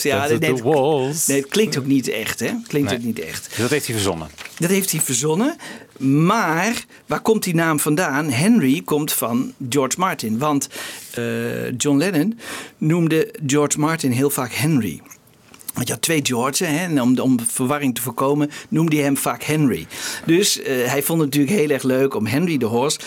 eh, 0.10 0.16
eh. 0.16 0.30
Ja, 0.30 0.38
nee, 0.38 0.54
the 0.54 0.64
waltz. 0.64 1.28
nee, 1.28 1.42
het 1.42 1.50
klinkt 1.50 1.78
ook 1.78 1.86
niet 1.86 2.08
echt. 2.08 2.40
Hè? 2.40 2.52
Klinkt 2.68 2.90
Nee. 2.90 2.98
ook 3.00 3.06
niet 3.06 3.20
echt. 3.20 3.48
Dus 3.50 3.58
dat 3.58 3.70
heeft 3.70 3.86
hij 3.86 3.96
verzonnen. 3.96 4.28
Dat 4.58 4.70
heeft 4.70 4.92
hij 4.92 5.00
verzonnen. 5.02 5.56
Maar 5.98 6.86
waar 7.06 7.22
komt 7.22 7.44
die 7.44 7.56
naam 7.56 7.80
vandaan? 7.80 8.30
Henry 8.30 8.82
komt 8.86 9.14
van 9.14 9.54
George 9.70 10.00
Martin. 10.00 10.38
Want 10.38 10.68
eh, 11.14 11.72
John 11.78 11.98
Lennon 11.98 12.40
noemde 12.78 13.34
George 13.46 13.80
Martin 13.80 14.12
heel 14.12 14.30
vaak 14.30 14.54
Henry. 14.54 15.02
Want 15.74 15.88
je 15.88 15.94
had 15.94 16.02
twee 16.02 16.20
George's, 16.24 16.60
hè, 16.60 16.78
en 16.78 17.02
om, 17.02 17.20
om 17.20 17.40
verwarring 17.48 17.96
te 17.96 18.02
voorkomen 18.02 18.52
noemde 18.70 18.96
hij 18.96 19.06
hem 19.06 19.18
vaak 19.18 19.44
Henry. 19.44 19.88
Dus 20.26 20.62
eh, 20.62 20.86
hij 20.86 21.04
vond 21.04 21.22
het 21.22 21.30
natuurlijk 21.30 21.60
heel 21.60 21.70
erg 21.70 21.84
leuk 21.84 22.16
om 22.16 22.26
Henry 22.26 22.58
de 22.58 22.66
Horse. 22.66 23.00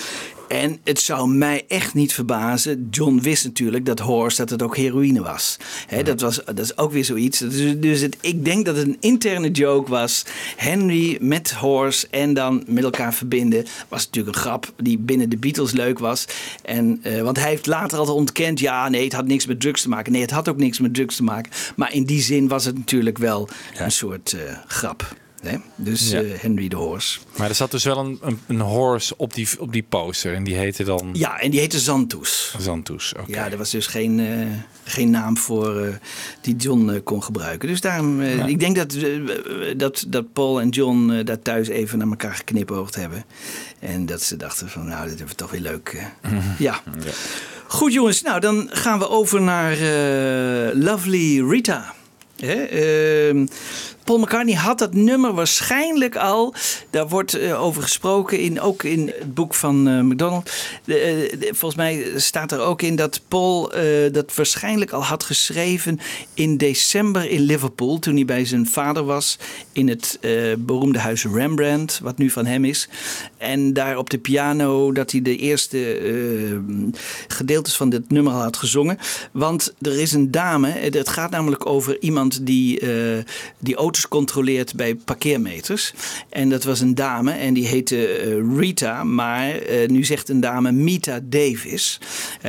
En 0.49 0.79
het 0.85 1.01
zou 1.01 1.29
mij 1.29 1.65
echt 1.69 1.95
niet 1.95 2.13
verbazen. 2.13 2.89
John 2.91 3.19
wist 3.21 3.45
natuurlijk 3.45 3.87
dat 3.87 3.99
horse 3.99 4.37
dat 4.37 4.51
het 4.51 4.63
ook 4.63 4.77
heroïne 4.77 5.23
was. 5.23 5.57
Dat, 6.05 6.21
was 6.21 6.41
dat 6.45 6.59
is 6.59 6.77
ook 6.77 6.93
weer 6.93 7.05
zoiets. 7.05 7.39
Dus, 7.39 7.79
dus 7.79 8.01
het, 8.01 8.17
ik 8.21 8.45
denk 8.45 8.65
dat 8.65 8.77
het 8.77 8.87
een 8.87 8.97
interne 9.01 9.51
joke 9.51 9.91
was. 9.91 10.25
Henry 10.57 11.19
met 11.21 11.53
horse 11.53 12.07
en 12.11 12.35
dan 12.35 12.65
met 12.67 12.85
elkaar 12.85 13.15
verbinden. 13.15 13.65
Was 13.89 14.05
natuurlijk 14.05 14.37
een 14.37 14.43
grap 14.43 14.73
die 14.77 14.99
binnen 14.99 15.29
de 15.29 15.37
Beatles 15.37 15.73
leuk 15.73 15.99
was. 15.99 16.25
En, 16.63 16.99
eh, 17.03 17.23
want 17.23 17.39
hij 17.39 17.49
heeft 17.49 17.67
later 17.67 17.99
altijd 17.99 18.17
ontkend. 18.17 18.61
Ja, 18.61 18.89
nee, 18.89 19.05
het 19.05 19.13
had 19.13 19.27
niks 19.27 19.47
met 19.47 19.61
drugs 19.61 19.83
te 19.83 19.89
maken. 19.89 20.13
Nee, 20.13 20.21
het 20.21 20.31
had 20.31 20.49
ook 20.49 20.57
niks 20.57 20.79
met 20.79 20.95
drugs 20.95 21.17
te 21.17 21.23
maken. 21.23 21.53
Maar 21.77 21.93
in 21.93 22.05
die 22.05 22.23
zin 22.23 22.49
was 22.49 22.65
het 22.65 22.79
natuurlijk 22.79 23.19
wel 23.19 23.49
een 23.79 23.93
soort 23.93 24.33
eh, 24.33 24.41
grap. 24.67 25.23
Hè? 25.47 25.57
Dus 25.77 26.11
Ja. 26.11 26.21
eh, 26.23 26.39
Henry 26.41 26.69
de 26.69 26.77
Horse. 26.77 27.19
Maar 27.37 27.49
er 27.49 27.55
zat 27.55 27.71
dus 27.71 27.85
wel 27.85 27.99
een, 27.99 28.19
een, 28.23 28.39
een 28.47 28.61
horse 28.61 29.17
op 29.17 29.35
die, 29.35 29.49
op 29.59 29.73
die 29.73 29.83
poster. 29.89 30.35
En 30.35 30.45
die 30.45 30.55
heette 30.55 30.85
dan... 30.85 31.11
Ja, 31.13 31.41
en 31.41 31.51
die 31.51 31.61
heette 31.61 31.79
Zantus. 31.79 32.55
Zantus, 32.59 33.13
oké. 33.21 33.31
Ja, 33.31 33.51
er 33.51 33.57
was 33.59 33.71
dus 33.71 33.87
geen, 33.87 34.21
eh, 34.21 34.47
geen 34.85 35.11
naam 35.11 35.37
voor 35.37 35.81
eh, 35.81 35.95
die 36.41 36.57
John 36.57 37.01
kon 37.05 37.23
gebruiken. 37.23 37.69
Dus 37.69 37.81
daarom, 37.81 38.23
Ja. 38.23 38.47
ik 38.47 38.59
denk 38.61 38.77
dat, 38.77 38.97
dat, 39.77 40.05
dat 40.09 40.33
Paul 40.33 40.61
en 40.61 40.69
John 40.69 41.23
daar 41.25 41.43
thuis 41.43 41.69
even 41.69 41.99
naar 41.99 42.09
elkaar 42.09 42.35
geknipoogd 42.35 42.95
hebben. 42.95 43.25
En 43.79 44.07
dat 44.07 44.23
ze 44.23 44.37
dachten 44.37 44.69
van, 44.69 44.87
nou, 44.87 45.01
dit 45.09 45.11
hebben 45.19 45.29
we 45.29 45.35
toch 45.35 45.51
weer 45.51 45.61
leuk. 45.61 46.07
eh. 46.23 46.59
ja. 46.59 46.83
Goed 47.67 47.93
jongens, 47.93 48.23
nou 48.23 48.41
dan 48.41 48.69
gaan 48.73 48.99
we 48.99 49.09
over 49.09 49.43
naar 49.43 49.77
Lovely 50.77 51.41
Rita. 51.49 51.95
Hè? 52.37 52.53
ehm, 52.55 53.47
Paul 54.05 54.19
McCartney 54.19 54.55
had 54.55 54.79
dat 54.79 54.95
nummer 54.95 55.33
waarschijnlijk 55.35 56.17
al. 56.17 56.55
Daar 56.91 57.09
wordt 57.09 57.35
eh, 57.35 57.63
over 57.63 57.83
gesproken, 57.83 58.39
in, 58.39 58.61
ook 58.61 58.83
in 58.83 59.13
het 59.19 59.35
boek 59.35 59.55
van 59.55 59.89
eh 59.89 60.01
McDonald. 60.01 60.51
Eh, 60.85 60.97
volgens 61.41 61.75
mij 61.75 62.13
staat 62.17 62.53
er 62.53 62.61
ook 62.61 62.83
in 62.83 62.97
dat 62.97 63.21
Paul 63.29 63.73
eh, 63.73 64.13
dat 64.13 64.35
waarschijnlijk 64.35 64.91
al 64.91 65.05
had 65.05 65.25
geschreven 65.25 66.01
in 66.35 66.57
december 66.57 67.31
in 67.31 67.41
Liverpool. 67.41 67.99
Toen 67.99 68.15
hij 68.15 68.25
bij 68.25 68.45
zijn 68.45 68.67
vader 68.67 69.05
was 69.05 69.39
in 69.73 69.89
het 69.89 70.19
beroemde 70.59 70.99
huis 70.99 71.25
Rembrandt, 71.25 72.01
wat 72.03 72.19
nu 72.19 72.31
van 72.31 72.47
hem 72.47 72.65
is. 72.65 72.89
En 73.39 73.73
daar 73.73 73.99
op 73.99 74.11
de 74.11 74.19
piano 74.19 74.93
dat 74.93 75.11
hij 75.11 75.23
de 75.23 75.37
eerste 75.37 75.99
gedeeltes 77.29 77.77
van 77.77 77.89
dit 77.89 78.11
nummer 78.11 78.33
al 78.33 78.41
had 78.41 78.57
gezongen. 78.57 78.99
Want 79.33 79.75
er 79.81 80.01
is 80.01 80.13
een 80.13 80.31
dame, 80.31 80.69
het 80.69 81.09
gaat 81.09 81.31
namelijk 81.31 81.67
over 81.67 82.01
iemand 82.01 82.47
die, 82.47 82.81
die 83.59 83.77
controleert 84.03 84.75
bij 84.75 84.95
parkeermeters. 84.95 85.93
En 86.29 86.49
dat 86.49 86.65
was 86.65 86.81
een 86.81 86.95
dame 86.95 87.33
en 87.33 87.55
die 87.55 87.67
heette 87.67 88.07
eh, 88.07 88.59
Rita, 88.59 89.05
maar 89.05 89.57
eh, 89.57 89.89
nu 89.89 90.05
zegt 90.05 90.29
een 90.29 90.41
dame 90.41 90.73
Mita 90.73 91.21
Davis. 91.23 91.99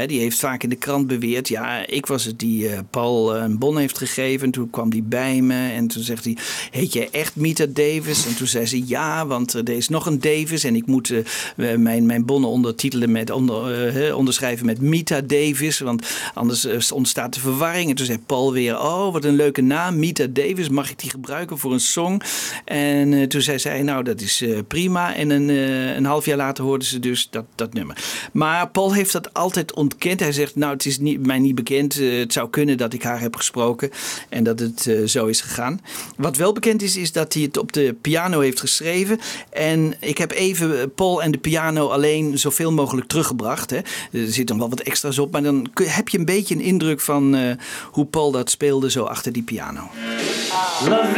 Die 0.05 0.19
heeft 0.19 0.39
vaak 0.39 0.63
in 0.63 0.69
de 0.69 0.75
krant 0.75 1.07
beweerd, 1.07 1.47
ja, 1.47 1.87
ik 1.87 2.05
was 2.05 2.23
het 2.23 2.39
die 2.39 2.69
eh, 2.69 2.79
Paul 2.89 3.35
een 3.35 3.57
bon 3.57 3.77
heeft 3.77 3.97
gegeven. 3.97 4.45
En 4.45 4.51
toen 4.51 4.69
kwam 4.69 4.89
die 4.89 5.03
bij 5.03 5.41
me 5.41 5.71
en 5.71 5.87
toen 5.87 6.03
zegt 6.03 6.23
hij, 6.23 6.37
heet 6.71 6.93
jij 6.93 7.09
echt 7.11 7.35
Mita 7.35 7.65
Davis? 7.69 8.25
En 8.25 8.35
toen 8.35 8.47
zei 8.47 8.65
ze, 8.65 8.87
ja, 8.87 9.27
want 9.27 9.53
er 9.53 9.69
is 9.69 9.89
nog 9.89 10.05
een 10.05 10.19
Davis 10.19 10.63
en 10.63 10.75
ik 10.75 10.85
moet 10.85 11.13
mijn, 11.55 12.05
mijn 12.05 12.25
bonnen 12.25 12.49
ondertitelen 12.49 13.11
met, 13.11 13.29
onder, 13.29 14.15
onderschrijven 14.15 14.65
met 14.65 14.81
Mita 14.81 15.21
Davis, 15.21 15.79
want 15.79 16.07
anders 16.33 16.91
ontstaat 16.91 17.33
de 17.33 17.39
verwarring. 17.39 17.89
En 17.89 17.95
toen 17.95 18.05
zei 18.05 18.19
Paul 18.25 18.53
weer, 18.53 18.79
oh, 18.79 19.13
wat 19.13 19.23
een 19.23 19.35
leuke 19.35 19.61
naam, 19.61 19.99
Mita 19.99 20.25
Davis, 20.29 20.69
mag 20.69 20.89
ik 20.89 20.99
die 20.99 21.09
gebruiken 21.09 21.34
voor 21.43 21.73
een 21.73 21.79
song? 21.79 22.21
En 22.65 23.13
eh, 23.13 23.27
toen 23.27 23.41
zei 23.41 23.59
zij, 23.59 23.81
nou, 23.81 24.03
dat 24.03 24.21
is 24.21 24.41
eh, 24.41 24.57
prima. 24.67 25.15
En 25.15 25.29
een, 25.29 25.49
eh, 25.49 25.95
een 25.95 26.05
half 26.05 26.25
jaar 26.25 26.37
later 26.37 26.63
hoorden 26.63 26.87
ze 26.87 26.99
dus 26.99 27.27
dat, 27.29 27.45
dat 27.55 27.73
nummer. 27.73 28.03
Maar 28.31 28.69
Paul 28.69 28.93
heeft 28.93 29.11
dat 29.11 29.33
altijd 29.33 29.73
ontkend. 29.73 30.19
Hij 30.19 30.31
zegt, 30.31 30.55
nou, 30.55 30.73
het 30.73 30.85
is 30.85 30.99
niet, 30.99 31.25
mij 31.25 31.39
niet 31.39 31.55
bekend. 31.55 31.93
Het 31.93 32.33
zou 32.33 32.49
kunnen 32.49 32.77
dat 32.77 32.93
ik 32.93 33.03
haar 33.03 33.19
heb 33.19 33.35
gesproken 33.35 33.89
en 34.29 34.43
dat 34.43 34.59
het 34.59 34.89
zo 35.05 35.25
is 35.25 35.41
gegaan. 35.41 35.81
Wat 36.17 36.37
wel 36.37 36.53
bekend 36.53 36.81
is, 36.81 36.97
is 36.97 37.11
dat 37.11 37.33
hij 37.33 37.43
het 37.43 37.57
op 37.57 37.73
de 37.73 37.95
piano 38.01 38.39
heeft 38.39 38.59
geschreven. 38.59 39.19
En 39.49 39.93
ik 39.99 40.17
heb 40.17 40.31
even 40.31 40.93
Paul 40.93 41.23
en 41.23 41.31
de 41.31 41.37
piano 41.37 41.87
alleen 41.87 42.39
zoveel 42.39 42.71
mogelijk 42.71 43.07
teruggebracht. 43.07 43.69
Hè. 43.69 43.77
Er 44.11 44.27
zit 44.27 44.47
nog 44.47 44.57
wel 44.57 44.69
wat 44.69 44.79
extra's 44.79 45.17
op, 45.17 45.31
maar 45.31 45.43
dan 45.43 45.67
heb 45.83 46.09
je 46.09 46.17
een 46.17 46.25
beetje 46.25 46.55
een 46.55 46.61
indruk 46.61 47.01
van 47.01 47.55
hoe 47.91 48.05
Paul 48.05 48.31
dat 48.31 48.49
speelde 48.49 48.91
zo 48.91 49.03
achter 49.03 49.31
die 49.31 49.43
piano. 49.43 49.89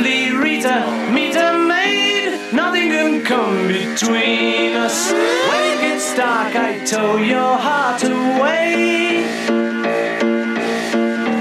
Rita, 0.07 1.11
meet 1.11 1.35
a 1.35 1.51
maid. 1.67 2.53
Nothing 2.53 2.89
can 2.91 3.25
come 3.25 3.67
between 3.67 4.73
us. 4.73 5.11
When 5.11 5.61
it 5.73 5.81
gets 5.81 6.15
dark, 6.15 6.55
I 6.55 6.79
tow 6.85 7.17
your 7.17 7.57
heart 7.57 8.01
away. 8.03 9.25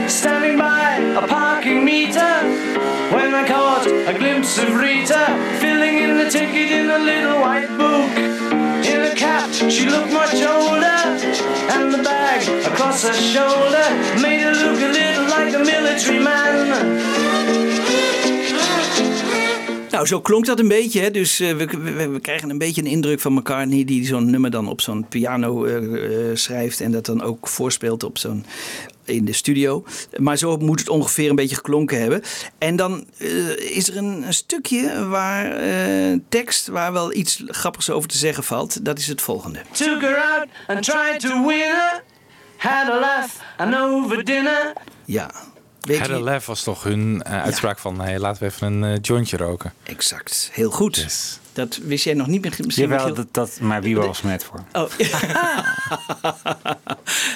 Standing 0.08 0.58
by 0.58 0.96
a 0.96 1.28
parking 1.28 1.84
meter, 1.84 2.34
when 3.14 3.34
I 3.34 3.46
caught 3.46 3.86
a 3.86 4.18
glimpse 4.18 4.58
of 4.58 4.74
Rita, 4.74 5.24
filling 5.60 5.98
in 5.98 6.18
the 6.18 6.28
ticket 6.28 6.72
in 6.72 6.90
a 6.90 6.98
little 6.98 7.38
white 7.40 7.70
book. 7.78 8.10
In 8.84 9.00
a 9.12 9.14
cap, 9.14 9.48
she 9.70 9.86
looked 9.86 10.12
much 10.12 10.34
older, 10.42 11.00
and 11.74 11.94
the 11.94 12.02
bag 12.02 12.42
across 12.66 13.04
her 13.04 13.14
shoulder 13.14 13.86
made 14.20 14.40
her 14.40 14.54
look 14.54 14.80
a 14.82 14.90
little 14.98 15.28
like 15.36 15.54
a 15.54 15.60
military 15.60 16.18
man. 16.18 17.85
Nou, 19.96 20.08
zo 20.08 20.20
klonk 20.20 20.46
dat 20.46 20.58
een 20.58 20.68
beetje. 20.68 21.00
Hè? 21.00 21.10
Dus 21.10 21.40
eh, 21.40 21.56
we, 21.56 21.66
we, 21.66 22.08
we 22.08 22.20
krijgen 22.20 22.50
een 22.50 22.58
beetje 22.58 22.80
een 22.80 22.86
indruk 22.86 23.20
van 23.20 23.32
McCartney... 23.32 23.84
die 23.84 24.06
zo'n 24.06 24.30
nummer 24.30 24.50
dan 24.50 24.68
op 24.68 24.80
zo'n 24.80 25.08
piano 25.08 25.64
eh, 25.64 26.30
eh, 26.30 26.36
schrijft... 26.36 26.80
en 26.80 26.92
dat 26.92 27.06
dan 27.06 27.22
ook 27.22 27.48
voorspeelt 27.48 28.02
op 28.02 28.18
zo'n 28.18 28.46
in 29.04 29.24
de 29.24 29.32
studio. 29.32 29.84
Maar 30.16 30.36
zo 30.36 30.56
moet 30.56 30.78
het 30.78 30.88
ongeveer 30.88 31.30
een 31.30 31.36
beetje 31.36 31.56
geklonken 31.56 32.00
hebben. 32.00 32.22
En 32.58 32.76
dan 32.76 33.06
is 33.56 33.88
er 33.88 33.96
een, 33.96 34.22
een 34.26 34.34
stukje 34.34 35.06
waar 35.08 35.60
tekst... 36.28 36.66
waar 36.66 36.92
wel 36.92 37.14
iets 37.14 37.42
grappigs 37.46 37.90
over 37.90 38.08
te 38.08 38.18
zeggen 38.18 38.44
valt. 38.44 38.84
Dat 38.84 38.98
is 38.98 39.06
het 39.06 39.22
volgende. 39.22 39.60
Took 39.72 40.00
her 40.00 40.16
out 40.16 40.46
and 40.66 40.82
tried 40.82 41.20
to 41.20 41.46
win 41.46 41.58
her. 41.58 42.02
Had 42.56 42.88
a 42.88 43.00
laugh 43.00 43.34
and 43.56 43.74
over 43.74 44.24
dinner. 44.24 44.72
Ja. 45.04 45.30
Had 45.94 46.44
was 46.44 46.62
toch 46.62 46.82
hun 46.82 47.22
eh, 47.22 47.42
uitspraak 47.42 47.78
van... 47.78 48.00
Hey, 48.00 48.18
laten 48.18 48.42
we 48.42 48.48
even 48.48 48.72
een 48.72 48.94
eh, 48.94 48.98
jointje 49.02 49.36
roken. 49.36 49.72
Exact. 49.82 50.50
Heel 50.52 50.70
goed. 50.70 51.40
Dat 51.56 51.78
wist 51.82 52.04
jij 52.04 52.14
nog 52.14 52.26
niet 52.26 52.42
meer. 52.42 52.54
Misschien 52.64 52.88
Jawel, 52.88 53.14
dat, 53.14 53.26
dat, 53.30 53.58
maar 53.60 53.82
wie 53.82 53.96
was 53.96 54.22
met 54.22 54.44
voor? 54.44 54.64
Oh. 54.72 54.90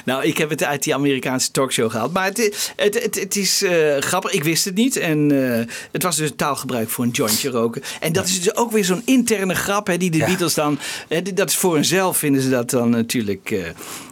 nou, 0.05 0.25
ik 0.25 0.39
heb 0.39 0.51
het 0.51 0.64
uit 0.64 0.83
die 0.83 0.95
Amerikaanse 0.95 1.51
talkshow 1.51 1.91
gehaald. 1.91 2.12
Maar 2.12 2.25
het, 2.25 2.73
het, 2.77 3.03
het, 3.03 3.21
het 3.21 3.37
is 3.37 3.62
eh, 3.62 3.97
grappig. 3.99 4.33
Ik 4.33 4.45
wist 4.45 4.64
het 4.64 4.75
niet. 4.75 4.97
En 4.97 5.49
eh, 5.59 5.66
het 5.93 6.03
was 6.03 6.16
dus 6.16 6.33
taalgebruik 6.37 6.89
voor 6.89 7.05
een 7.05 7.11
jointje 7.11 7.51
roken. 7.51 7.83
En 8.01 8.12
dat 8.12 8.27
is 8.27 8.43
dus 8.43 8.57
ook 8.57 8.73
weer 8.73 8.85
zo'n 8.85 9.03
interne 9.05 9.55
grap 9.55 9.87
hè, 9.87 9.97
die 9.97 10.11
de 10.11 10.18
Ja. 10.18 10.27
Beatles 10.27 10.55
dan... 10.55 10.79
Hè, 11.09 11.23
dat 11.23 11.49
is 11.49 11.57
voor 11.57 11.75
hunzelf 11.75 12.16
vinden 12.16 12.43
ze 12.43 12.49
dat 12.49 12.71
dan 12.71 12.91
natuurlijk 12.91 13.51
eh, 13.51 13.62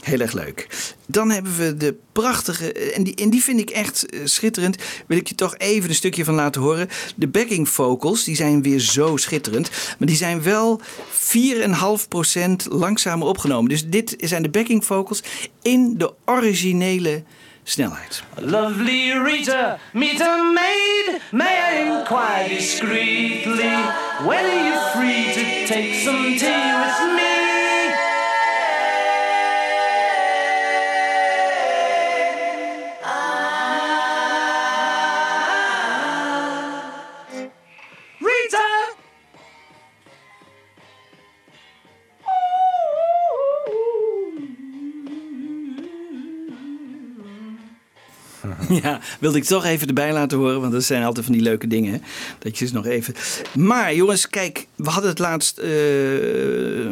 heel 0.02 0.20
erg 0.20 0.32
leuk. 0.32 0.66
Dan 1.06 1.30
hebben 1.30 1.56
we 1.56 1.76
de 1.76 1.94
prachtige... 2.12 2.72
En 2.72 3.04
die, 3.04 3.14
en 3.14 3.30
die 3.30 3.42
vind 3.42 3.60
ik 3.60 3.70
echt 3.70 4.06
schitterend. 4.24 4.76
Wil 5.06 5.18
ik 5.18 5.28
je 5.28 5.34
toch 5.34 5.56
even 5.56 5.88
een 5.88 5.94
stukje 5.94 6.24
van 6.24 6.34
laten 6.34 6.60
horen. 6.60 6.88
De 7.14 7.28
backing 7.28 7.68
vocals, 7.68 8.24
die 8.24 8.36
zijn 8.36 8.62
weer 8.62 8.80
zo 8.80 9.16
schitterend. 9.16 9.70
Maar 9.98 10.08
die 10.08 10.16
zijn 10.16 10.42
wel 10.42 10.80
4,5% 10.80 12.68
langzamer 12.68 13.26
opgenomen. 13.26 13.68
Dus 13.68 13.86
dit 13.86 14.14
zijn 14.18 14.42
de 14.42 14.48
backing 14.50 14.84
vocals 14.84 15.22
in 15.62 15.94
de 15.96 16.12
originele 16.24 17.22
snelheid. 17.62 18.22
Lovely 18.36 19.22
Rita, 19.24 19.78
meet 19.92 20.20
a 20.20 20.36
maid. 20.36 21.20
May 21.30 21.56
I 21.72 21.88
inquire 21.88 22.48
discreetly? 22.48 23.74
Are 24.26 24.64
you 24.64 24.74
free 24.94 25.24
to 25.32 25.74
take 25.74 25.94
some 26.04 26.36
tea 26.38 26.72
with 26.78 27.16
me? 27.16 27.47
Ja, 48.82 49.00
wilde 49.20 49.38
ik 49.38 49.44
toch 49.44 49.64
even 49.64 49.88
erbij 49.88 50.12
laten 50.12 50.38
horen, 50.38 50.60
want 50.60 50.72
dat 50.72 50.84
zijn 50.84 51.02
altijd 51.02 51.24
van 51.24 51.34
die 51.34 51.42
leuke 51.42 51.66
dingen. 51.66 51.92
hè. 51.92 51.98
Dat 52.38 52.58
je 52.58 52.66
ze 52.66 52.74
nog 52.74 52.86
even. 52.86 53.14
Maar 53.54 53.94
jongens, 53.94 54.28
kijk, 54.28 54.66
we 54.76 54.90
hadden 54.90 55.10
het 55.10 55.18
laatst 55.18 55.58
eh, 55.58 55.70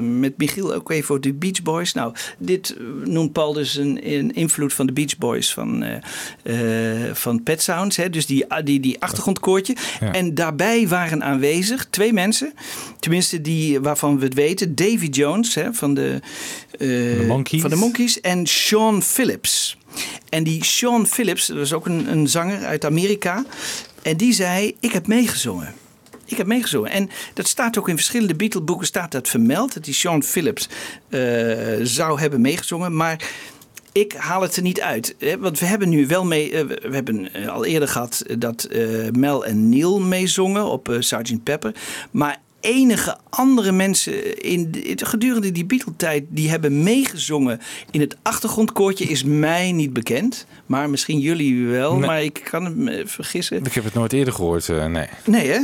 met 0.00 0.38
Michiel 0.38 0.74
ook 0.74 0.90
even 0.90 1.10
over 1.10 1.20
de 1.20 1.32
Beach 1.32 1.62
Boys. 1.62 1.92
Nou, 1.92 2.14
dit 2.38 2.76
noemt 3.04 3.32
Paul 3.32 3.52
dus 3.52 3.76
een, 3.76 3.98
een 4.02 4.34
invloed 4.34 4.72
van 4.72 4.86
de 4.86 4.92
Beach 4.92 5.18
Boys 5.18 5.52
van, 5.52 5.82
eh, 5.82 7.06
eh, 7.08 7.14
van 7.14 7.42
Pet 7.42 7.62
Sounds. 7.62 7.96
Hè? 7.96 8.10
Dus 8.10 8.26
die, 8.26 8.46
die, 8.64 8.80
die 8.80 9.00
achtergrondkoortje. 9.00 9.76
Ja. 10.00 10.12
En 10.12 10.34
daarbij 10.34 10.88
waren 10.88 11.22
aanwezig 11.22 11.86
twee 11.90 12.12
mensen, 12.12 12.52
tenminste 12.98 13.40
die 13.40 13.80
waarvan 13.80 14.18
we 14.18 14.24
het 14.24 14.34
weten: 14.34 14.74
Davy 14.74 15.06
Jones 15.06 15.54
hè, 15.54 15.74
van 15.74 15.94
de, 15.94 16.20
eh, 16.78 17.26
Monkees. 17.26 17.60
van 17.60 17.70
de 17.70 17.76
Monkees 17.76 18.20
en 18.20 18.46
Sean 18.46 19.02
Phillips. 19.02 19.75
En 20.28 20.44
die 20.44 20.64
Sean 20.64 21.06
Phillips, 21.06 21.46
dat 21.46 21.56
was 21.56 21.72
ook 21.72 21.86
een, 21.86 22.10
een 22.10 22.28
zanger 22.28 22.64
uit 22.64 22.84
Amerika. 22.84 23.44
En 24.02 24.16
die 24.16 24.32
zei: 24.32 24.76
Ik 24.80 24.92
heb 24.92 25.06
meegezongen. 25.06 25.74
Ik 26.24 26.36
heb 26.36 26.46
meegezongen. 26.46 26.90
En 26.90 27.10
dat 27.34 27.46
staat 27.46 27.78
ook 27.78 27.88
in 27.88 27.96
verschillende 27.96 28.34
Beatle-boeken 28.34 28.86
staat 28.86 29.12
dat 29.12 29.28
vermeld. 29.28 29.74
Dat 29.74 29.84
die 29.84 29.94
Sean 29.94 30.22
Phillips 30.22 30.68
eh, 31.08 31.20
zou 31.82 32.20
hebben 32.20 32.40
meegezongen. 32.40 32.96
Maar 32.96 33.30
ik 33.92 34.12
haal 34.12 34.42
het 34.42 34.56
er 34.56 34.62
niet 34.62 34.80
uit. 34.80 35.16
Want 35.38 35.58
we 35.58 35.66
hebben 35.66 35.88
nu 35.88 36.06
wel 36.06 36.24
mee. 36.24 36.52
eh, 36.52 36.66
we 36.66 36.94
hebben 36.94 37.32
eh, 37.32 37.48
al 37.48 37.64
eerder 37.64 37.88
gehad 37.88 38.22
dat 38.38 38.68
Mel 39.12 39.44
en 39.44 39.68
Neil 39.68 40.00
meezongen 40.00 40.64
op 40.64 40.96
Sgt. 40.98 41.42
Pepper. 41.42 41.74
Maar 42.10 42.40
enige 42.66 43.16
andere 43.30 43.72
mensen 43.72 44.42
in 44.42 44.70
de- 44.70 44.96
gedurende 45.06 45.52
die 45.52 45.64
Beatle-tijd 45.64 46.24
die 46.28 46.50
hebben 46.50 46.82
meegezongen 46.82 47.60
in 47.90 48.00
het 48.00 48.16
achtergrondkoortje 48.22 49.04
is 49.04 49.24
mij 49.24 49.72
niet 49.72 49.92
bekend. 49.92 50.46
Maar 50.66 50.90
misschien 50.90 51.18
jullie 51.18 51.66
wel, 51.66 51.96
Nee. 51.96 52.06
maar 52.06 52.22
ik 52.22 52.40
kan 52.50 52.64
het 52.64 52.76
me 52.76 53.02
vergissen. 53.06 53.64
Ik 53.64 53.72
heb 53.72 53.84
het 53.84 53.94
nooit 53.94 54.12
eerder 54.12 54.32
gehoord, 54.34 54.68
eh, 54.68 54.86
nee. 54.86 55.06
Nee, 55.24 55.48
hè? 55.50 55.58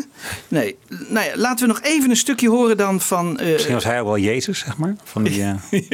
Nee. 0.49 0.77
Nou 1.09 1.27
ja, 1.27 1.33
laten 1.37 1.67
we 1.67 1.73
nog 1.73 1.83
even 1.83 2.11
een 2.11 2.17
stukje 2.17 2.49
horen 2.49 2.77
dan 2.77 3.01
van. 3.01 3.39
eh, 3.39 3.53
Misschien 3.53 3.75
was 3.75 3.85
hij 3.85 4.01
ook 4.01 4.07
wel 4.07 4.19
Jezus, 4.19 4.59
zeg 4.59 4.77
maar. 4.77 4.95
Van 5.05 5.23
die, 5.23 5.43
eh, 5.43 5.81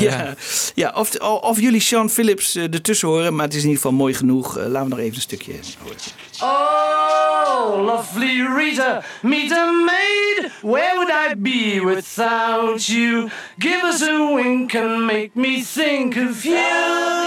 ja, 0.00 0.34
ja 0.74 0.92
of, 0.96 1.16
of 1.20 1.60
jullie 1.60 1.80
Sean 1.80 2.10
Phillips 2.10 2.54
eh, 2.54 2.62
ertussen 2.62 3.08
horen, 3.08 3.34
maar 3.34 3.44
het 3.44 3.54
is 3.54 3.62
in 3.62 3.68
ieder 3.68 3.82
geval 3.82 3.96
mooi 3.98 4.14
genoeg. 4.14 4.58
Eh, 4.58 4.66
laten 4.66 4.82
we 4.88 4.94
nog 4.94 4.98
even 5.04 5.14
een 5.14 5.20
stukje 5.20 5.52
horen. 5.82 5.96
Oh, 6.42 7.84
lovely 7.84 8.46
Rita, 8.56 9.02
meet 9.22 9.52
a 9.52 9.70
maid. 9.70 10.31
Where 10.62 10.96
would 10.96 11.10
I 11.10 11.34
be 11.34 11.80
without 11.80 12.88
you? 12.88 13.30
Give 13.58 13.82
us 13.84 14.02
a 14.02 14.32
wink 14.34 14.74
and 14.74 15.06
make 15.06 15.34
me 15.36 15.62
think 15.62 16.16
of 16.16 16.44
you. 16.44 17.22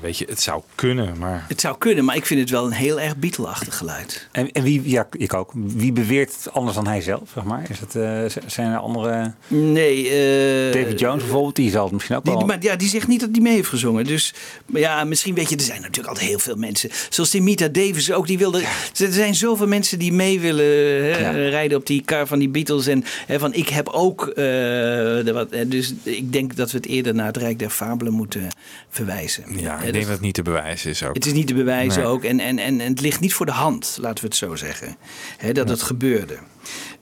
Weet 0.00 0.18
je, 0.18 0.24
het 0.28 0.40
zou 0.40 0.62
kunnen, 0.74 1.18
maar... 1.18 1.44
Het 1.48 1.60
zou 1.60 1.78
kunnen, 1.78 2.04
maar 2.04 2.16
ik 2.16 2.26
vind 2.26 2.40
het 2.40 2.50
wel 2.50 2.66
een 2.66 2.72
heel 2.72 3.00
erg 3.00 3.16
Beatle-achtig 3.16 3.76
geluid. 3.76 4.28
en, 4.32 4.52
en 4.52 4.62
wie, 4.62 4.82
ja, 4.90 5.06
ik 5.10 5.34
ook. 5.34 5.50
Wie 5.54 5.92
beweert 5.92 6.34
het 6.36 6.52
anders 6.52 6.76
dan 6.76 6.86
hij 6.86 7.00
zelf, 7.00 7.22
zeg 7.34 7.44
maar? 7.44 7.62
Is 7.70 7.80
het, 7.80 7.94
eh, 7.96 8.42
zijn 8.46 8.72
er 8.72 8.78
andere... 8.78 9.32
Nee. 9.48 10.08
eh, 10.08 10.72
David 10.82 10.98
Jones 11.00 11.22
bijvoorbeeld, 11.22 11.56
die 11.56 11.70
zal 11.70 11.84
het 11.84 11.92
misschien 11.92 12.16
ook 12.16 12.24
Die, 12.24 12.34
wel... 12.34 12.46
maar 12.46 12.56
ja, 12.60 12.76
die 12.76 12.88
zegt 12.88 13.06
niet 13.08 13.20
dat 13.20 13.28
hij 13.32 13.40
mee 13.40 13.54
heeft 13.54 13.68
gezongen. 13.68 14.04
Dus 14.04 14.34
maar 14.66 14.80
ja, 14.80 15.04
misschien 15.04 15.34
weet 15.34 15.48
je, 15.50 15.56
er 15.56 15.62
zijn 15.62 15.80
natuurlijk 15.80 16.08
altijd 16.08 16.28
heel 16.28 16.38
veel 16.38 16.56
mensen. 16.56 16.90
Zoals 17.08 17.30
die 17.30 17.42
Mita 17.42 17.68
Davis 17.68 18.12
ook, 18.12 18.26
die 18.26 18.38
wilde. 18.38 18.60
Er 18.98 19.12
zijn 19.12 19.34
zoveel 19.34 19.66
mensen 19.66 19.98
die 19.98 20.12
mee 20.12 20.40
willen 20.40 20.64
hè, 21.04 21.18
Ja. 21.18 21.30
rijden 21.30 21.78
op 21.78 21.86
die 21.86 22.02
kar 22.04 22.26
van 22.26 22.38
die 22.38 22.48
Beatles. 22.48 22.86
En 22.86 23.04
hè, 23.26 23.38
van 23.38 23.54
ik 23.54 23.68
heb 23.68 23.88
ook. 23.88 24.26
eh, 24.28 24.34
de 24.36 25.30
wat, 25.32 25.50
hè, 25.50 25.68
dus 25.68 25.94
ik 26.02 26.32
denk 26.32 26.56
dat 26.56 26.70
we 26.70 26.76
het 26.76 26.86
eerder 26.86 27.14
naar 27.14 27.26
het 27.26 27.36
Rijk 27.36 27.58
der 27.58 27.70
Fabelen 27.70 28.12
moeten 28.12 28.48
verwijzen. 28.88 29.44
Ja, 29.56 29.78
ik 29.88 29.92
denk 29.94 30.04
dat 30.04 30.14
het 30.14 30.24
niet 30.24 30.34
te 30.34 30.42
bewijzen 30.42 30.90
is 30.90 31.02
ook. 31.04 31.14
het 31.14 31.26
is 31.26 31.32
niet 31.32 31.46
te 31.46 31.54
bewijzen 31.54 32.02
Nee. 32.02 32.10
ook. 32.10 32.24
En, 32.24 32.40
en, 32.40 32.58
en, 32.58 32.80
en 32.80 32.88
het 32.88 33.00
ligt 33.00 33.20
niet 33.20 33.34
voor 33.34 33.46
de 33.46 33.52
hand, 33.52 33.98
laten 34.00 34.20
we 34.22 34.26
het 34.28 34.36
zo 34.36 34.56
zeggen. 34.56 34.96
Hè, 35.36 35.52
dat 35.52 35.68
het 35.68 35.82
gebeurde. 35.82 36.38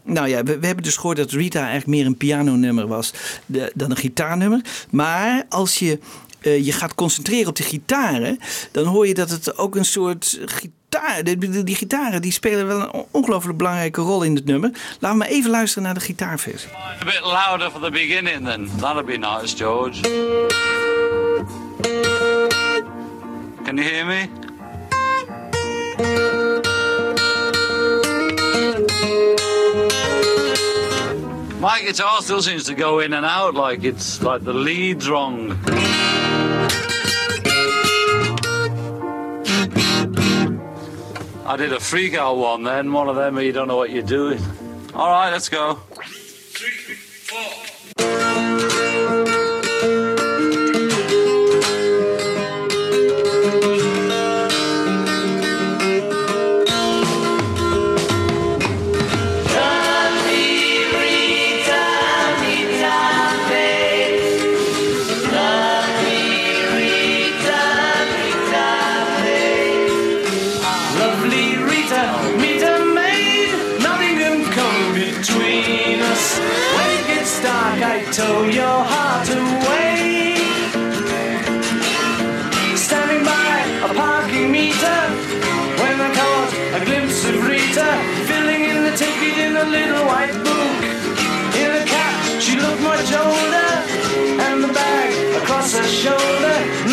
Nou 0.02 0.28
ja, 0.28 0.42
we, 0.42 0.58
we 0.58 0.66
hebben 0.66 0.84
dus 0.84 0.96
gehoord 0.96 1.16
dat 1.16 1.30
Rita 1.30 1.58
eigenlijk 1.58 1.86
meer 1.88 2.06
een 2.06 2.16
pianonummer 2.16 2.86
was 2.86 3.12
de- 3.46 3.72
dan 3.74 3.90
een 3.90 3.96
gitaarnummer. 3.96 4.60
Maar 4.90 5.44
als 5.48 5.78
je 5.78 5.98
eh, 6.40 6.64
je 6.64 6.72
gaat 6.72 6.94
concentreren 6.94 7.48
op 7.48 7.56
de 7.56 7.62
gitaren, 7.62 8.38
dan 8.72 8.84
hoor 8.86 9.06
je 9.06 9.14
dat 9.14 9.30
het 9.30 9.58
ook 9.58 9.76
een 9.76 9.84
soort 9.84 10.38
gitaar. 10.44 11.24
Die, 11.24 11.38
die, 11.38 11.62
die 11.64 11.74
gitaren 11.74 12.22
die 12.22 12.32
spelen 12.32 12.66
wel 12.66 12.80
een 12.80 12.90
on- 12.92 13.06
ongelooflijk 13.10 13.58
belangrijke 13.58 14.00
rol 14.00 14.22
in 14.22 14.34
het 14.34 14.44
nummer. 14.44 14.70
Laten 15.00 15.18
we 15.18 15.24
maar 15.24 15.28
even 15.34 15.50
luisteren 15.50 15.82
naar 15.84 15.94
de 15.94 16.00
gitaarversie. 16.00 16.68
A 17.00 17.04
bit 17.04 17.20
louder 17.22 17.70
for 17.70 17.80
the 17.80 17.90
beginning 17.90 18.44
then. 18.46 18.68
That'll 18.80 19.04
be 19.04 19.16
nice, 19.16 19.56
George. 19.56 20.00
Can 23.66 23.78
you 23.78 23.82
hear 23.82 24.06
me? 24.06 24.28
My 31.58 31.82
guitar 31.82 32.22
still 32.22 32.42
seems 32.42 32.62
to 32.66 32.74
go 32.74 33.00
in 33.00 33.12
and 33.12 33.26
out 33.26 33.54
like 33.54 33.82
it's 33.82 34.22
like 34.22 34.44
the 34.44 34.54
lead's 34.54 35.10
wrong. 35.10 35.58
I 41.44 41.56
did 41.56 41.72
a 41.72 41.80
freak 41.80 42.14
out 42.14 42.36
one 42.36 42.62
then, 42.62 42.92
one 42.92 43.08
of 43.08 43.16
them 43.16 43.36
you 43.40 43.50
don't 43.50 43.66
know 43.66 43.76
what 43.76 43.90
you're 43.90 44.04
doing. 44.04 44.38
All 44.94 45.10
right, 45.10 45.32
let's 45.32 45.48
go. 45.48 45.80
Lovely 45.96 47.65
little 89.70 90.04
white 90.06 90.36
book. 90.46 90.82
In 91.62 91.70
a 91.82 91.84
cap, 91.84 92.40
she 92.40 92.54
looked 92.58 92.82
much 92.82 93.08
older, 93.12 93.70
and 94.46 94.64
the 94.64 94.72
bag 94.72 95.42
across 95.42 95.76
her 95.76 95.84
shoulder 95.84 96.85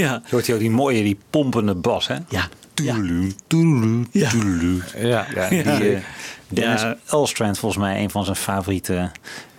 Ja. 0.00 0.22
Je 0.24 0.30
hoort 0.30 0.46
hier 0.46 0.54
ook 0.54 0.60
die 0.60 0.70
mooie, 0.70 1.02
die 1.02 1.18
pompende 1.30 1.74
bas, 1.74 2.06
hè? 2.06 2.16
Ja. 2.28 2.48
Toedeloe, 2.74 3.32
toedeloe, 3.46 4.06
toedeloe. 4.30 4.82
Ja. 4.98 5.26
Ja, 5.34 5.48
die 5.48 5.62
eh, 5.62 6.02
Dennis 6.48 6.80
Ja. 6.80 6.96
Elstrand 7.06 7.58
volgens 7.58 7.82
mij 7.82 8.02
een 8.02 8.10
van 8.10 8.24
zijn 8.24 8.36
favoriete 8.36 9.10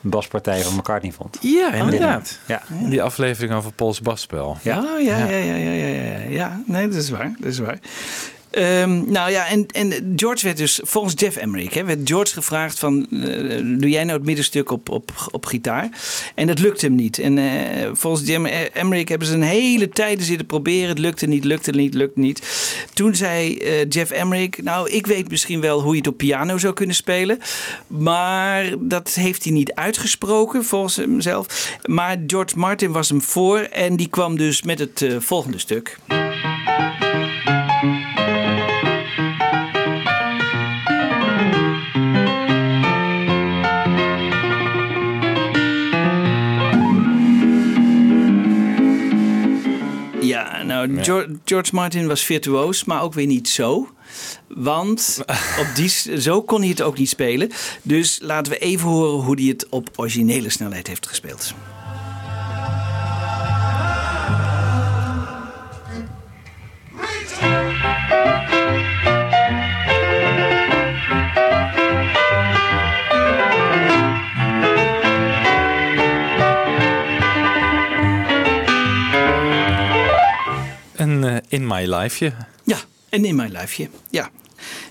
baspartijen 0.01 0.63
van 0.63 0.75
McCartney 0.75 1.11
vond. 1.11 1.37
Ja, 1.41 1.73
inderdaad. 1.73 2.39
Ja. 2.47 2.61
Die 2.89 3.03
aflevering 3.03 3.53
over 3.53 3.71
Pools 3.71 4.01
basspel. 4.01 4.57
Ja, 4.61 4.77
oh, 4.77 5.01
ja, 5.01 5.17
ja, 5.17 5.37
ja, 5.37 5.55
ja, 5.55 5.71
ja, 5.71 5.87
ja, 5.87 6.17
ja. 6.29 6.61
Nee, 6.65 6.87
dat 6.87 6.95
is 6.95 7.09
waar. 7.09 7.35
Dat 7.39 7.51
is 7.51 7.59
waar. 7.59 7.79
Ehm, 8.51 9.11
nou 9.11 9.31
ja, 9.31 9.47
en, 9.47 9.65
en 9.67 10.13
George 10.15 10.45
werd 10.45 10.57
dus, 10.57 10.79
volgens 10.83 11.13
Jeff 11.17 11.37
Emmerich, 11.37 11.73
hè, 11.73 11.83
werd 11.83 11.99
George 12.03 12.33
gevraagd 12.33 12.79
van, 12.79 13.07
eh, 13.11 13.57
doe 13.63 13.89
jij 13.89 14.03
nou 14.03 14.17
het 14.17 14.25
middenstuk 14.25 14.71
op, 14.71 14.89
op, 14.89 15.29
op 15.31 15.45
gitaar? 15.45 15.89
En 16.35 16.47
dat 16.47 16.59
lukte 16.59 16.85
hem 16.85 16.95
niet. 16.95 17.19
En 17.19 17.37
eh, 17.37 17.89
volgens 17.93 18.27
Jim 18.27 18.45
Emmerich 18.45 19.09
hebben 19.09 19.27
ze 19.27 19.33
een 19.33 19.41
hele 19.41 19.89
tijd 19.89 20.23
zitten 20.23 20.45
proberen. 20.45 20.89
Het 20.89 20.99
lukte 20.99 21.25
niet, 21.25 21.43
lukte 21.43 21.71
niet, 21.71 21.93
lukte 21.93 22.19
niet. 22.19 22.41
Toen 22.93 23.15
zei 23.15 23.57
eh, 23.57 23.89
Jeff 23.89 24.11
Emmerich, 24.11 24.63
nou, 24.63 24.89
ik 24.89 25.07
weet 25.07 25.29
misschien 25.29 25.61
wel 25.61 25.81
hoe 25.81 25.91
je 25.91 25.97
het 25.97 26.07
op 26.07 26.17
piano 26.17 26.57
zou 26.57 26.73
kunnen 26.73 26.95
spelen. 26.95 27.39
Maar 27.87 28.73
dat 28.79 29.13
heeft 29.13 29.43
hij 29.43 29.53
niet 29.53 29.73
uitgesproken, 29.73 30.65
volgens 30.65 30.95
hemzelf. 30.95 31.77
Maar 31.85 32.17
George 32.27 32.57
Martin 32.57 32.91
was 32.91 33.09
hem 33.09 33.21
voor 33.21 33.59
en 33.59 33.95
die 33.95 34.09
kwam 34.09 34.37
dus 34.37 34.61
met 34.61 34.79
het 34.79 35.05
volgende 35.19 35.57
stuk. 35.57 35.97
Nou, 50.85 50.97
Ja. 50.97 51.03
George, 51.03 51.35
George 51.45 51.75
Martin 51.75 52.07
was 52.07 52.23
virtuoos, 52.23 52.83
maar 52.83 53.01
ook 53.01 53.13
weer 53.13 53.25
niet 53.27 53.49
zo. 53.49 53.89
Want 54.47 55.23
op 55.61 55.67
die, 55.75 56.19
zo 56.19 56.41
kon 56.41 56.59
hij 56.59 56.69
het 56.69 56.81
ook 56.81 56.97
niet 56.97 57.09
spelen. 57.09 57.49
Dus 57.81 58.19
laten 58.21 58.51
we 58.51 58.57
even 58.59 58.87
horen 58.89 59.23
hoe 59.25 59.35
hij 59.35 59.45
het 59.49 59.69
op 59.69 59.89
originele 59.95 60.49
snelheid 60.49 60.87
heeft 60.87 61.07
gespeeld. 61.07 61.53
In 81.47 81.67
My 81.67 81.85
Lifeje. 81.85 82.33
Ja, 82.63 82.77
en 83.09 83.25
in 83.25 83.35
mijn 83.35 83.51
lijfje. 83.51 83.89
Ja. 84.09 84.29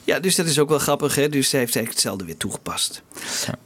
Ja, 0.04 0.20
dus 0.20 0.34
dat 0.34 0.46
is 0.46 0.58
ook 0.58 0.68
wel 0.68 0.78
grappig. 0.78 1.14
Hè? 1.14 1.28
Dus 1.28 1.50
hij 1.50 1.60
heeft 1.60 1.76
eigenlijk 1.76 1.88
hetzelfde 1.88 2.24
weer 2.24 2.36
toegepast. 2.36 3.02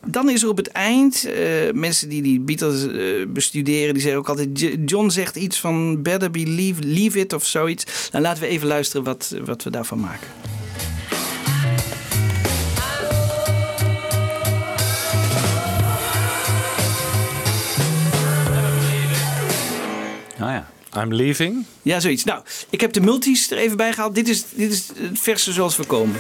Dan 0.07 0.31
is 0.31 0.43
er 0.43 0.49
op 0.49 0.57
het 0.57 0.69
eind, 0.69 1.25
eh, 1.25 1.73
mensen 1.73 2.09
die 2.09 2.23
die 2.23 2.41
Beatles 2.41 2.87
eh, 2.87 3.27
bestuderen, 3.29 3.93
die 3.93 4.03
zeggen 4.03 4.21
ook 4.21 4.29
altijd... 4.29 4.49
John 4.85 5.09
zegt 5.09 5.37
iets 5.37 5.61
van 5.61 6.03
better 6.03 6.31
believe 6.31 6.83
leave 6.83 7.19
it 7.19 7.33
of 7.33 7.47
zoiets. 7.47 8.09
Dan 8.11 8.21
laten 8.21 8.43
we 8.43 8.49
even 8.49 8.67
luisteren 8.67 9.05
wat, 9.05 9.35
wat 9.45 9.63
we 9.63 9.71
daarvan 9.71 10.01
maken. 10.01 10.29
I'm 20.97 21.15
leaving. 21.15 21.65
Ja, 21.83 22.01
zoiets. 22.01 22.25
Nou, 22.25 22.43
ik 22.71 22.81
heb 22.81 22.93
de 22.93 23.01
multis 23.01 23.51
er 23.51 23.59
even 23.59 23.77
bij 23.77 23.93
gehaald. 23.93 24.15
Dit 24.15 24.29
is, 24.29 24.45
dit 24.55 24.73
is 24.73 24.89
het 24.97 25.19
verse 25.19 25.53
zoals 25.53 25.77
we 25.77 25.85
komen. 25.85 26.17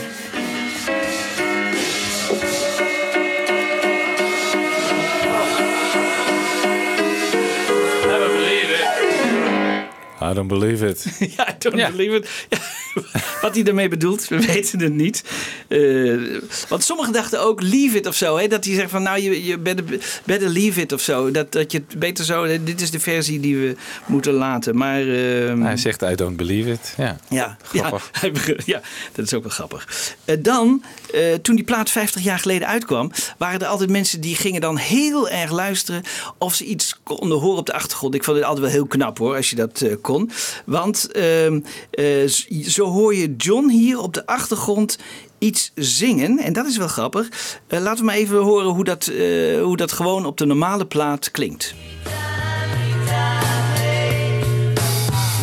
I 10.30 10.34
don't 10.34 10.48
believe 10.48 10.88
it. 10.88 11.04
ja, 11.36 11.48
I 11.48 11.54
don't 11.58 11.90
believe 11.96 12.16
it. 12.16 12.28
Ja, 12.48 12.58
wat 13.42 13.54
hij 13.54 13.62
daarmee 13.62 13.88
bedoelt, 13.88 14.28
we 14.28 14.46
weten 14.52 14.80
het 14.80 14.92
niet. 14.94 15.24
Eh, 15.68 16.40
want 16.68 16.84
sommigen 16.84 17.12
dachten 17.12 17.40
ook 17.40 17.62
leave 17.62 17.96
it 17.96 18.06
of 18.06 18.14
zo. 18.14 18.36
Hè? 18.36 18.46
Dat 18.46 18.64
hij 18.64 18.74
zegt 18.74 18.90
van 18.90 19.02
nou, 19.02 19.20
je, 19.20 19.44
je 19.44 19.58
better, 19.58 19.84
better 20.24 20.48
leave 20.48 20.80
it 20.80 20.92
of 20.92 21.00
zo. 21.00 21.30
Dat, 21.30 21.52
dat 21.52 21.72
je 21.72 21.82
het 21.88 21.98
beter 21.98 22.24
zo... 22.24 22.46
Dit 22.64 22.80
is 22.80 22.90
de 22.90 23.00
versie 23.00 23.40
die 23.40 23.56
we 23.56 23.76
moeten 24.06 24.32
laten. 24.32 24.76
Maar... 24.76 25.00
ehm, 25.00 25.60
Hij 25.60 25.76
zegt 25.76 26.02
I 26.02 26.14
don't 26.14 26.36
believe 26.36 26.70
it. 26.70 26.94
Ja, 26.96 27.18
Ja, 27.28 27.56
grappig. 27.62 28.10
Ja, 28.22 28.54
ja, 28.64 28.80
dat 29.12 29.24
is 29.26 29.34
ook 29.34 29.42
wel 29.42 29.52
grappig. 29.52 29.88
Eh, 30.24 30.36
dan, 30.40 30.82
eh, 31.14 31.34
toen 31.34 31.54
die 31.54 31.64
plaat 31.64 31.90
50 31.90 32.22
jaar 32.22 32.38
geleden 32.38 32.68
uitkwam, 32.68 33.10
waren 33.38 33.60
er 33.60 33.66
altijd 33.66 33.90
mensen 33.90 34.20
die 34.20 34.36
gingen 34.36 34.60
dan 34.60 34.76
heel 34.76 35.28
erg 35.28 35.50
luisteren 35.50 36.02
of 36.38 36.54
ze 36.54 36.64
iets 36.64 36.98
konden 37.02 37.38
horen 37.38 37.58
op 37.58 37.66
de 37.66 37.72
achtergrond. 37.72 38.14
Ik 38.14 38.24
vond 38.24 38.36
het 38.36 38.46
altijd 38.46 38.64
wel 38.64 38.74
heel 38.74 38.86
knap 38.86 39.18
hoor, 39.18 39.36
als 39.36 39.50
je 39.50 39.56
dat 39.56 39.80
eh, 39.80 39.94
kon. 40.00 40.30
Want 40.66 41.12
ehm, 41.12 41.60
eh, 41.90 42.28
zo 42.66 42.86
hoor 42.90 43.14
je 43.14 43.36
John 43.36 43.68
hier 43.68 43.98
op 43.98 44.14
de 44.14 44.26
achtergrond 44.26 44.98
iets 45.44 45.72
zingen. 45.74 46.38
En 46.38 46.52
dat 46.52 46.66
is 46.66 46.76
wel 46.76 46.88
grappig. 46.88 47.28
Eh, 47.66 47.80
laten 47.80 47.98
we 47.98 48.04
maar 48.04 48.14
even 48.14 48.38
horen 48.38 48.70
hoe 48.70 48.84
dat, 48.84 49.06
eh, 49.06 49.62
hoe 49.62 49.76
dat 49.76 49.92
gewoon 49.92 50.26
op 50.26 50.38
de 50.38 50.44
normale 50.44 50.86
plaat 50.86 51.30
klinkt. 51.30 51.74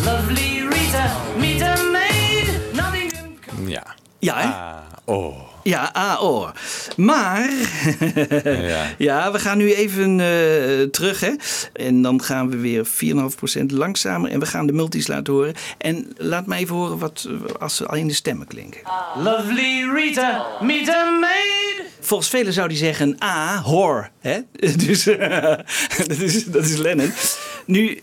Lovely 0.04 0.66
Rita, 0.68 1.16
meet 1.38 1.62
a 1.62 1.82
maid. 1.90 2.72
Nothing 2.72 3.12
Ja. 3.66 3.94
Ja, 4.18 4.36
hè? 4.36 4.46
Ah, 4.46 5.16
oh. 5.16 5.51
Ja, 5.62 5.90
ah, 5.92 6.22
oh. 6.22 6.48
Maar, 6.96 7.50
Ja. 8.44 8.86
ja, 8.98 9.32
we 9.32 9.38
gaan 9.38 9.58
nu 9.58 9.72
even 9.72 10.20
eh, 10.20 10.82
terug, 10.90 11.20
hè. 11.20 11.32
En 11.72 12.02
dan 12.02 12.22
gaan 12.22 12.50
we 12.50 12.56
weer 12.56 12.86
4,5% 13.60 13.66
langzamer 13.66 14.30
en 14.30 14.40
we 14.40 14.46
gaan 14.46 14.66
de 14.66 14.72
multis 14.72 15.06
laten 15.06 15.32
horen. 15.32 15.54
En 15.78 16.12
laat 16.16 16.46
me 16.46 16.56
even 16.56 16.76
horen 16.76 16.98
wat, 16.98 17.28
als 17.58 17.76
ze 17.76 17.86
alleen 17.86 18.06
de 18.06 18.14
stemmen 18.14 18.46
klinken. 18.46 18.80
Lovely 19.16 19.90
Rita, 19.94 20.46
meet 20.60 20.88
a. 20.88 21.71
Volgens 22.04 22.28
velen 22.30 22.52
zou 22.52 22.68
die 22.68 22.76
zeggen 22.76 23.16
A, 23.22 23.60
hoor. 23.62 24.10
Hè? 24.20 24.38
Dus 24.86 25.04
dat, 26.06 26.18
is, 26.20 26.44
dat 26.44 26.64
is 26.64 26.76
Lennon. 26.76 27.12
Nu, 27.66 27.98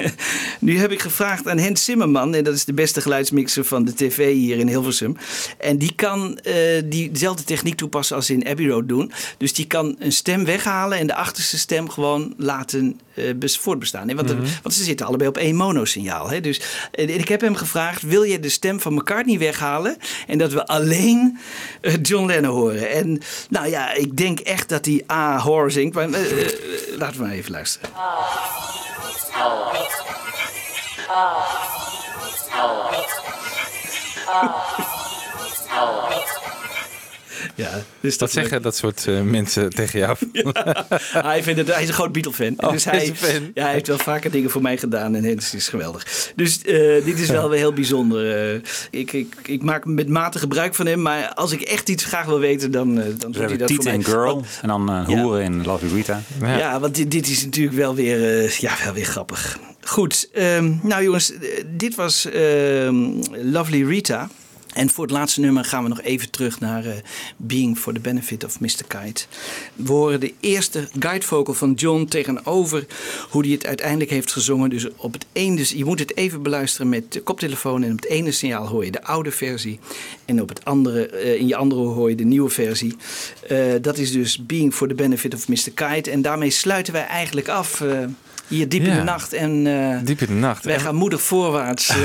nu 0.60 0.78
heb 0.78 0.90
ik 0.90 1.00
gevraagd 1.02 1.48
aan 1.48 1.58
Hens 1.58 1.84
Zimmerman, 1.84 2.34
en 2.34 2.44
dat 2.44 2.54
is 2.54 2.64
de 2.64 2.72
beste 2.72 3.00
geluidsmixer 3.00 3.64
van 3.64 3.84
de 3.84 3.94
tv 3.94 4.32
hier 4.32 4.58
in 4.58 4.68
Hilversum. 4.68 5.16
En 5.58 5.78
die 5.78 5.92
kan 5.94 6.38
eh, 6.38 6.54
die, 6.84 7.10
dezelfde 7.10 7.44
techniek 7.44 7.74
toepassen 7.76 8.16
als 8.16 8.30
in 8.30 8.46
Abbey 8.48 8.66
Road 8.68 8.88
doen. 8.88 9.12
Dus 9.38 9.52
die 9.52 9.66
kan 9.66 9.96
een 9.98 10.12
stem 10.12 10.44
weghalen 10.44 10.98
en 10.98 11.06
de 11.06 11.14
achterste 11.14 11.58
stem 11.58 11.88
gewoon 11.90 12.34
laten 12.36 13.00
eh, 13.14 13.24
bes- 13.36 13.58
voortbestaan. 13.58 14.14
Want, 14.14 14.28
Mhm. 14.34 14.46
want 14.62 14.74
ze 14.74 14.84
zitten 14.84 15.06
allebei 15.06 15.28
op 15.28 15.36
één 15.36 15.56
monosignaal. 15.56 16.30
Hè? 16.30 16.40
Dus 16.40 16.60
ik 16.92 17.28
heb 17.28 17.40
hem 17.40 17.54
gevraagd, 17.54 18.02
wil 18.02 18.22
je 18.22 18.40
de 18.40 18.48
stem 18.48 18.80
van 18.80 18.94
McCartney 18.94 19.38
weghalen? 19.38 19.96
En 20.26 20.38
dat 20.38 20.52
we 20.52 20.66
alleen 20.66 21.38
eh, 21.80 21.94
John 22.02 22.26
Lennon 22.26 22.54
horen. 22.54 22.90
En 22.90 23.20
nou 23.48 23.68
ja, 23.68 23.92
ik 23.92 24.16
denk 24.16 24.40
echt 24.40 24.68
dat 24.68 24.84
hij 24.84 25.04
A, 25.10 25.38
hoor 25.38 25.70
zingt. 25.70 25.94
Maar 25.94 26.10
eh, 26.10 26.46
eh, 26.46 26.52
laten 26.96 27.16
we 27.16 27.26
maar 27.26 27.34
even 27.34 27.50
luisteren. 27.50 27.90
Ja, 37.60 37.82
dus 38.00 38.18
Dat 38.18 38.30
zeggen 38.32 38.62
dat 38.62 38.76
soort 38.76 39.06
eh, 39.06 39.20
mensen 39.20 39.70
tegen 39.80 39.98
jou. 39.98 40.16
hij, 41.12 41.42
vindt 41.42 41.58
het, 41.60 41.68
hij 41.72 41.82
is 41.82 41.88
een 41.88 41.94
groot 41.94 42.12
Beatle-fan. 42.12 42.54
Oh, 42.56 42.70
dus 42.72 42.84
hij 42.84 43.12
fan. 43.14 43.50
Ja, 43.54 43.62
hij 43.64 43.72
heeft 43.72 43.86
wel 43.86 43.98
vaker 43.98 44.30
dingen 44.30 44.50
voor 44.50 44.62
mij 44.62 44.76
gedaan 44.78 45.14
en 45.14 45.24
het 45.24 45.52
is 45.56 45.68
geweldig. 45.68 46.06
Dus 46.36 46.62
eh, 46.62 47.04
dit 47.04 47.18
is 47.18 47.28
wel 47.28 47.48
weer 47.48 47.58
heel 47.58 47.72
bijzonder. 47.72 48.52
Eh, 48.54 48.60
ik, 48.90 49.12
ik, 49.12 49.34
ik 49.42 49.62
maak 49.62 49.84
met 49.84 50.08
mate 50.08 50.38
gebruik 50.38 50.74
van 50.74 50.86
hem, 50.86 51.02
maar 51.02 51.28
als 51.34 51.52
ik 51.52 51.60
echt 51.60 51.88
iets 51.88 52.04
graag 52.04 52.26
wil 52.26 52.38
weten, 52.38 52.70
dan, 52.70 52.98
eh, 53.00 53.04
dan 53.18 53.30
Dus 53.32 53.40
doet 53.40 53.48
hij 53.48 53.56
dat 53.56 53.70
voor 53.72 53.84
mij. 53.84 53.92
en 53.92 54.04
Girl 54.04 54.34
Want- 54.34 54.46
en 54.62 54.68
dan 54.68 54.90
eh 54.90 55.04
Ja. 55.08 55.22
Hoeren 55.22 55.42
in 55.42 55.64
Lovely 55.64 55.94
Rita. 55.94 56.22
Ja, 56.42 56.80
want 56.80 56.94
dit, 56.94 57.10
dit 57.10 57.28
is 57.28 57.44
natuurlijk 57.44 57.76
wel 57.76 57.94
weer, 57.94 58.38
eh, 58.44 58.48
ja, 58.50 58.72
wel 58.84 58.92
weer 58.92 59.04
grappig. 59.04 59.58
Goed, 59.84 60.28
ehm, 60.32 60.72
nou 60.82 61.02
jongens, 61.02 61.32
dit 61.76 61.94
was 61.94 62.24
ehm, 62.30 62.96
Lovely 63.42 63.84
Rita. 63.84 64.28
En 64.74 64.90
voor 64.90 65.04
het 65.04 65.12
laatste 65.12 65.40
nummer 65.40 65.64
gaan 65.64 65.82
we 65.82 65.88
nog 65.88 66.02
even 66.02 66.30
terug 66.30 66.60
naar 66.60 66.84
eh, 66.84 66.92
Being 67.36 67.78
for 67.78 67.92
the 67.92 68.00
Benefit 68.00 68.44
of 68.44 68.60
Mr. 68.60 68.84
Kite. 68.86 69.24
We 69.74 69.92
horen 69.92 70.20
de 70.20 70.34
eerste 70.40 70.88
guide 70.98 71.26
vocal 71.26 71.54
van 71.54 71.72
John 71.72 72.04
tegenover 72.04 72.86
hoe 73.30 73.42
hij 73.42 73.52
het 73.52 73.66
uiteindelijk 73.66 74.10
heeft 74.10 74.32
gezongen. 74.32 74.70
Dus 74.70 74.86
op 74.96 75.12
het 75.12 75.26
ene, 75.32 75.56
dus 75.56 75.70
je 75.70 75.84
moet 75.84 75.98
het 75.98 76.16
even 76.16 76.42
beluisteren 76.42 76.88
met 76.88 77.12
de 77.12 77.22
koptelefoon. 77.22 77.82
En 77.82 77.90
op 77.92 77.96
het 77.96 78.06
ene 78.06 78.30
signaal 78.30 78.66
hoor 78.66 78.84
je 78.84 78.90
de 78.90 79.04
oude 79.04 79.30
versie. 79.30 79.78
En 80.24 80.42
op 80.42 80.48
het 80.48 80.64
andere, 80.64 81.06
eh, 81.06 81.34
in 81.34 81.46
je 81.46 81.56
andere 81.56 81.80
oor 81.80 81.94
hoor 81.94 82.10
je 82.10 82.16
de 82.16 82.24
nieuwe 82.24 82.50
versie. 82.50 82.96
Eh, 83.48 83.58
dat 83.80 83.98
is 83.98 84.12
dus 84.12 84.46
Being 84.46 84.74
for 84.74 84.88
the 84.88 84.94
Benefit 84.94 85.34
of 85.34 85.48
Mr. 85.48 85.70
Kite. 85.74 86.10
En 86.10 86.22
daarmee 86.22 86.50
sluiten 86.50 86.92
wij 86.92 87.06
eigenlijk 87.06 87.48
af. 87.48 87.82
Hier 88.50 88.68
diep 88.68 88.84
in 88.84 88.94
de 88.94 89.02
nacht. 89.02 89.32
En 89.32 89.66
eh, 89.66 89.98
Diep 90.04 90.20
in 90.20 90.26
de 90.26 90.32
nacht. 90.32 90.64
wij 90.64 90.80
gaan 90.80 90.94
moedig 90.94 91.22
voorwaarts. 91.22 91.88
eh, 91.88 91.96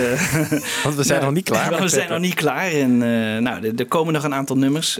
Want 0.84 0.96
we 0.96 1.04
zijn 1.04 1.20
Ja, 1.20 1.26
nog 1.30 1.34
niet 1.34 1.44
klaar. 1.44 1.82
We 1.82 1.88
zijn 1.88 2.10
nog 2.10 2.20
niet 2.20 2.34
klaar. 2.34 2.72
En 2.72 2.92
eh, 2.92 3.42
nou, 3.42 3.74
er, 3.76 3.86
komen 3.86 4.14
nog 4.14 4.24
een 4.24 4.34
aantal 4.34 4.58
nummers. 4.58 5.00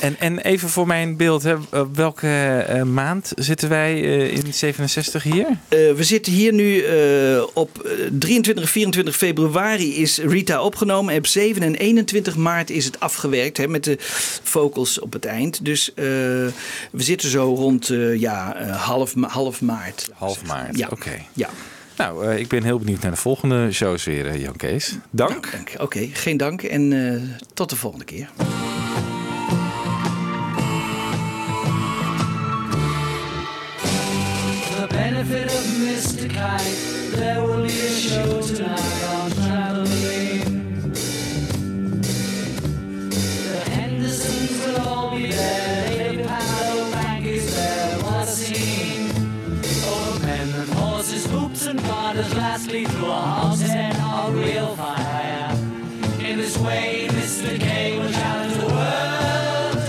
En, 0.00 0.16
en 0.18 0.38
even 0.38 0.68
voor 0.68 0.86
mijn 0.86 1.16
beeld, 1.16 1.42
hè, 1.42 1.54
welke 1.92 2.28
maand 2.92 3.32
zitten 3.36 3.68
wij 3.68 4.00
in 4.30 4.54
67 4.54 5.22
hier? 5.22 5.46
We 5.68 6.04
zitten 6.04 6.32
hier 6.32 6.52
nu 6.52 6.84
op 7.54 7.78
eh, 7.78 7.90
23 8.18 8.64
en 8.64 8.70
24 8.70 9.16
februari 9.16 9.96
is 9.96 10.18
Rita 10.18 10.62
opgenomen. 10.62 11.12
En 11.12 11.18
op 11.18 11.26
7 11.26 11.62
en 11.62 11.74
21 11.74 12.36
maart 12.36 12.70
is 12.70 12.84
het 12.84 13.00
afgewerkt 13.00 13.56
hè, 13.56 13.68
met 13.68 13.84
de 13.84 13.96
vocals 14.42 15.00
op 15.00 15.12
het 15.12 15.24
eind. 15.24 15.64
Dus 15.64 15.92
we 15.94 16.52
zitten 16.96 17.30
zo 17.30 17.54
rond 17.54 17.92
ja, 18.16 18.56
half, 18.72 19.14
half 19.20 19.60
maart. 19.60 20.08
Half 20.14 20.44
maart, 20.46 20.75
Ja. 20.76 20.88
oké. 20.90 21.20
Ja. 21.32 21.48
Nou, 21.96 22.26
eh, 22.26 22.38
ik 22.38 22.48
ben 22.48 22.62
heel 22.62 22.78
benieuwd 22.78 23.02
naar 23.02 23.10
de 23.10 23.16
volgende 23.16 23.72
shows 23.72 24.04
weer, 24.04 24.26
eh, 24.26 24.40
Jan 24.42 24.56
Kees. 24.56 24.94
Dank. 25.10 25.52
Dank. 25.52 25.72
Oké, 25.78 26.08
geen 26.12 26.36
dank. 26.36 26.62
En 26.62 27.12
eh, 27.12 27.22
tot 27.54 27.70
de 27.70 27.76
volgende 27.76 28.04
keer. 28.04 28.28
The 34.76 34.86
benefit 34.88 35.52
of 35.52 35.78
Mr. 35.78 36.26
Kite, 36.26 37.16
there 37.16 37.46
will 37.46 37.62
be 37.62 37.86
a 37.86 38.00
show 38.00 38.42
tonight 38.42 39.38
on 39.40 39.45
and 52.06 52.16
garters, 52.16 52.34
lastly 52.34 52.84
through 52.84 53.06
a 53.06 53.12
hogshead 53.12 53.96
of 53.96 54.34
real 54.34 54.76
fire. 54.76 55.50
In 56.20 56.38
this 56.38 56.56
way, 56.58 57.08
Mr. 57.10 57.58
K 57.58 57.98
will 57.98 58.10
challenge 58.10 58.54
the 58.54 58.66
world. 58.66 59.82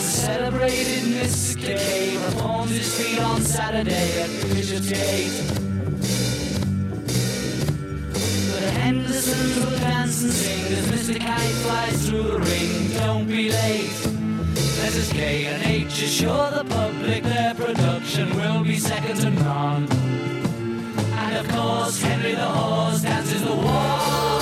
Celebrated 0.00 1.04
Mr. 1.04 1.56
K 1.60 2.16
performs 2.24 2.70
his 2.70 2.94
feat 2.96 3.20
on 3.20 3.40
Saturday 3.42 4.22
at 4.22 4.30
Bishopsgate. 4.52 5.32
The 8.60 8.70
Hendersons 8.70 9.56
will 9.56 9.78
dance 9.78 10.22
and 10.22 10.32
sing 10.32 10.72
as 10.78 10.86
Mr. 10.88 11.20
Kite 11.20 11.54
flies 11.62 12.08
through 12.08 12.22
the 12.22 12.38
ring. 12.38 12.90
Don't 12.98 13.26
be 13.26 13.50
late. 13.50 14.23
Mrs. 14.84 15.14
K 15.14 15.46
and 15.46 15.62
H 15.64 16.02
assure 16.02 16.50
the 16.50 16.64
public 16.64 17.22
their 17.24 17.54
production 17.54 18.36
will 18.36 18.62
be 18.62 18.78
second 18.78 19.16
to 19.16 19.30
none. 19.30 19.88
And 21.24 21.34
And 21.34 21.36
of 21.38 21.48
course, 21.48 22.02
Henry 22.02 22.34
the 22.34 22.44
horse 22.44 23.00
dances 23.00 23.42
the 23.42 23.54
waltz. 23.54 24.33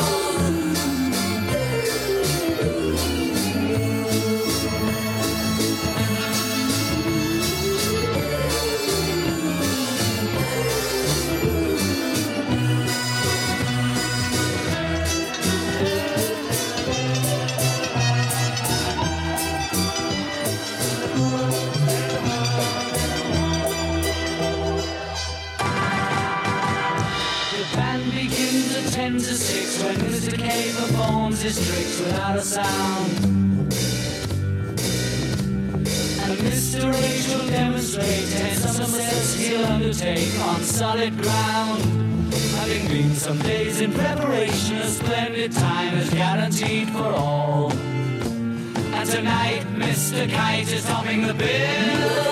Without 32.32 32.38
a 32.38 32.42
sound. 32.42 33.10
And 36.22 36.38
Mr. 36.40 36.84
Will 36.84 37.46
demonstrate 37.48 38.28
ten 38.30 38.56
somersaults 38.56 39.34
he'll 39.34 39.64
undertake 39.64 40.38
on 40.40 40.60
solid 40.60 41.20
ground. 41.20 41.82
Having 42.56 42.88
been 42.88 43.14
some 43.14 43.38
days 43.38 43.80
in 43.80 43.92
preparation, 43.92 44.76
a 44.76 44.88
splendid 44.88 45.52
time 45.52 45.96
is 45.98 46.10
guaranteed 46.10 46.90
for 46.90 47.04
all. 47.04 47.72
And 47.72 49.08
tonight, 49.08 49.62
Mr. 49.74 50.30
Kite 50.30 50.72
is 50.72 50.84
topping 50.84 51.26
the 51.26 51.34
bill. 51.34 52.31